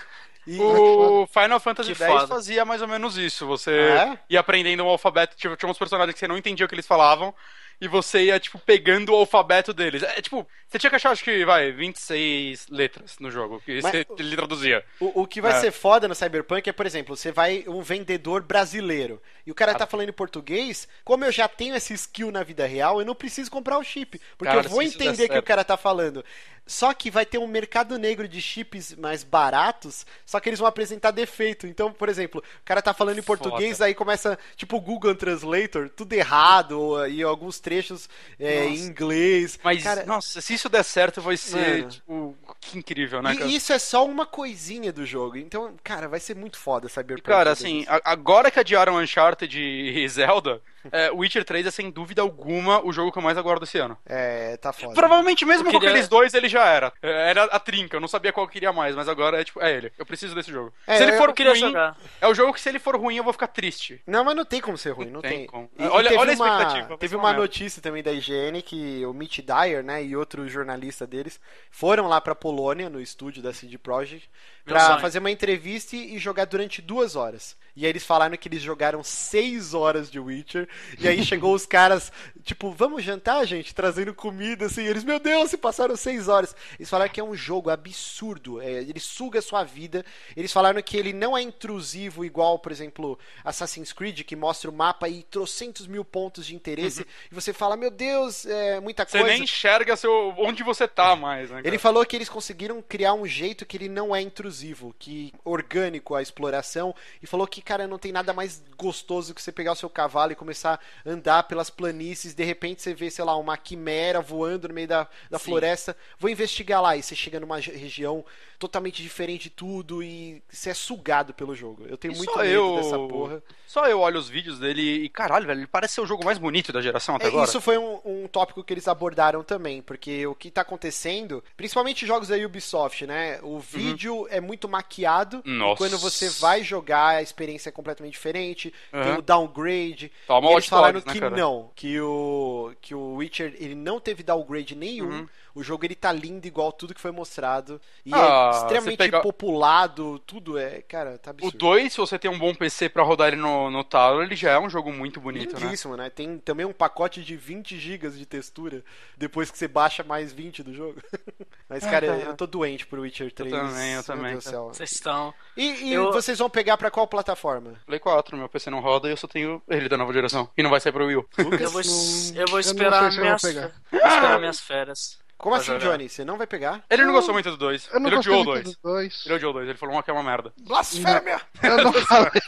[0.47, 3.45] E- O Final Fantasy X fazia mais ou menos isso.
[3.45, 4.17] Você É?
[4.29, 6.87] ia aprendendo o alfabeto, tipo, tinha uns personagens que você não entendia o que eles
[6.87, 7.33] falavam,
[7.81, 10.03] e você ia, tipo, pegando o alfabeto deles.
[10.03, 13.91] É, tipo, você tinha que achar, acho que, vai, 26 letras no jogo, que Mas-
[13.91, 14.85] você, ele traduzia.
[14.99, 15.59] O, o que vai É.
[15.59, 19.73] ser foda no Cyberpunk é, por exemplo, você vai um vendedor brasileiro e o cara
[19.73, 23.15] tá falando em português, como eu já tenho esse skill na vida real, eu não
[23.15, 26.23] preciso comprar o chip, porque Cara, eu vou entender que o cara tá falando.
[26.67, 30.67] Só que vai ter um mercado negro de chips mais baratos, só que eles vão
[30.67, 31.65] apresentar defeito.
[31.65, 33.41] Então, por exemplo, o cara tá falando em Foda.
[33.41, 39.57] português, aí começa, tipo, o Google Translator, tudo errado, e alguns trechos é, em inglês.
[39.63, 43.49] Mas, Cara, nossa, se isso der certo, vai ser, tipo, que incrível, né, cara?
[43.49, 45.37] e isso é só uma coisinha do jogo.
[45.37, 47.23] Então, cara, vai ser muito foda Cyberpunk.
[47.23, 52.83] Cara, assim, agora que adiaram Uncharted e Zelda, é, Witcher 3 é sem dúvida alguma
[52.85, 53.97] o jogo que eu mais aguardo esse ano.
[54.05, 54.93] É, tá foda.
[54.93, 56.93] Provavelmente mesmo Eu com queria- aqueles dois ele já era.
[57.01, 59.61] É, Era a trinca, eu não sabia qual eu queria mais, mas agora é tipo,
[59.61, 59.91] é ele.
[59.97, 60.73] Eu preciso desse jogo.
[60.87, 61.97] É, se ele eu- for Eu queria ruim, jogar.
[62.19, 64.01] é o jogo que se ele for ruim eu vou ficar triste.
[64.07, 65.31] Não, mas não tem como ser ruim, não, Não tem.
[65.39, 65.69] tem como.
[65.77, 68.61] E- e Olha- teve olha a uma, expectativa, vai Teve uma notícia também da IGN
[68.61, 71.39] que o Mitch Dyer, né, e outro jornalista deles
[71.69, 74.29] foram lá pra Polônia, no estúdio da CD Projekt,
[74.65, 74.99] Sonho.
[75.01, 77.55] fazer uma entrevista e jogar durante duas horas.
[77.75, 80.67] E aí eles falaram que eles jogaram seis horas de Witcher.
[80.99, 82.11] E aí chegou os caras,
[82.43, 83.73] tipo, vamos jantar, gente?
[83.73, 84.83] Trazendo comida, assim.
[84.83, 86.53] Eles, meu Deus, se passaram seis horas.
[86.77, 88.61] Eles falaram que é um jogo absurdo.
[88.61, 90.05] é, ele suga a sua vida.
[90.35, 94.73] Eles falaram que ele não é intrusivo, igual, por exemplo, Assassin's Creed, que mostra o
[94.73, 97.05] mapa e trocentos mil pontos de interesse.
[97.31, 99.33] E você fala, meu Deus, é muita Você coisa.
[99.33, 101.61] nem enxerga seu, onde você tá mais, né?
[101.63, 104.51] Ele falou que eles conseguiram criar um jeito que ele não é intrusivo,
[104.97, 109.51] que orgânico a exploração, e falou que, cara, não tem nada mais gostoso que você
[109.51, 113.25] pegar o seu cavalo e começar a andar pelas planícies, de repente você vê, sei
[113.25, 115.45] lá, uma quimera voando no meio da, da Sim.
[115.45, 118.23] floresta, vou investigar lá, e você chega numa região
[118.61, 121.83] totalmente diferente de tudo e você é sugado pelo jogo.
[121.89, 123.41] Eu tenho E muito medo eu- dessa porra.
[123.65, 126.37] Só eu olho os vídeos dele e, caralho, velho, ele parece ser o jogo mais
[126.37, 127.45] bonito da geração até É, agora.
[127.47, 132.05] Isso foi um, um tópico que eles abordaram também, porque o que tá acontecendo, principalmente
[132.05, 133.39] jogos da Ubisoft, né?
[133.41, 135.77] O vídeo é muito maquiado, e Nossa.
[135.77, 139.17] quando você vai jogar, a experiência é completamente diferente, tem Aham.
[139.19, 140.11] o downgrade.
[140.27, 141.35] Toma e eles falaram Dogs, né, que cara?
[141.35, 145.09] não, que o, que o Witcher ele não teve downgrade nenhum.
[145.21, 145.27] Uhum.
[145.53, 147.79] O jogo ele tá lindo igual tudo que foi mostrado.
[148.05, 150.81] E Ah, é extremamente pega- populado, tudo é.
[150.81, 151.57] Cara, tá O absurdo.
[151.57, 154.51] 2, se você tem um bom PC pra rodar ele no, no talo, ele já
[154.51, 155.61] é um jogo muito bonito, né?
[155.65, 156.09] Lindíssimo, né?
[156.09, 158.83] Tem também um pacote de 20 GB de textura
[159.17, 161.01] depois que você baixa mais 20 do jogo.
[161.69, 162.19] Mas, cara, cara.
[162.23, 163.51] eu tô doente por Witcher 3.
[163.51, 164.67] também, eu Meu também, Deus do céu.
[164.67, 165.33] Vocês estão.
[165.55, 167.75] E, e Eu- vocês vão pegar pra qual plataforma?
[167.85, 170.49] Play 4, meu PC não roda e eu só tenho ele da nova geração.
[170.57, 171.25] E não vai sair pro Wii U.
[171.39, 171.61] Lucas?
[171.61, 173.71] Eu vou, não- eu vou eu esperar eu vou minhas, pegar.
[173.91, 175.19] vou esperar minhas férias.
[175.41, 175.79] Como assim, jogar.
[175.79, 176.07] Johnny?
[176.07, 176.83] Você não vai pegar?
[176.89, 177.89] Ele não gostou muito do 2.
[177.91, 178.63] Eu não Ele odiou o muito 2.
[178.63, 179.23] dos dois.
[179.25, 180.53] Ele odiou o 2, ele falou que é uma merda.
[180.61, 181.41] Blasfêmia!
[181.63, 182.41] Eu não falei.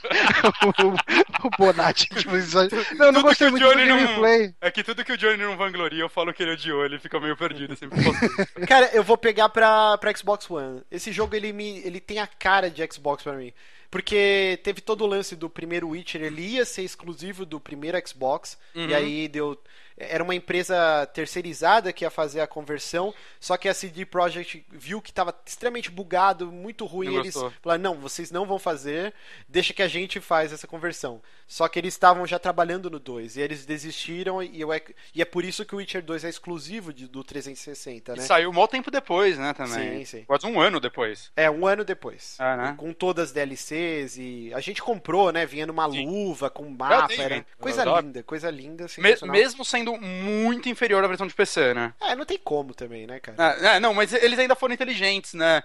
[0.63, 2.69] o, o Bonatti, tipo, isso aí.
[2.97, 4.53] Não, eu não gostei muito do não- gameplay.
[4.61, 7.19] É que tudo que o Johnny não vangloria, eu falo que ele odiou, ele fica
[7.19, 8.19] meio perdido, sempre posso.
[8.67, 10.81] Cara, eu vou pegar pra, pra Xbox One.
[10.91, 13.51] Esse jogo, ele, me, ele tem a cara de Xbox pra mim.
[13.89, 18.57] Porque teve todo o lance do primeiro Witcher, ele ia ser exclusivo do primeiro Xbox,
[18.75, 18.87] Uhum.
[18.87, 19.55] e aí deu...
[19.97, 25.01] Era uma empresa terceirizada que ia fazer a conversão, só que a CD Projekt viu
[25.01, 27.53] que estava extremamente bugado, muito ruim, Não eles gostou.
[27.61, 29.13] falaram, não, vocês não vão fazer,
[29.47, 31.21] deixa que a gente faz essa conversão.
[31.47, 34.69] Só que eles estavam já trabalhando no 2, e eles desistiram, e, eu,
[35.13, 38.21] e é por isso que o Witcher 2 é exclusivo de- do 360, E né?
[38.23, 39.99] saiu um mó tempo depois, né, também.
[39.99, 40.23] Sim, sim.
[40.25, 41.31] Quase um ano depois.
[41.35, 42.37] É, um ano depois.
[42.39, 42.73] É, né?
[42.77, 44.51] Com todas as DLCs e.
[44.53, 45.45] A gente comprou, né?
[45.45, 46.05] Vinha numa Sim.
[46.05, 47.13] luva, com mapa.
[47.13, 47.45] Era...
[47.59, 48.85] Coisa linda, coisa linda.
[48.97, 51.93] Me- mesmo sendo muito inferior à versão de PC, né?
[52.01, 53.57] É, não tem como também, né, cara?
[53.59, 55.61] É, é, não, mas eles ainda foram inteligentes, né?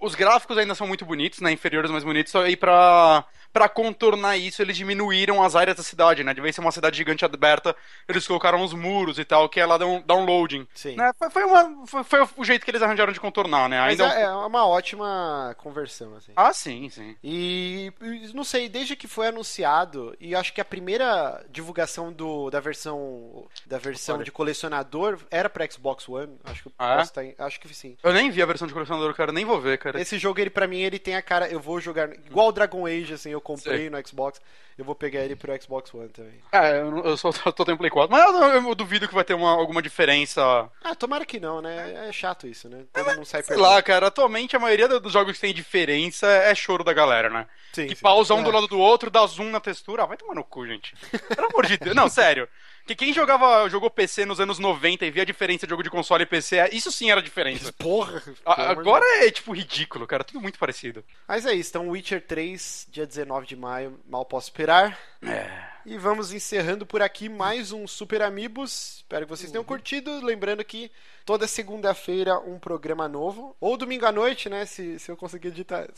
[0.00, 1.50] Os gráficos ainda são muito bonitos, né?
[1.50, 2.34] Inferiores, mais bonitos.
[2.36, 6.34] Aí pra, pra contornar isso, eles diminuíram as áreas da cidade, né?
[6.34, 7.74] De vez em ser uma cidade gigante aberta,
[8.08, 10.66] eles colocaram os muros e tal, que é lá um downloading.
[10.74, 10.96] Sim.
[10.96, 11.10] Né?
[11.18, 13.80] Foi, foi, uma, foi, foi o jeito que eles arranjaram de contornar, né?
[13.80, 16.32] Mas Ainda é, é uma ótima conversão, assim.
[16.36, 17.16] Ah, sim, sim.
[17.22, 22.50] E e não sei, desde que foi anunciado, e acho que a primeira divulgação do,
[22.50, 24.24] da versão da versão Olha.
[24.24, 26.36] de colecionador era pra Xbox One.
[26.44, 27.02] Acho que Ah, é?
[27.02, 27.96] estar em- acho que sim.
[28.02, 30.00] Eu nem vi a versão de colecionador, cara, nem vou ver, cara.
[30.00, 31.48] Esse jogo, ele para mim, ele tem a cara.
[31.48, 32.12] Eu vou jogar.
[32.12, 34.40] Igual o Dragon Age, assim, eu comprei no Xbox.
[34.78, 36.40] Eu vou pegar ele pro Xbox One também.
[36.50, 39.34] É, eu, eu só tô, tendo Play 4, mas eu, eu duvido que vai ter
[39.34, 40.42] uma, alguma diferença.
[40.82, 42.06] Ah, tomara que não, né?
[42.08, 42.84] É chato isso, né?
[42.92, 46.26] Todo mundo sai Sei lá, cara, atualmente a maioria do- dos jogos que tem diferença
[46.26, 47.46] é choro da galera, né?
[47.74, 48.02] Sim, que sim.
[48.02, 48.42] pausa um É.
[48.44, 50.04] do lado do outro, dá zoom na textura.
[50.04, 50.94] Ah, vai tomar no cu, gente.
[51.34, 51.94] Pelo amor de Deus.
[51.94, 52.48] Não, sério.
[52.94, 55.88] Que quem jogava, jogou PC nos anos 90 e via a diferença de jogo de
[55.90, 57.72] console e PC, isso sim era diferença.
[57.78, 58.22] Porra!
[58.44, 60.22] A- Agora é, tipo, ridículo, cara.
[60.24, 61.02] Tudo muito parecido.
[61.26, 64.98] Mas é isso, então Witcher 3, dia 19 de maio, mal posso esperar.
[65.22, 65.71] É.
[65.84, 68.98] E vamos encerrando por aqui mais um Super Amigos.
[68.98, 69.52] Espero que vocês Uhum.
[69.52, 70.24] tenham curtido.
[70.24, 70.92] Lembrando que
[71.26, 73.56] toda segunda-feira um programa novo.
[73.60, 74.64] Ou domingo à noite, né?
[74.64, 75.88] Se, se eu conseguir editar.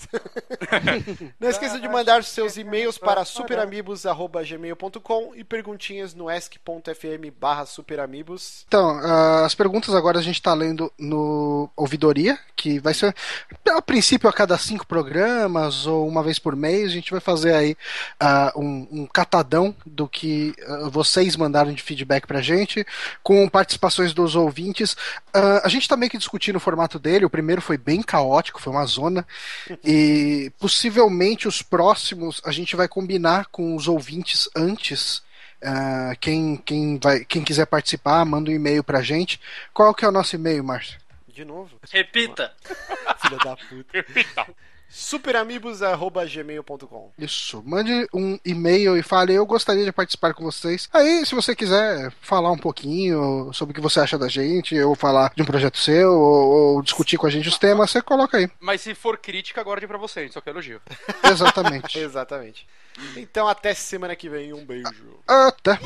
[1.39, 8.65] Não esqueça de mandar seus e-mails para superamigos.gmail.com e perguntinhas no ask.fm barra superamigos.
[8.67, 13.15] Então, ah, as perguntas agora a gente tá lendo no Ouvidoria, que vai ser,
[13.69, 16.87] a princípio, a cada cinco programas ou uma vez por mês.
[16.87, 17.77] A gente vai fazer aí
[18.19, 22.87] ah, um, um catadão do que ah, vocês mandaram de feedback pra gente,
[23.23, 24.97] com participações dos ouvintes.
[25.33, 27.25] Ah, a gente tá meio que discutindo o formato dele.
[27.25, 29.27] O primeiro foi bem caótico, foi uma zona.
[29.85, 35.23] E possivelmente os próximos a gente vai combinar com os ouvintes antes.
[35.63, 39.41] Ah, quem, quem, vai, quem quiser participar, manda um e-mail pra gente.
[39.73, 40.99] Qual que é o nosso e-mail, Márcio?
[41.29, 41.77] De novo.
[41.91, 42.53] Repita.
[43.21, 44.55] Filha da puta.
[44.95, 47.11] superamigos.gmail.com.
[47.19, 47.61] Isso.
[47.67, 50.89] Mande um e-mail e fale, eu gostaria de participar com vocês.
[50.93, 54.95] Aí, se você quiser falar um pouquinho sobre o que você acha da gente, ou
[54.95, 58.39] falar de um projeto seu, ou, ou discutir com a gente os temas, você coloca
[58.39, 58.49] aí.
[58.61, 60.81] Mas se for crítica, guarde pra você, a gente só quer elogio.
[61.29, 61.99] Exatamente.
[61.99, 62.65] Exatamente.
[63.17, 64.53] Então até semana que vem.
[64.53, 65.19] Um beijo.
[65.27, 65.81] Até.